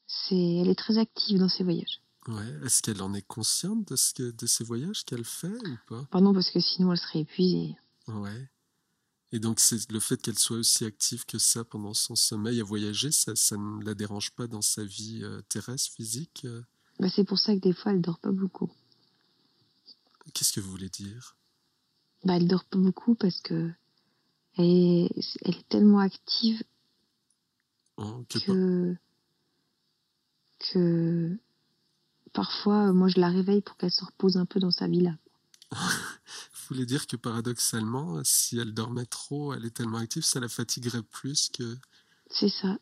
c'est, 0.08 0.36
elle 0.36 0.70
est 0.70 0.80
très 0.80 0.98
active 0.98 1.38
dans 1.38 1.50
ses 1.50 1.64
voyages. 1.64 2.02
Ouais. 2.28 2.66
Est-ce 2.66 2.82
qu'elle 2.82 3.02
en 3.02 3.14
est 3.14 3.26
consciente 3.26 3.88
de, 3.88 3.96
ce 3.96 4.14
que, 4.14 4.32
de 4.32 4.46
ces 4.46 4.64
voyages 4.64 5.04
qu'elle 5.06 5.26
fait 5.26 5.48
ou 5.48 5.78
pas? 5.88 6.08
Non, 6.20 6.34
parce 6.34 6.50
que 6.50 6.60
sinon 6.60 6.92
elle 6.92 7.00
serait 7.00 7.20
épuisée. 7.20 7.76
Ouais. 8.08 8.50
Et 9.34 9.40
donc, 9.40 9.60
c'est 9.60 9.90
le 9.92 10.00
fait 10.00 10.22
qu'elle 10.22 10.38
soit 10.38 10.58
aussi 10.58 10.84
active 10.84 11.26
que 11.26 11.38
ça 11.38 11.64
pendant 11.64 11.94
son 11.94 12.16
sommeil 12.16 12.60
à 12.60 12.64
voyager, 12.64 13.12
ça, 13.12 13.36
ça 13.36 13.56
ne 13.58 13.84
la 13.84 13.94
dérange 13.94 14.32
pas 14.32 14.48
dans 14.48 14.62
sa 14.62 14.84
vie 14.84 15.22
euh, 15.24 15.42
terrestre, 15.48 15.92
physique 15.96 16.42
euh? 16.46 16.62
Bah, 17.00 17.08
C'est 17.10 17.24
pour 17.24 17.40
ça 17.40 17.56
que 17.56 17.62
des 17.62 17.74
fois 17.74 17.94
elle 17.94 18.02
dort 18.02 18.20
pas 18.20 18.32
beaucoup. 18.32 18.70
Qu'est-ce 20.34 20.52
que 20.52 20.60
vous 20.60 20.72
voulez 20.72 20.90
dire? 20.90 21.36
Bah, 22.26 22.36
Elle 22.36 22.48
dort 22.48 22.66
pas 22.66 22.78
beaucoup 22.78 23.16
parce 23.16 23.40
que 23.42 23.72
elle 24.58 24.66
est, 24.66 25.10
elle 25.44 25.56
est 25.56 25.70
tellement 25.70 26.00
active 26.00 26.62
oh, 27.98 28.26
que, 28.30 28.40
que, 28.40 28.96
que 30.60 31.38
parfois, 32.34 32.92
moi, 32.94 33.08
je 33.08 33.20
la 33.20 33.30
réveille 33.30 33.62
pour 33.62 33.78
qu'elle 33.78 33.92
se 33.92 34.04
repose 34.04 34.38
un 34.38 34.46
peu 34.46 34.60
dans 34.60 34.72
sa 34.72 34.88
villa. 34.88 35.16
Voulez 36.72 36.86
dire 36.86 37.05
que 37.05 37.17
paradoxalement, 37.17 38.22
si 38.24 38.57
elle 38.57 38.74
dormait 38.74 39.05
trop, 39.05 39.53
elle 39.53 39.65
est 39.65 39.76
tellement 39.76 39.97
active, 39.97 40.24
ça 40.24 40.39
la 40.39 40.47
fatiguerait 40.47 41.03
plus 41.03 41.49
que... 41.49 41.78
C'est 42.30 42.47
ça. 42.47 42.80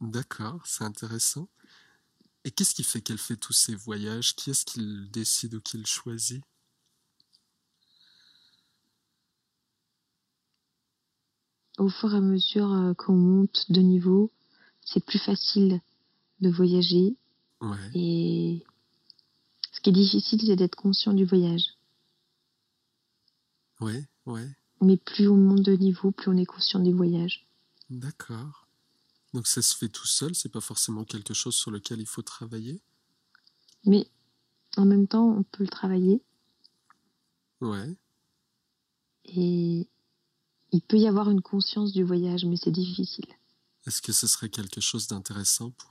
D'accord, 0.00 0.62
c'est 0.64 0.84
intéressant. 0.84 1.50
Et 2.44 2.50
qu'est-ce 2.50 2.74
qui 2.74 2.82
fait 2.82 3.02
qu'elle 3.02 3.18
fait 3.18 3.36
tous 3.36 3.52
ces 3.52 3.74
voyages? 3.74 4.34
Qui 4.34 4.52
est-ce 4.52 4.64
qu'il 4.64 5.10
décide 5.10 5.52
ou 5.52 5.60
qu'il 5.60 5.84
choisit? 5.86 6.42
Au 11.76 11.90
fur 11.90 12.14
et 12.14 12.16
à 12.16 12.20
mesure 12.22 12.72
euh, 12.72 12.94
qu'on 12.94 13.16
monte 13.16 13.70
de 13.70 13.82
niveau, 13.82 14.32
c'est 14.80 15.04
plus 15.04 15.18
facile 15.18 15.82
de 16.40 16.48
voyager 16.48 17.14
et 17.94 18.64
ce 19.72 19.80
qui 19.82 19.90
est 19.90 19.92
difficile, 19.92 20.40
c'est 20.40 20.56
d'être 20.56 20.76
conscient 20.76 21.12
du 21.12 21.26
voyage. 21.26 21.73
Ouais, 23.80 24.06
ouais. 24.26 24.48
Mais 24.80 24.96
plus 24.96 25.28
on 25.28 25.36
monte 25.36 25.62
de 25.62 25.74
niveau, 25.76 26.10
plus 26.10 26.30
on 26.30 26.36
est 26.36 26.46
conscient 26.46 26.80
du 26.80 26.92
voyage. 26.92 27.46
D'accord. 27.90 28.66
Donc 29.32 29.46
ça 29.46 29.62
se 29.62 29.76
fait 29.76 29.88
tout 29.88 30.06
seul, 30.06 30.34
c'est 30.34 30.48
pas 30.48 30.60
forcément 30.60 31.04
quelque 31.04 31.34
chose 31.34 31.54
sur 31.54 31.70
lequel 31.70 32.00
il 32.00 32.06
faut 32.06 32.22
travailler? 32.22 32.80
Mais 33.84 34.06
en 34.76 34.84
même 34.84 35.06
temps, 35.06 35.28
on 35.28 35.42
peut 35.42 35.64
le 35.64 35.68
travailler. 35.68 36.22
Ouais. 37.60 37.96
Et 39.24 39.88
il 40.72 40.80
peut 40.82 40.98
y 40.98 41.06
avoir 41.06 41.30
une 41.30 41.40
conscience 41.42 41.92
du 41.92 42.04
voyage, 42.04 42.44
mais 42.44 42.56
c'est 42.56 42.70
difficile. 42.70 43.26
Est-ce 43.86 44.02
que 44.02 44.12
ce 44.12 44.26
serait 44.26 44.50
quelque 44.50 44.80
chose 44.80 45.08
d'intéressant 45.08 45.70
pour 45.70 45.90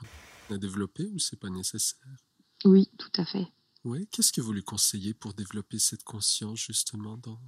à 0.50 0.58
développer 0.58 1.08
ou 1.08 1.20
c'est 1.20 1.40
pas 1.40 1.50
nécessaire? 1.50 2.24
Oui, 2.66 2.90
tout 2.98 3.12
à 3.18 3.26
fait. 3.26 3.48
Oui, 3.84 4.08
qu'est-ce 4.12 4.32
que 4.32 4.42
vous 4.42 4.54
lui 4.54 4.64
conseillez 4.64 5.14
pour 5.14 5.34
développer 5.34 5.80
cette 5.80 6.04
conscience 6.04 6.60
justement 6.60 7.18
dans, 7.18 7.42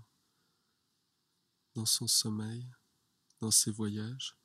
dans 1.76 1.86
son 1.86 2.08
sommeil, 2.08 2.66
dans 3.42 3.52
ses 3.52 3.72
voyages 3.72 4.38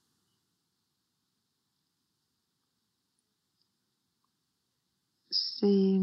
C'est. 5.31 6.01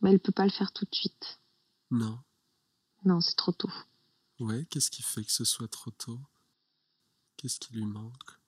Mais 0.00 0.10
elle 0.12 0.20
peut 0.20 0.32
pas 0.32 0.44
le 0.44 0.50
faire 0.50 0.72
tout 0.72 0.84
de 0.84 0.94
suite. 0.94 1.40
Non. 1.90 2.18
Non, 3.04 3.20
c'est 3.20 3.36
trop 3.36 3.52
tôt. 3.52 3.72
Ouais, 4.38 4.64
qu'est-ce 4.66 4.90
qui 4.90 5.02
fait 5.02 5.24
que 5.24 5.32
ce 5.32 5.44
soit 5.44 5.68
trop 5.68 5.90
tôt? 5.90 6.20
Qu'est-ce 7.36 7.58
qui 7.58 7.74
lui 7.74 7.84
manque? 7.84 8.38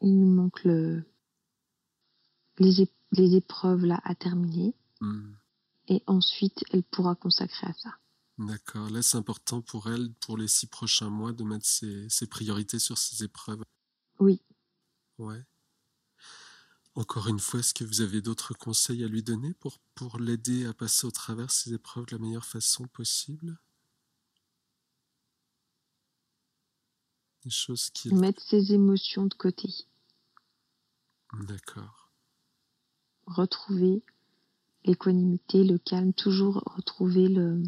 Il 0.00 0.18
nous 0.18 0.34
manque 0.34 0.64
le, 0.64 1.04
les, 2.58 2.88
les 3.12 3.36
épreuves 3.36 3.84
là 3.84 4.00
à 4.04 4.14
terminer. 4.14 4.74
Hmm. 5.00 5.34
Et 5.88 6.02
ensuite, 6.06 6.64
elle 6.70 6.82
pourra 6.82 7.14
consacrer 7.14 7.66
à 7.66 7.74
ça. 7.74 7.99
D'accord. 8.40 8.88
Là, 8.88 9.02
c'est 9.02 9.18
important 9.18 9.60
pour 9.60 9.90
elle, 9.92 10.14
pour 10.14 10.38
les 10.38 10.48
six 10.48 10.66
prochains 10.66 11.10
mois, 11.10 11.34
de 11.34 11.44
mettre 11.44 11.66
ses, 11.66 12.08
ses 12.08 12.26
priorités 12.26 12.78
sur 12.78 12.96
ces 12.96 13.22
épreuves. 13.22 13.62
Oui. 14.18 14.40
Ouais. 15.18 15.44
Encore 16.94 17.28
une 17.28 17.38
fois, 17.38 17.60
est-ce 17.60 17.74
que 17.74 17.84
vous 17.84 18.00
avez 18.00 18.22
d'autres 18.22 18.54
conseils 18.54 19.04
à 19.04 19.08
lui 19.08 19.22
donner 19.22 19.52
pour, 19.52 19.78
pour 19.94 20.18
l'aider 20.18 20.64
à 20.64 20.72
passer 20.72 21.06
au 21.06 21.10
travers 21.10 21.50
ces 21.50 21.74
épreuves 21.74 22.06
de 22.06 22.12
la 22.12 22.18
meilleure 22.18 22.46
façon 22.46 22.88
possible? 22.88 23.60
Des 27.44 27.50
choses 27.50 27.90
qui... 27.90 28.14
Mettre 28.14 28.42
ses 28.42 28.72
émotions 28.72 29.26
de 29.26 29.34
côté. 29.34 29.68
D'accord. 31.34 32.10
Retrouver 33.26 34.02
l'équanimité, 34.84 35.62
le 35.62 35.76
calme, 35.76 36.14
toujours 36.14 36.62
retrouver 36.64 37.28
le 37.28 37.62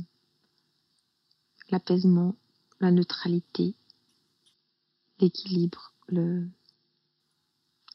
l'apaisement, 1.73 2.37
la 2.81 2.93
neutralité, 2.93 3.75
l'équilibre, 5.19 5.95
le, 6.07 6.47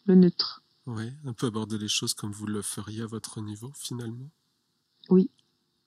le 0.06 0.16
neutre. 0.16 0.64
Oui, 0.88 1.14
un 1.26 1.34
peu 1.34 1.48
aborder 1.48 1.78
les 1.78 1.88
choses 1.88 2.14
comme 2.14 2.32
vous 2.32 2.48
le 2.48 2.62
feriez 2.62 3.04
à 3.04 3.08
votre 3.08 3.40
niveau 3.42 3.72
finalement. 3.76 4.30
Oui, 5.10 5.30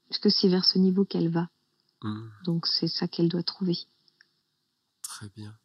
parce 0.09 0.21
que 0.21 0.31
c'est 0.31 0.49
vers 0.49 0.65
ce 0.65 0.79
niveau 0.79 1.05
qu'elle 1.05 1.31
va. 1.31 1.51
Hmm. 2.03 2.29
Donc 2.45 2.67
c'est 2.67 2.89
ça 2.89 3.09
qu'elle 3.09 3.29
doit 3.29 3.43
trouver. 3.43 3.79
Très 5.03 5.29
bien. 5.31 5.59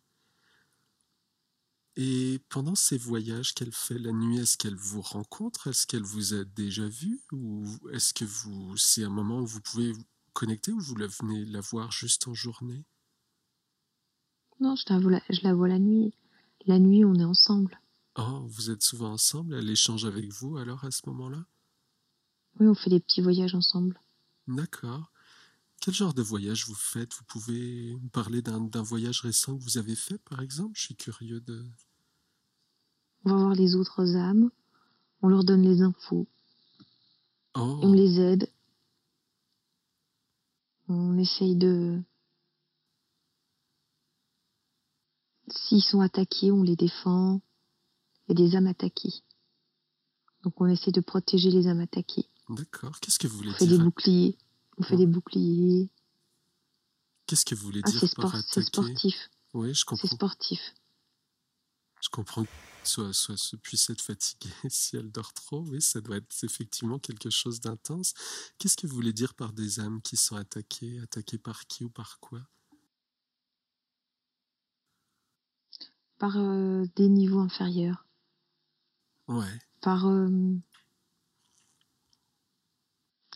Et 1.97 2.41
pendant 2.49 2.75
ces 2.75 2.97
voyages 2.97 3.53
qu'elle 3.53 3.71
fait 3.71 3.97
la 3.97 4.11
nuit, 4.11 4.39
est-ce 4.39 4.57
qu'elle 4.57 4.75
vous 4.75 5.01
rencontre? 5.01 5.67
Est-ce 5.67 5.87
qu'elle 5.87 6.03
vous 6.03 6.33
a 6.33 6.43
déjà 6.43 6.87
vu 6.87 7.21
Ou 7.31 7.65
est-ce 7.93 8.13
que 8.13 8.25
vous 8.25 8.75
c'est 8.75 9.03
un 9.03 9.09
moment 9.09 9.39
où 9.39 9.45
vous 9.45 9.61
pouvez 9.61 9.93
vous 10.35 10.39
connecter 10.39 10.71
ou 10.71 10.79
vous 10.79 10.95
la 10.95 11.07
venez 11.07 11.45
la 11.45 11.61
voir 11.61 11.91
juste 11.91 12.27
en 12.27 12.33
journée? 12.33 12.83
Non, 14.59 14.75
je 14.75 14.83
la, 14.89 14.99
vois 14.99 15.11
la, 15.11 15.21
je 15.29 15.41
la 15.43 15.53
vois 15.53 15.69
la 15.69 15.79
nuit. 15.79 16.13
La 16.65 16.79
nuit, 16.79 17.05
on 17.05 17.15
est 17.15 17.23
ensemble. 17.23 17.79
Oh, 18.17 18.45
vous 18.47 18.69
êtes 18.69 18.81
souvent 18.81 19.11
ensemble? 19.11 19.55
Elle 19.55 19.69
échange 19.69 20.05
avec 20.05 20.31
vous 20.33 20.57
alors 20.57 20.83
à 20.83 20.91
ce 20.91 21.01
moment-là? 21.07 21.45
Oui, 22.59 22.67
on 22.67 22.75
fait 22.75 22.89
des 22.89 22.99
petits 22.99 23.21
voyages 23.21 23.55
ensemble. 23.55 23.99
D'accord. 24.47 25.11
Quel 25.81 25.93
genre 25.93 26.13
de 26.13 26.21
voyage 26.21 26.65
vous 26.65 26.75
faites? 26.75 27.13
Vous 27.13 27.25
pouvez 27.25 27.95
me 27.95 28.09
parler 28.09 28.41
d'un 28.41 28.81
voyage 28.81 29.21
récent 29.21 29.57
que 29.57 29.63
vous 29.63 29.77
avez 29.77 29.95
fait, 29.95 30.17
par 30.19 30.41
exemple? 30.41 30.73
Je 30.75 30.83
suis 30.83 30.95
curieux 30.95 31.41
de... 31.41 31.65
On 33.25 33.31
va 33.31 33.37
voir 33.37 33.55
les 33.55 33.75
autres 33.75 34.15
âmes, 34.15 34.51
on 35.21 35.27
leur 35.27 35.43
donne 35.43 35.63
les 35.63 35.81
infos, 35.81 36.27
oh. 37.55 37.79
on 37.81 37.91
les 37.91 38.19
aide, 38.19 38.47
on 40.87 41.17
essaye 41.17 41.55
de... 41.55 42.01
S'ils 45.49 45.83
sont 45.83 46.01
attaqués, 46.01 46.51
on 46.51 46.63
les 46.63 46.75
défend. 46.75 47.41
Il 48.27 48.39
y 48.39 48.43
a 48.43 48.47
des 48.47 48.55
âmes 48.55 48.67
attaquées. 48.67 49.13
Donc 50.43 50.59
on 50.59 50.67
essaie 50.67 50.91
de 50.91 51.01
protéger 51.01 51.51
les 51.51 51.67
âmes 51.67 51.81
attaquées. 51.81 52.27
D'accord. 52.49 52.99
Qu'est-ce 52.99 53.19
que 53.19 53.27
vous 53.27 53.37
voulez 53.37 53.51
on 53.51 53.53
fait 53.53 53.67
dire 53.67 53.77
des 53.77 53.83
boucliers. 53.83 54.37
On 54.77 54.83
fait 54.83 54.97
des 54.97 55.05
boucliers. 55.07 55.89
Qu'est-ce 57.27 57.45
que 57.45 57.55
vous 57.55 57.65
voulez 57.65 57.81
ah, 57.83 57.89
dire 57.89 58.09
par 58.15 58.35
attaquer 58.35 58.47
C'est 58.51 58.63
sportif. 58.63 59.29
Oui, 59.53 59.73
je 59.73 59.85
comprends. 59.85 60.07
C'est 60.07 60.13
sportif. 60.13 60.59
Je 62.05 62.09
comprends 62.11 62.43
que 62.43 62.49
soit, 62.83 63.13
soit, 63.13 63.35
soit 63.35 63.59
puisse 63.59 63.89
être 63.89 64.01
fatiguée 64.01 64.53
si 64.69 64.95
elle 64.95 65.11
dort 65.11 65.33
trop. 65.33 65.65
Oui, 65.65 65.81
ça 65.81 66.01
doit 66.01 66.17
être 66.17 66.43
effectivement 66.43 66.99
quelque 66.99 67.31
chose 67.31 67.59
d'intense. 67.59 68.13
Qu'est-ce 68.59 68.77
que 68.77 68.85
vous 68.85 68.93
voulez 68.93 69.11
dire 69.11 69.33
par 69.33 69.53
des 69.53 69.79
âmes 69.79 70.01
qui 70.03 70.15
sont 70.15 70.35
attaquées? 70.35 70.99
Attaquées 70.99 71.39
par 71.39 71.65
qui 71.65 71.83
ou 71.83 71.89
par 71.89 72.19
quoi? 72.19 72.41
Par 76.19 76.37
euh, 76.37 76.85
des 76.95 77.09
niveaux 77.09 77.39
inférieurs. 77.39 78.05
Ouais. 79.27 79.59
Par 79.81 80.05
euh, 80.05 80.29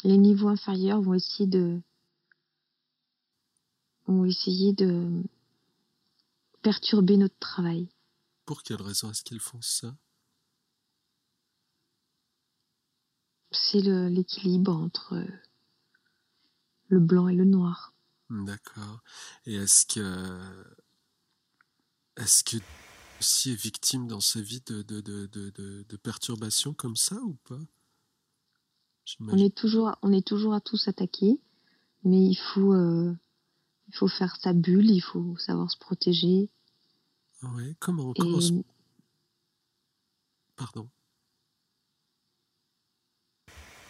les 0.03 0.17
niveaux 0.17 0.49
inférieurs 0.49 1.01
vont 1.01 1.15
essayer 1.15 1.47
de 1.47 1.81
vont 4.05 4.25
essayer 4.25 4.73
de 4.73 5.23
perturber 6.61 7.17
notre 7.17 7.37
travail. 7.39 7.89
Pour 8.49 8.63
quelle 8.63 8.81
raison 8.81 9.11
est-ce 9.11 9.23
qu'ils 9.23 9.39
font 9.39 9.61
ça? 9.61 9.95
C'est 13.51 13.79
l'équilibre 13.79 14.75
entre 14.75 15.23
le 16.87 16.99
blanc 16.99 17.27
et 17.27 17.35
le 17.35 17.45
noir. 17.45 17.93
D'accord. 18.31 19.03
Et 19.45 19.53
est-ce 19.53 19.85
que 19.85 20.65
est-ce 22.17 22.43
que 22.43 22.57
aussi 23.19 23.51
est 23.51 23.61
victime 23.61 24.07
dans 24.07 24.19
sa 24.19 24.41
vie 24.41 24.61
de, 24.65 24.81
de, 24.81 24.99
de, 24.99 25.27
de, 25.27 25.85
de 25.87 25.97
perturbations 25.97 26.73
comme 26.73 26.95
ça 26.95 27.17
ou 27.21 27.35
pas? 27.47 27.61
On 29.19 29.37
est 29.37 29.55
toujours, 29.55 29.95
on 30.01 30.11
est 30.11 30.25
toujours 30.25 30.55
à 30.55 30.59
tous 30.59 30.87
attaquer, 30.87 31.39
mais 32.03 32.25
il 32.25 32.35
faut, 32.35 32.73
euh, 32.73 33.15
il 33.89 33.95
faut 33.95 34.07
faire 34.07 34.35
sa 34.37 34.53
bulle, 34.53 34.89
il 34.89 35.01
faut 35.01 35.37
savoir 35.37 35.69
se 35.69 35.77
protéger. 35.77 36.49
Oui, 37.43 37.75
comment, 37.79 38.13
comment 38.13 38.41
se... 38.41 38.53
Pardon. 40.55 40.89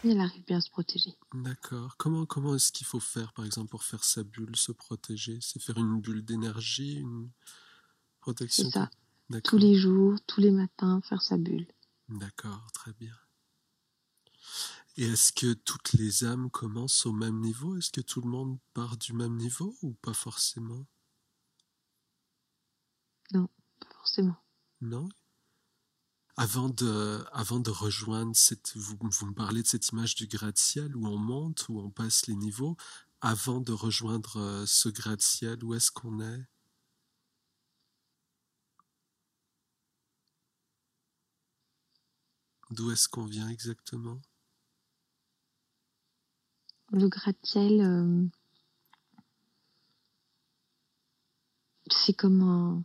Elle 0.04 0.20
arrive 0.22 0.45
bien 0.45 0.60
à 0.60 0.62
se 0.62 0.70
protéger. 0.70 1.14
D'accord. 1.34 1.97
Comment, 1.97 2.26
comment 2.26 2.56
est-ce 2.56 2.72
qu'il 2.72 2.88
faut 2.88 3.02
faire, 3.02 3.34
par 3.34 3.45
exemple, 3.45 3.70
pour 3.70 3.84
faire 3.84 4.04
sa 4.04 4.24
bulle, 4.24 4.56
se 4.56 4.72
protéger? 4.72 5.39
C'est 5.41 5.62
faire 5.62 5.78
une 5.78 6.00
bulle 6.00 6.24
d'énergie, 6.24 6.95
une 6.95 7.30
protection 8.22 8.66
C'est 8.66 8.72
ça. 8.72 8.89
Tous 9.43 9.58
les 9.58 9.76
jours, 9.76 10.18
tous 10.26 10.41
les 10.41 10.52
matins, 10.52 11.02
faire 11.02 11.22
sa 11.22 11.38
bulle. 11.38 11.68
D'accord, 12.08 12.72
très 12.72 12.93
bien. 12.93 13.16
Et 14.97 15.04
est-ce 15.04 15.34
que 15.34 15.54
toutes 15.54 15.93
les 15.93 16.24
âmes 16.24 16.50
commencent 16.50 17.06
au 17.06 17.12
même 17.12 17.39
niveau? 17.39 17.78
Est-ce 17.78 17.91
que 17.91 18.02
tout 18.02 18.22
le 18.22 18.30
monde 18.30 18.58
part 18.74 18.97
du 18.97 19.14
même 19.14 19.36
niveau 19.36 19.76
ou 19.82 19.93
pas 19.93 20.14
forcément? 20.14 20.86
Non, 23.34 23.47
pas 23.80 23.88
forcément. 23.95 24.38
Non? 24.82 25.07
Avant 26.38 26.69
de, 26.69 27.23
avant 27.34 27.59
de 27.59 27.69
rejoindre 27.69 28.36
cette, 28.36 28.75
vous, 28.77 28.97
vous 29.01 29.25
me 29.25 29.34
parlez 29.34 29.61
de 29.61 29.67
cette 29.67 29.89
image 29.89 30.15
du 30.15 30.25
gratte-ciel 30.25 30.95
où 30.95 31.05
on 31.05 31.17
monte, 31.17 31.67
où 31.67 31.80
on 31.80 31.89
passe 31.89 32.27
les 32.27 32.36
niveaux. 32.36 32.77
Avant 33.21 33.59
de 33.59 33.73
rejoindre 33.73 34.38
euh, 34.38 34.65
ce 34.65 34.88
gratte-ciel, 34.88 35.61
où 35.63 35.73
est-ce 35.73 35.91
qu'on 35.91 36.21
est? 36.21 36.45
D'où 42.71 42.91
est-ce 42.91 43.09
qu'on 43.09 43.25
vient 43.25 43.49
exactement? 43.49 44.21
Le 46.91 47.07
gratte-ciel, 47.07 47.82
euh, 47.82 48.25
c'est 51.91 52.13
comme 52.13 52.41
un, 52.43 52.84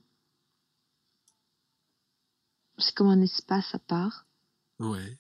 c'est 2.79 2.95
comme 2.95 3.09
un 3.09 3.21
espace 3.21 3.75
à 3.75 3.79
part. 3.79 4.27
Ouais. 4.79 5.19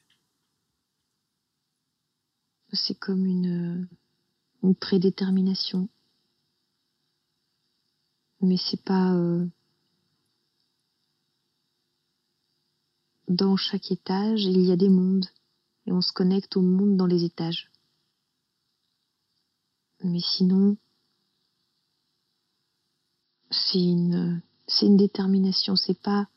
C'est 2.73 2.99
comme 2.99 3.25
une, 3.25 3.89
une 4.63 4.75
prédétermination. 4.75 5.89
Mais 8.41 8.57
c'est 8.57 8.83
pas 8.83 9.15
euh, 9.15 9.47
dans 13.29 13.57
chaque 13.57 13.91
étage, 13.91 14.43
il 14.45 14.61
y 14.61 14.73
a 14.73 14.77
des 14.77 14.89
mondes 14.89 15.27
et 15.87 15.93
on 15.93 16.01
se 16.01 16.13
connecte 16.13 16.57
au 16.57 16.63
monde 16.63 16.97
dans 16.97 17.07
les 17.07 17.25
étages. 17.25 17.71
Mais 20.03 20.21
sinon, 20.21 20.77
c'est 23.51 23.83
une, 23.83 24.43
c'est 24.67 24.87
une 24.87 24.97
détermination, 24.97 25.77
c'est 25.77 25.99
pas 26.01 26.29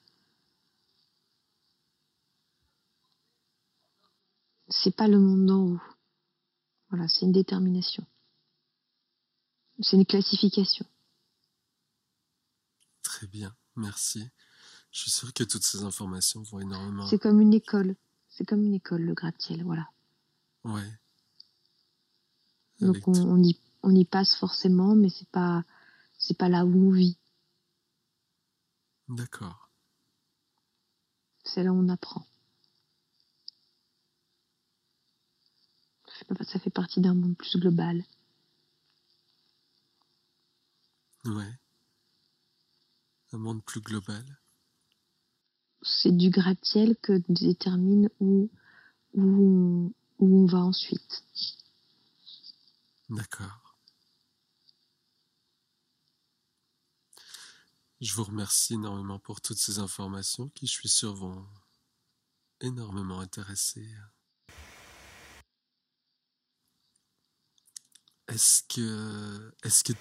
c'est 4.70 4.96
pas 4.96 5.08
le 5.08 5.20
monde 5.20 5.46
d'en 5.46 5.62
haut. 5.62 5.82
Voilà, 6.90 7.08
c'est 7.08 7.26
une 7.26 7.32
détermination. 7.32 8.06
C'est 9.80 9.98
une 9.98 10.06
classification. 10.06 10.86
Très 13.04 13.28
bien, 13.28 13.56
merci. 13.76 14.30
Je 14.92 15.02
suis 15.02 15.12
sûr 15.12 15.34
que 15.34 15.44
toutes 15.44 15.64
ces 15.64 15.84
informations 15.84 16.42
vont 16.44 16.60
énormément. 16.60 17.08
C'est 17.08 17.20
comme 17.20 17.42
une 17.42 17.54
école. 17.54 17.96
C'est 18.30 18.46
comme 18.46 18.64
une 18.64 18.74
école, 18.74 19.02
le 19.02 19.14
gratte-ciel, 19.14 19.64
voilà. 19.64 19.90
Ouais. 20.64 21.00
Donc 22.80 23.08
on, 23.08 23.42
y, 23.44 23.60
on 23.84 23.96
y 23.96 24.06
passe 24.06 24.36
forcément, 24.36 24.96
mais 24.96 25.10
c'est 25.10 25.30
pas 25.30 25.64
c'est 26.18 26.38
pas 26.38 26.50
là 26.50 26.66
où 26.66 26.90
on 26.90 26.92
vit. 26.92 27.18
D'accord. 29.08 29.70
C'est 31.44 31.64
là 31.64 31.72
où 31.72 31.78
on 31.78 31.90
apprend. 31.90 32.26
Ça 36.46 36.60
fait 36.60 36.70
partie 36.70 37.02
d'un 37.02 37.14
monde 37.14 37.36
plus 37.38 37.60
global. 37.60 38.04
Ouais. 41.26 41.60
Un 43.34 43.38
monde 43.38 43.64
plus 43.64 43.82
global. 43.82 44.24
C'est 45.82 46.16
du 46.16 46.30
gratte-ciel 46.30 46.96
que 47.02 47.22
détermine 47.30 48.10
où, 48.20 48.50
où, 49.14 49.22
on, 49.22 49.94
où 50.20 50.44
on 50.44 50.46
va 50.46 50.60
ensuite. 50.60 51.24
D'accord. 53.10 53.78
Je 58.00 58.14
vous 58.14 58.24
remercie 58.24 58.76
énormément 58.76 59.20
pour 59.20 59.42
toutes 59.42 59.58
ces 59.58 59.80
informations 59.80 60.50
qui, 60.50 60.68
je 60.68 60.72
suis 60.72 60.90
sûr, 60.90 61.16
vont 61.16 61.48
énormément 62.62 63.20
intéresser 63.20 63.88
Est-ce 68.28 68.64
que, 68.64 69.54
est-ce 69.64 69.84
que 69.84 69.94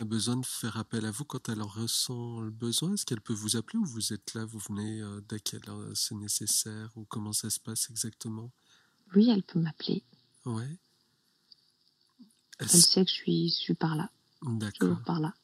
a 0.00 0.04
besoin 0.04 0.36
de 0.36 0.46
faire 0.46 0.76
appel 0.76 1.04
à 1.06 1.10
vous 1.10 1.24
quand 1.24 1.48
elle 1.48 1.62
en 1.62 1.68
ressent 1.68 2.40
le 2.40 2.50
besoin? 2.50 2.94
Est-ce 2.94 3.06
qu'elle 3.06 3.20
peut 3.20 3.34
vous 3.34 3.56
appeler 3.56 3.78
ou 3.78 3.84
vous 3.84 4.12
êtes 4.12 4.34
là, 4.34 4.44
vous 4.44 4.58
venez 4.58 5.00
euh, 5.00 5.20
dès 5.28 5.38
qu'elle 5.38 5.62
c'est 5.94 6.14
nécessaire 6.14 6.90
ou 6.96 7.04
comment 7.04 7.32
ça 7.32 7.50
se 7.50 7.60
passe 7.60 7.90
exactement? 7.90 8.50
Oui, 9.14 9.30
elle 9.30 9.42
peut 9.42 9.60
m'appeler. 9.60 10.02
Ouais. 10.44 10.78
Elle 12.58 12.68
sait 12.68 13.04
que 13.04 13.10
je 13.10 13.14
suis, 13.14 13.48
je 13.50 13.54
suis 13.54 13.74
par 13.74 13.96
là. 13.96 14.10
D'accord. 14.42 15.02
par 15.04 15.20
là. 15.20 15.34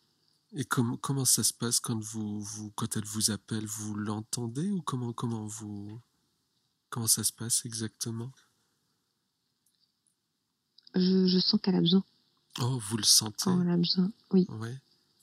Et 0.53 0.65
comment 0.65 0.97
comment 0.97 1.25
ça 1.25 1.45
se 1.45 1.53
passe 1.53 1.79
quand 1.79 1.99
vous, 1.99 2.41
vous 2.41 2.71
quand 2.73 2.97
elle 2.97 3.05
vous 3.05 3.31
appelle 3.31 3.67
Vous 3.67 3.95
l'entendez 3.95 4.69
ou 4.71 4.83
comment 4.83 5.13
comment 5.13 5.47
vous 5.47 6.01
comment 6.89 7.07
ça 7.07 7.23
se 7.23 7.33
passe 7.33 7.65
exactement? 7.65 8.33
Je, 10.97 11.27
je 11.27 11.39
sens 11.39 11.61
qu'elle 11.63 11.77
a 11.77 11.81
besoin. 11.81 12.05
Oh, 12.63 12.79
vous 12.79 12.97
le 12.97 13.05
sentez 13.05 13.51
elle 13.51 13.71
a 13.71 13.77
besoin, 13.77 14.13
oui. 14.33 14.47
Ouais. 14.51 14.77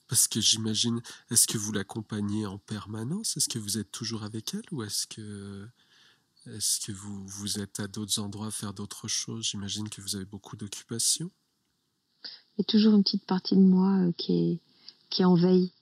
Parce 0.08 0.26
que 0.26 0.40
j'imagine, 0.40 1.00
est-ce 1.30 1.46
que 1.46 1.58
vous 1.58 1.70
l'accompagnez 1.70 2.46
en 2.46 2.58
permanence? 2.58 3.36
Est-ce 3.36 3.48
que 3.48 3.58
vous 3.58 3.78
êtes 3.78 3.92
toujours 3.92 4.24
avec 4.24 4.54
elle 4.54 4.64
ou 4.72 4.82
est-ce 4.82 5.06
que, 5.06 5.68
est-ce 6.46 6.80
que 6.84 6.92
vous, 6.92 7.26
vous 7.28 7.60
êtes 7.60 7.78
à 7.78 7.86
d'autres 7.86 8.18
endroits 8.18 8.48
à 8.48 8.50
faire 8.50 8.72
d'autres 8.72 9.06
choses? 9.06 9.44
J'imagine 9.44 9.88
que 9.88 10.00
vous 10.00 10.16
avez 10.16 10.24
beaucoup 10.24 10.56
d'occupations. 10.56 11.30
Il 12.24 12.58
y 12.58 12.62
a 12.62 12.64
toujours 12.64 12.94
une 12.94 13.04
petite 13.04 13.26
partie 13.26 13.54
de 13.54 13.60
moi 13.60 13.98
euh, 13.98 14.12
qui, 14.12 14.32
est, 14.32 14.60
qui 15.10 15.22
est 15.22 15.26
en 15.26 15.36
veille, 15.36 15.72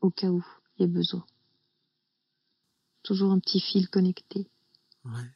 au 0.00 0.10
cas 0.10 0.30
où 0.30 0.44
il 0.78 0.82
y 0.82 0.84
a 0.84 0.88
besoin. 0.88 1.24
Toujours 3.02 3.30
un 3.32 3.38
petit 3.38 3.60
fil 3.60 3.88
connecté. 3.88 4.48
Ouais. 5.04 5.30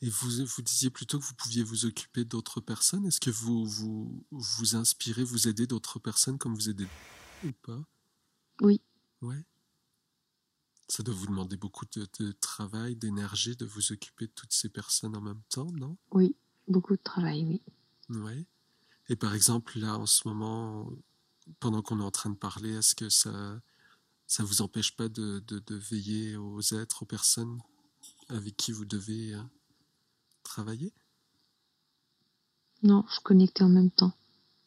Et 0.00 0.08
vous, 0.08 0.44
vous 0.44 0.62
disiez 0.62 0.90
plutôt 0.90 1.18
que 1.18 1.24
vous 1.24 1.34
pouviez 1.34 1.62
vous 1.62 1.86
occuper 1.86 2.24
d'autres 2.24 2.60
personnes. 2.60 3.06
Est-ce 3.06 3.20
que 3.20 3.30
vous, 3.30 3.66
vous 3.66 4.24
vous 4.30 4.76
inspirez, 4.76 5.24
vous 5.24 5.48
aidez 5.48 5.66
d'autres 5.66 5.98
personnes 5.98 6.38
comme 6.38 6.54
vous 6.54 6.68
aidez 6.68 6.86
ou 7.44 7.52
pas? 7.62 7.84
Oui. 8.60 8.80
Ouais. 9.20 9.44
Ça 10.88 11.02
doit 11.02 11.14
vous 11.14 11.26
demander 11.26 11.56
beaucoup 11.56 11.86
de, 11.86 12.32
travail, 12.32 12.96
d'énergie, 12.96 13.56
de 13.56 13.64
vous 13.64 13.92
occuper 13.92 14.26
de 14.26 14.32
toutes 14.32 14.52
ces 14.52 14.68
personnes 14.68 15.16
en 15.16 15.22
même 15.22 15.42
temps, 15.48 15.70
non? 15.72 15.96
Oui, 16.10 16.36
beaucoup 16.68 16.96
de 16.96 17.02
travail, 17.02 17.44
oui. 17.46 17.62
Oui. 18.10 18.46
Et 19.08 19.16
par 19.16 19.34
exemple, 19.34 19.78
là, 19.78 19.96
en 19.96 20.06
ce 20.06 20.28
moment, 20.28 20.92
pendant 21.60 21.82
qu'on 21.82 22.00
est 22.00 22.04
en 22.04 22.10
train 22.10 22.30
de 22.30 22.36
parler, 22.36 22.74
est-ce 22.74 22.94
que 22.94 23.08
ça 23.08 23.60
ça 24.26 24.44
vous 24.44 24.62
empêche 24.62 24.96
pas 24.96 25.10
de, 25.10 25.40
de, 25.46 25.58
de, 25.58 25.74
veiller 25.74 26.36
aux 26.36 26.62
êtres, 26.72 27.02
aux 27.02 27.06
personnes 27.06 27.60
avec 28.30 28.56
qui 28.56 28.72
vous 28.72 28.86
devez 28.86 29.34
hein, 29.34 29.50
travailler? 30.52 30.92
Non, 32.82 33.06
je 33.08 33.20
connectais 33.20 33.64
en 33.64 33.70
même 33.70 33.90
temps. 33.90 34.12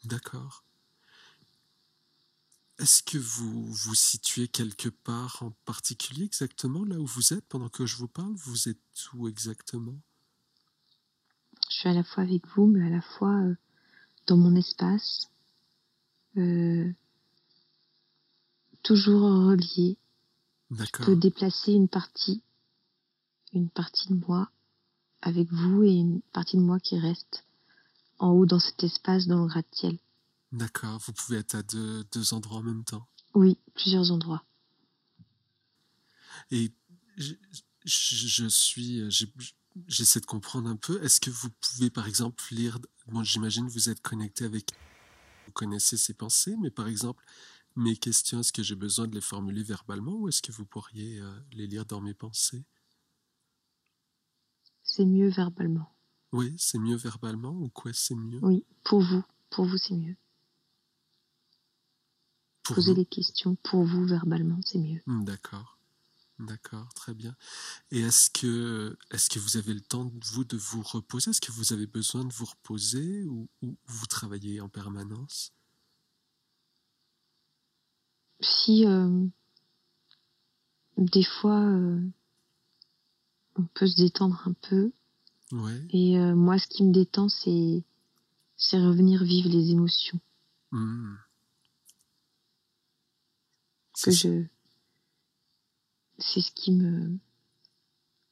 D'accord. 0.04 0.64
Est-ce 2.78 3.04
que 3.04 3.18
vous 3.18 3.72
vous 3.72 3.94
situez 3.94 4.48
quelque 4.48 4.88
part 4.88 5.42
en 5.42 5.52
particulier 5.64 6.24
exactement 6.24 6.84
là 6.84 6.98
où 6.98 7.06
vous 7.06 7.32
êtes 7.32 7.46
pendant 7.46 7.68
que 7.68 7.86
je 7.86 7.96
vous 7.96 8.08
parle? 8.08 8.34
Vous 8.34 8.68
êtes 8.68 9.12
où 9.14 9.28
exactement? 9.28 9.98
Je 11.70 11.76
suis 11.76 11.88
à 11.88 11.94
la 11.94 12.02
fois 12.02 12.24
avec 12.24 12.44
vous, 12.48 12.66
mais 12.66 12.84
à 12.84 12.90
la 12.90 13.02
fois 13.02 13.34
euh, 13.34 13.54
dans 14.26 14.36
mon 14.36 14.56
espace, 14.56 15.30
euh, 16.36 16.92
toujours 18.82 19.22
relié. 19.22 19.98
Je 20.72 21.04
peux 21.04 21.16
déplacer 21.16 21.72
une 21.72 21.88
partie, 21.88 22.42
une 23.52 23.70
partie 23.70 24.08
de 24.08 24.14
moi 24.26 24.50
avec 25.26 25.52
vous 25.52 25.82
et 25.82 25.90
une 25.90 26.22
partie 26.32 26.56
de 26.56 26.62
moi 26.62 26.78
qui 26.78 26.98
reste 26.98 27.44
en 28.18 28.30
haut 28.30 28.46
dans 28.46 28.60
cet 28.60 28.82
espace 28.84 29.26
dans 29.26 29.42
le 29.42 29.48
gratte-ciel. 29.48 29.98
D'accord, 30.52 31.00
vous 31.04 31.12
pouvez 31.12 31.38
être 31.38 31.56
à 31.56 31.62
deux, 31.64 32.04
deux, 32.12 32.32
endroits 32.32 32.58
en 32.58 32.62
même 32.62 32.84
temps. 32.84 33.06
Oui, 33.34 33.58
plusieurs 33.74 34.12
endroits. 34.12 34.44
Et 36.52 36.72
je, 37.16 37.34
je 37.84 38.46
suis, 38.46 39.02
j'essaie 39.88 40.20
de 40.20 40.26
comprendre 40.26 40.70
un 40.70 40.76
peu. 40.76 41.02
Est-ce 41.02 41.20
que 41.20 41.30
vous 41.30 41.50
pouvez, 41.50 41.90
par 41.90 42.06
exemple, 42.06 42.42
lire, 42.52 42.78
bon, 43.08 43.24
j'imagine 43.24 43.68
vous 43.68 43.88
êtes 43.88 44.00
connecté 44.00 44.44
avec, 44.44 44.70
vous 45.46 45.52
connaissez 45.52 45.96
ses 45.96 46.14
pensées, 46.14 46.54
mais 46.60 46.70
par 46.70 46.86
exemple, 46.86 47.24
mes 47.74 47.96
questions, 47.96 48.40
est-ce 48.40 48.52
que 48.52 48.62
j'ai 48.62 48.76
besoin 48.76 49.08
de 49.08 49.14
les 49.16 49.20
formuler 49.20 49.64
verbalement 49.64 50.14
ou 50.14 50.28
est-ce 50.28 50.40
que 50.40 50.52
vous 50.52 50.64
pourriez 50.64 51.18
euh, 51.18 51.36
les 51.52 51.66
lire 51.66 51.84
dans 51.84 52.00
mes 52.00 52.14
pensées? 52.14 52.64
C'est 54.96 55.04
mieux 55.04 55.28
verbalement. 55.28 55.92
Oui, 56.32 56.54
c'est 56.56 56.78
mieux 56.78 56.96
verbalement 56.96 57.50
ou 57.50 57.68
quoi 57.68 57.92
c'est 57.92 58.14
mieux? 58.14 58.38
Oui, 58.42 58.64
pour 58.82 59.00
vous. 59.02 59.22
Pour 59.50 59.66
vous, 59.66 59.76
c'est 59.76 59.94
mieux. 59.94 60.16
Poser 62.64 62.94
des 62.94 63.04
questions 63.04 63.56
pour 63.56 63.84
vous 63.84 64.06
verbalement, 64.06 64.58
c'est 64.64 64.78
mieux. 64.78 65.00
Hmm, 65.06 65.24
d'accord. 65.24 65.78
D'accord, 66.38 66.92
très 66.94 67.14
bien. 67.14 67.34
Et 67.90 68.00
est-ce 68.00 68.30
que, 68.30 68.96
est 69.10 69.28
que 69.28 69.38
vous 69.38 69.56
avez 69.56 69.72
le 69.74 69.80
temps, 69.80 70.10
vous, 70.32 70.44
de 70.44 70.56
vous 70.56 70.82
reposer? 70.82 71.30
Est-ce 71.30 71.40
que 71.40 71.52
vous 71.52 71.72
avez 71.72 71.86
besoin 71.86 72.24
de 72.24 72.32
vous 72.32 72.44
reposer 72.46 73.24
ou, 73.24 73.48
vous 73.62 74.06
travaillez 74.06 74.60
en 74.60 74.68
permanence? 74.68 75.52
Si 78.40 78.84
euh, 78.86 79.26
des 80.98 81.24
fois, 81.24 81.60
euh, 81.60 82.02
on 83.58 83.64
peut 83.74 83.86
se 83.86 83.96
détendre 83.96 84.42
un 84.46 84.54
peu. 84.68 84.92
Ouais. 85.52 85.86
Et 85.90 86.18
euh, 86.18 86.34
moi, 86.34 86.58
ce 86.58 86.66
qui 86.66 86.84
me 86.84 86.92
détend, 86.92 87.28
c'est 87.28 87.82
c'est 88.56 88.78
revenir 88.78 89.22
vivre 89.22 89.48
les 89.48 89.70
émotions. 89.70 90.18
Hmm. 90.72 91.14
Que 94.02 94.10
je 94.10 94.44
c'est 96.18 96.40
ce 96.40 96.52
qui 96.52 96.72
me 96.72 97.18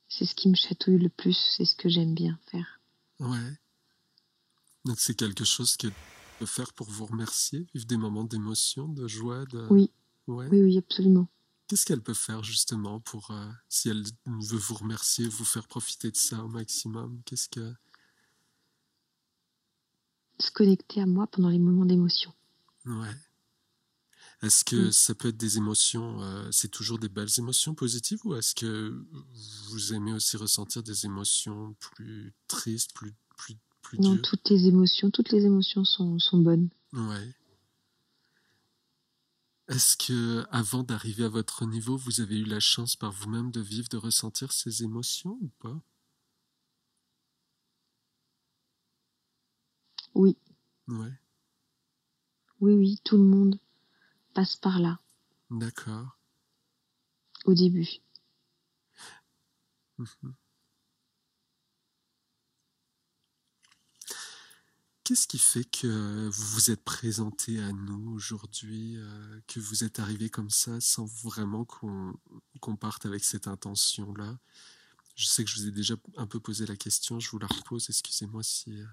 c'est 0.08 0.24
ce 0.24 0.34
qui 0.34 0.48
me 0.48 0.54
chatouille 0.54 0.98
le 0.98 1.08
plus, 1.08 1.36
c'est 1.56 1.64
ce 1.64 1.74
que 1.74 1.88
j'aime 1.88 2.14
bien 2.14 2.38
faire. 2.50 2.80
Ouais. 3.20 3.58
Donc 4.84 5.00
c'est 5.00 5.14
quelque 5.14 5.44
chose 5.44 5.76
que 5.76 5.88
peut 6.38 6.46
faire 6.46 6.72
pour 6.72 6.88
vous 6.88 7.06
remercier, 7.06 7.66
vivre 7.74 7.86
des 7.86 7.96
moments 7.96 8.24
d'émotion, 8.24 8.88
de 8.88 9.06
joie, 9.08 9.44
de 9.46 9.66
Oui. 9.70 9.90
Ouais. 10.26 10.48
Oui, 10.50 10.62
oui, 10.62 10.78
absolument. 10.78 11.28
Qu'est-ce 11.66 11.86
qu'elle 11.86 12.02
peut 12.02 12.14
faire 12.14 12.42
justement 12.44 13.00
pour, 13.00 13.30
euh, 13.30 13.50
si 13.68 13.88
elle 13.88 14.04
veut 14.26 14.58
vous 14.58 14.74
remercier, 14.74 15.26
vous 15.28 15.44
faire 15.44 15.66
profiter 15.66 16.10
de 16.10 16.16
ça 16.16 16.44
au 16.44 16.48
maximum 16.48 17.22
Qu'est-ce 17.24 17.48
que 17.48 17.74
se 20.38 20.50
connecter 20.50 21.00
à 21.00 21.06
moi 21.06 21.26
pendant 21.26 21.48
les 21.48 21.58
moments 21.58 21.84
d'émotion. 21.84 22.32
Ouais. 22.86 23.14
Est-ce 24.42 24.64
que 24.64 24.90
ça 24.90 25.14
peut 25.14 25.28
être 25.28 25.36
des 25.36 25.56
émotions, 25.56 26.20
euh, 26.22 26.48
c'est 26.50 26.68
toujours 26.68 26.98
des 26.98 27.08
belles 27.08 27.30
émotions 27.38 27.74
positives 27.74 28.20
ou 28.24 28.34
est-ce 28.34 28.54
que 28.54 29.02
vous 29.70 29.94
aimez 29.94 30.12
aussi 30.12 30.36
ressentir 30.36 30.82
des 30.82 31.06
émotions 31.06 31.74
plus 31.80 32.34
tristes, 32.46 32.92
plus, 32.92 33.14
plus, 33.36 33.56
plus 33.80 33.98
Non, 34.00 34.18
toutes 34.18 34.50
les 34.50 34.66
émotions, 34.66 35.10
toutes 35.10 35.30
les 35.30 35.46
émotions 35.46 35.84
sont, 35.84 36.18
sont 36.18 36.38
bonnes. 36.38 36.68
Ouais. 36.92 37.34
Est-ce 39.68 39.96
que 39.96 40.46
avant 40.50 40.82
d'arriver 40.82 41.24
à 41.24 41.28
votre 41.28 41.66
niveau, 41.66 41.96
vous 41.96 42.20
avez 42.20 42.38
eu 42.38 42.44
la 42.44 42.60
chance 42.60 42.96
par 42.96 43.12
vous-même 43.12 43.50
de 43.50 43.60
vivre, 43.60 43.88
de 43.90 43.96
ressentir 43.98 44.52
ces 44.52 44.82
émotions 44.82 45.38
ou 45.40 45.48
pas? 45.60 45.80
Oui. 50.14 50.36
Ouais. 50.88 51.12
Oui, 52.60 52.74
oui, 52.74 53.00
tout 53.04 53.16
le 53.16 53.22
monde 53.24 53.58
passe 54.34 54.56
par 54.56 54.80
là. 54.80 54.98
D'accord. 55.50 56.18
Au 57.46 57.54
début. 57.54 57.88
Mhm. 59.98 60.34
Qu'est-ce 65.04 65.26
qui 65.26 65.38
fait 65.38 65.64
que 65.64 66.28
vous 66.30 66.46
vous 66.46 66.70
êtes 66.70 66.82
présenté 66.82 67.60
à 67.60 67.72
nous 67.72 68.14
aujourd'hui, 68.14 68.96
euh, 68.96 69.40
que 69.46 69.60
vous 69.60 69.84
êtes 69.84 69.98
arrivé 69.98 70.30
comme 70.30 70.48
ça 70.48 70.80
sans 70.80 71.04
vraiment 71.04 71.66
qu'on 71.66 72.76
parte 72.76 73.04
avec 73.04 73.22
cette 73.22 73.46
intention-là? 73.46 74.38
Je 75.14 75.26
sais 75.26 75.44
que 75.44 75.50
je 75.50 75.60
vous 75.60 75.68
ai 75.68 75.72
déjà 75.72 75.94
un 76.16 76.26
peu 76.26 76.40
posé 76.40 76.64
la 76.64 76.76
question, 76.76 77.20
je 77.20 77.28
vous 77.28 77.38
la 77.38 77.48
repose, 77.48 77.90
excusez-moi 77.90 78.42
si... 78.42 78.80
Euh, 78.80 78.86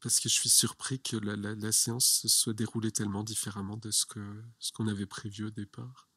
parce 0.00 0.18
que 0.18 0.28
je 0.28 0.34
suis 0.34 0.48
surpris 0.48 1.00
que 1.00 1.16
la, 1.16 1.70
séance 1.70 2.04
se 2.04 2.26
soit 2.26 2.52
déroulée 2.52 2.90
tellement 2.90 3.22
différemment 3.22 3.76
de 3.76 3.92
ce 3.92 4.06
ce 4.58 4.72
qu'on 4.72 4.88
avait 4.88 5.06
prévu 5.06 5.44
au 5.44 5.50
départ. 5.50 6.08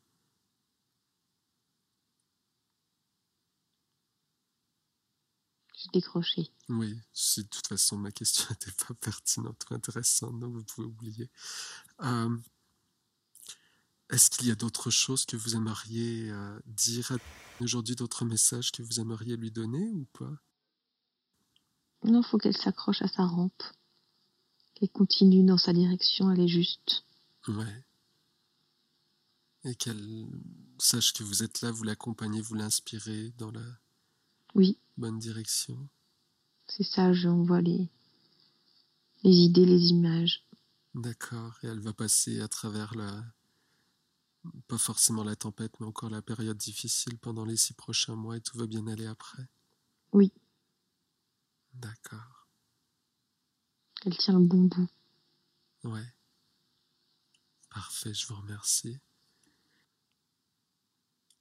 J'ai 5.85 5.99
décroché. 5.99 6.49
Oui, 6.69 6.93
de 6.93 7.41
toute 7.43 7.67
façon 7.67 7.97
ma 7.97 8.11
question 8.11 8.45
n'était 8.49 8.71
pas 8.71 8.93
pertinente 8.95 9.65
ou 9.69 9.73
intéressante, 9.73 10.39
donc 10.39 10.53
vous 10.53 10.63
pouvez 10.63 10.87
oublier. 10.87 11.29
Euh, 12.01 12.37
est-ce 14.09 14.29
qu'il 14.29 14.47
y 14.47 14.51
a 14.51 14.55
d'autres 14.55 14.91
choses 14.91 15.25
que 15.25 15.35
vous 15.35 15.55
aimeriez 15.55 16.29
euh, 16.29 16.59
dire 16.65 17.17
aujourd'hui, 17.59 17.95
d'autres 17.95 18.25
messages 18.25 18.71
que 18.71 18.83
vous 18.83 18.99
aimeriez 18.99 19.35
lui 19.35 19.51
donner 19.51 19.89
ou 19.91 20.05
pas? 20.13 20.31
Non, 22.03 22.21
faut 22.21 22.37
qu'elle 22.37 22.57
s'accroche 22.57 23.01
à 23.01 23.07
sa 23.07 23.25
rampe. 23.25 23.63
Qu'elle 24.75 24.91
continue 24.91 25.43
dans 25.43 25.57
sa 25.57 25.73
direction, 25.73 26.31
elle 26.31 26.41
est 26.41 26.47
juste. 26.47 27.05
Ouais. 27.47 27.85
Et 29.63 29.73
qu'elle 29.75 30.27
sache 30.77 31.13
que 31.13 31.23
vous 31.23 31.41
êtes 31.41 31.61
là, 31.61 31.71
vous 31.71 31.83
l'accompagnez, 31.83 32.41
vous 32.41 32.53
l'inspirez 32.53 33.31
dans 33.37 33.49
la 33.49 33.63
oui. 34.55 34.77
Bonne 34.97 35.19
direction. 35.19 35.87
C'est 36.67 36.83
ça, 36.83 37.11
on 37.25 37.43
voit 37.43 37.61
les, 37.61 37.89
les 39.23 39.35
idées, 39.35 39.65
les 39.65 39.87
images. 39.87 40.43
D'accord. 40.93 41.57
Et 41.63 41.67
elle 41.67 41.79
va 41.79 41.93
passer 41.93 42.39
à 42.41 42.47
travers 42.47 42.95
la, 42.95 43.23
pas 44.67 44.77
forcément 44.77 45.23
la 45.23 45.35
tempête, 45.35 45.79
mais 45.79 45.85
encore 45.85 46.09
la 46.09 46.21
période 46.21 46.57
difficile 46.57 47.17
pendant 47.17 47.45
les 47.45 47.57
six 47.57 47.73
prochains 47.73 48.15
mois 48.15 48.37
et 48.37 48.41
tout 48.41 48.57
va 48.57 48.67
bien 48.67 48.87
aller 48.87 49.05
après. 49.05 49.47
Oui. 50.13 50.31
D'accord. 51.73 52.47
Elle 54.05 54.17
tient 54.17 54.39
le 54.39 54.45
bon 54.45 54.63
bout. 54.63 54.89
Ouais. 55.83 56.13
Parfait, 57.69 58.13
je 58.13 58.25
vous 58.27 58.35
remercie. 58.35 58.99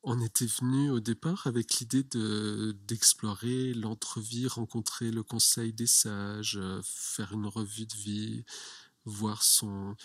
On 0.06 0.20
était 0.20 0.46
venu 0.46 0.90
au 0.90 1.00
départ 1.00 1.46
avec 1.46 1.80
l'idée 1.80 2.02
de 2.02 2.76
d'explorer 2.86 3.72
l'entrevie, 3.72 4.46
rencontrer 4.46 5.10
le 5.10 5.22
conseil 5.22 5.72
des 5.72 5.86
sages, 5.86 6.60
faire 6.82 7.32
une 7.32 7.46
revue 7.46 7.86
de 7.86 7.94
vie, 7.94 8.44
voir 9.06 9.42
son 9.42 9.96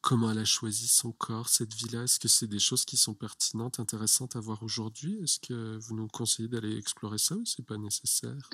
comment 0.00 0.30
elle 0.30 0.38
a 0.38 0.44
choisi 0.44 0.88
son 0.88 1.12
corps, 1.12 1.48
cette 1.48 1.74
vie-là. 1.74 2.04
Est-ce 2.04 2.18
que 2.18 2.28
c'est 2.28 2.46
des 2.46 2.58
choses 2.58 2.84
qui 2.84 2.96
sont 2.96 3.14
pertinentes, 3.14 3.78
intéressantes 3.78 4.36
à 4.36 4.40
voir 4.40 4.62
aujourd'hui? 4.62 5.18
Est-ce 5.22 5.38
que 5.38 5.76
vous 5.76 5.94
nous 5.94 6.08
conseillez 6.08 6.48
d'aller 6.48 6.76
explorer 6.76 7.18
ça 7.18 7.36
ou 7.36 7.44
c'est 7.44 7.64
pas 7.64 7.76
nécessaire? 7.76 8.50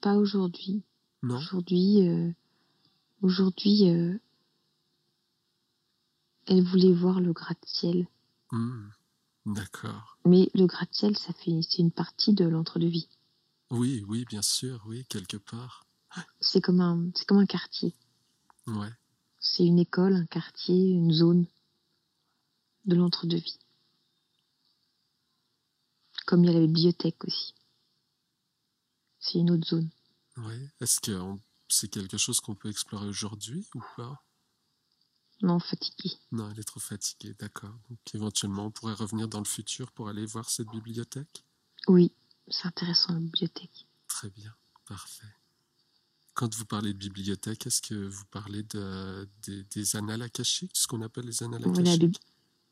Pas 0.00 0.14
aujourd'hui. 0.14 0.82
Non? 1.22 1.36
Aujourd'hui, 1.36 2.08
euh, 2.08 2.30
aujourd'hui, 3.22 3.90
euh, 3.90 4.18
elle 6.46 6.62
voulait 6.62 6.92
voir 6.92 7.20
le 7.20 7.32
gratte-ciel. 7.32 8.08
Hmm. 8.50 8.88
D'accord. 9.46 10.18
Mais 10.24 10.50
le 10.54 10.66
gratte-ciel, 10.66 11.16
ça 11.16 11.32
fait, 11.32 11.60
c'est 11.62 11.78
une 11.78 11.92
partie 11.92 12.34
de 12.34 12.44
l'entre-deux-vie. 12.44 13.08
Oui, 13.70 14.04
oui, 14.06 14.24
bien 14.26 14.42
sûr, 14.42 14.82
oui, 14.86 15.06
quelque 15.08 15.36
part. 15.36 15.86
C'est 16.40 16.60
comme 16.60 16.80
un, 16.80 17.10
c'est 17.14 17.26
comme 17.26 17.38
un 17.38 17.46
quartier. 17.46 17.94
Ouais. 18.66 18.92
C'est 19.38 19.64
une 19.64 19.78
école, 19.78 20.14
un 20.14 20.26
quartier, 20.26 20.90
une 20.90 21.12
zone 21.12 21.46
de 22.84 22.96
l'entre-deux-vie. 22.96 23.58
Comme 26.26 26.44
il 26.44 26.50
y 26.50 26.50
a 26.50 26.58
la 26.58 26.66
bibliothèque 26.66 27.24
aussi 27.24 27.54
c'est 29.26 29.38
une 29.38 29.50
autre 29.50 29.66
zone. 29.66 29.88
Oui. 30.36 30.68
Est-ce 30.80 31.00
que 31.00 31.12
c'est 31.68 31.88
quelque 31.88 32.16
chose 32.16 32.40
qu'on 32.40 32.54
peut 32.54 32.70
explorer 32.70 33.08
aujourd'hui 33.08 33.66
ou 33.74 33.82
pas? 33.96 34.22
Non, 35.42 35.58
fatiguée. 35.58 36.18
Non, 36.32 36.50
elle 36.50 36.58
est 36.58 36.64
trop 36.64 36.80
fatiguée, 36.80 37.34
d'accord. 37.38 37.74
Donc 37.90 37.98
éventuellement, 38.14 38.66
on 38.66 38.70
pourrait 38.70 38.94
revenir 38.94 39.28
dans 39.28 39.38
le 39.38 39.44
futur 39.44 39.92
pour 39.92 40.08
aller 40.08 40.24
voir 40.24 40.48
cette 40.48 40.68
bibliothèque? 40.68 41.44
Oui, 41.88 42.12
c'est 42.48 42.66
intéressant 42.66 43.12
la 43.12 43.20
bibliothèque. 43.20 43.86
Très 44.08 44.30
bien, 44.30 44.54
parfait. 44.86 45.26
Quand 46.34 46.54
vous 46.54 46.64
parlez 46.64 46.92
de 46.92 46.98
bibliothèque, 46.98 47.66
est-ce 47.66 47.82
que 47.82 47.94
vous 47.94 48.24
parlez 48.26 48.62
de, 48.62 49.28
des 49.46 49.96
annales 49.96 50.22
akashiques, 50.22 50.76
ce 50.76 50.86
qu'on 50.86 51.02
appelle 51.02 51.26
les 51.26 51.42
annales 51.42 51.64
akashiques? 51.68 52.20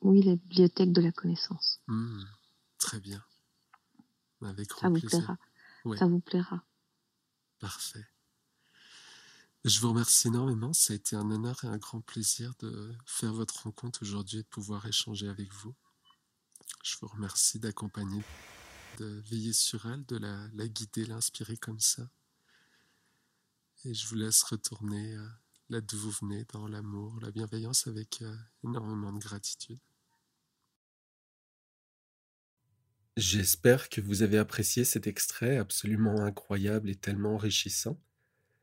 Oui, 0.00 0.22
la 0.22 0.36
bibliothèque 0.36 0.92
de 0.92 1.00
la 1.00 1.12
connaissance. 1.12 1.80
Hmm, 1.86 2.24
très 2.78 3.00
bien. 3.00 3.22
Avec 4.42 4.70
Ça 4.72 4.88
vous 4.88 5.00
plaira. 5.00 5.38
Ça 5.98 6.06
vous 6.06 6.20
plaira. 6.20 6.62
Parfait. 7.58 8.06
Je 9.64 9.80
vous 9.80 9.88
remercie 9.88 10.28
énormément. 10.28 10.74
Ça 10.74 10.92
a 10.92 10.96
été 10.96 11.16
un 11.16 11.30
honneur 11.30 11.64
et 11.64 11.68
un 11.68 11.78
grand 11.78 12.02
plaisir 12.02 12.52
de 12.58 12.94
faire 13.06 13.32
votre 13.32 13.62
rencontre 13.62 14.02
aujourd'hui 14.02 14.40
et 14.40 14.42
de 14.42 14.48
pouvoir 14.48 14.84
échanger 14.84 15.26
avec 15.26 15.50
vous. 15.54 15.74
Je 16.84 16.96
vous 17.00 17.06
remercie 17.06 17.58
d'accompagner, 17.58 18.22
de 18.98 19.22
veiller 19.30 19.54
sur 19.54 19.86
elle, 19.86 20.04
de 20.04 20.18
la, 20.18 20.48
la 20.52 20.68
guider, 20.68 21.06
l'inspirer 21.06 21.56
comme 21.56 21.80
ça. 21.80 22.10
Et 23.86 23.94
je 23.94 24.06
vous 24.06 24.16
laisse 24.16 24.42
retourner 24.42 25.14
euh, 25.14 25.26
là 25.70 25.80
d'où 25.80 25.96
vous 25.96 26.10
venez, 26.10 26.44
dans 26.52 26.68
l'amour, 26.68 27.18
la 27.22 27.30
bienveillance, 27.30 27.86
avec 27.86 28.20
euh, 28.20 28.36
énormément 28.64 29.14
de 29.14 29.18
gratitude. 29.18 29.80
J'espère 33.16 33.88
que 33.88 34.02
vous 34.02 34.20
avez 34.20 34.36
apprécié 34.36 34.84
cet 34.84 35.06
extrait 35.06 35.56
absolument 35.56 36.20
incroyable 36.20 36.90
et 36.90 36.96
tellement 36.96 37.36
enrichissant. 37.36 37.98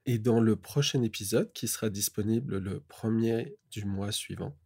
Et 0.06 0.18
dans 0.18 0.40
le 0.40 0.56
prochain 0.56 1.04
épisode, 1.04 1.54
qui 1.54 1.68
sera 1.68 1.90
disponible 1.90 2.58
le 2.58 2.80
premier 2.82 3.56
du 3.70 3.86
mois 3.86 4.12
suivant, 4.12 4.58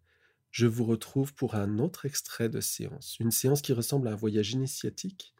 je 0.50 0.66
vous 0.66 0.86
retrouve 0.86 1.34
pour 1.34 1.56
un 1.56 1.80
autre 1.80 2.06
extrait 2.06 2.48
de 2.48 2.62
séance. 2.62 3.18
Une 3.20 3.32
séance 3.32 3.62
qui 3.62 3.74
ressemble 3.74 4.08
à 4.08 4.14
un 4.14 4.16
voyage 4.16 4.52
initiatique, 4.52 5.36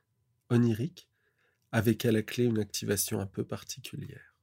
onirique, 0.50 1.10
avec 1.72 2.04
à 2.04 2.12
la 2.12 2.22
clé 2.22 2.44
une 2.44 2.60
activation 2.60 3.22
un 3.22 3.26
peu 3.26 3.46
particulière. 3.46 4.35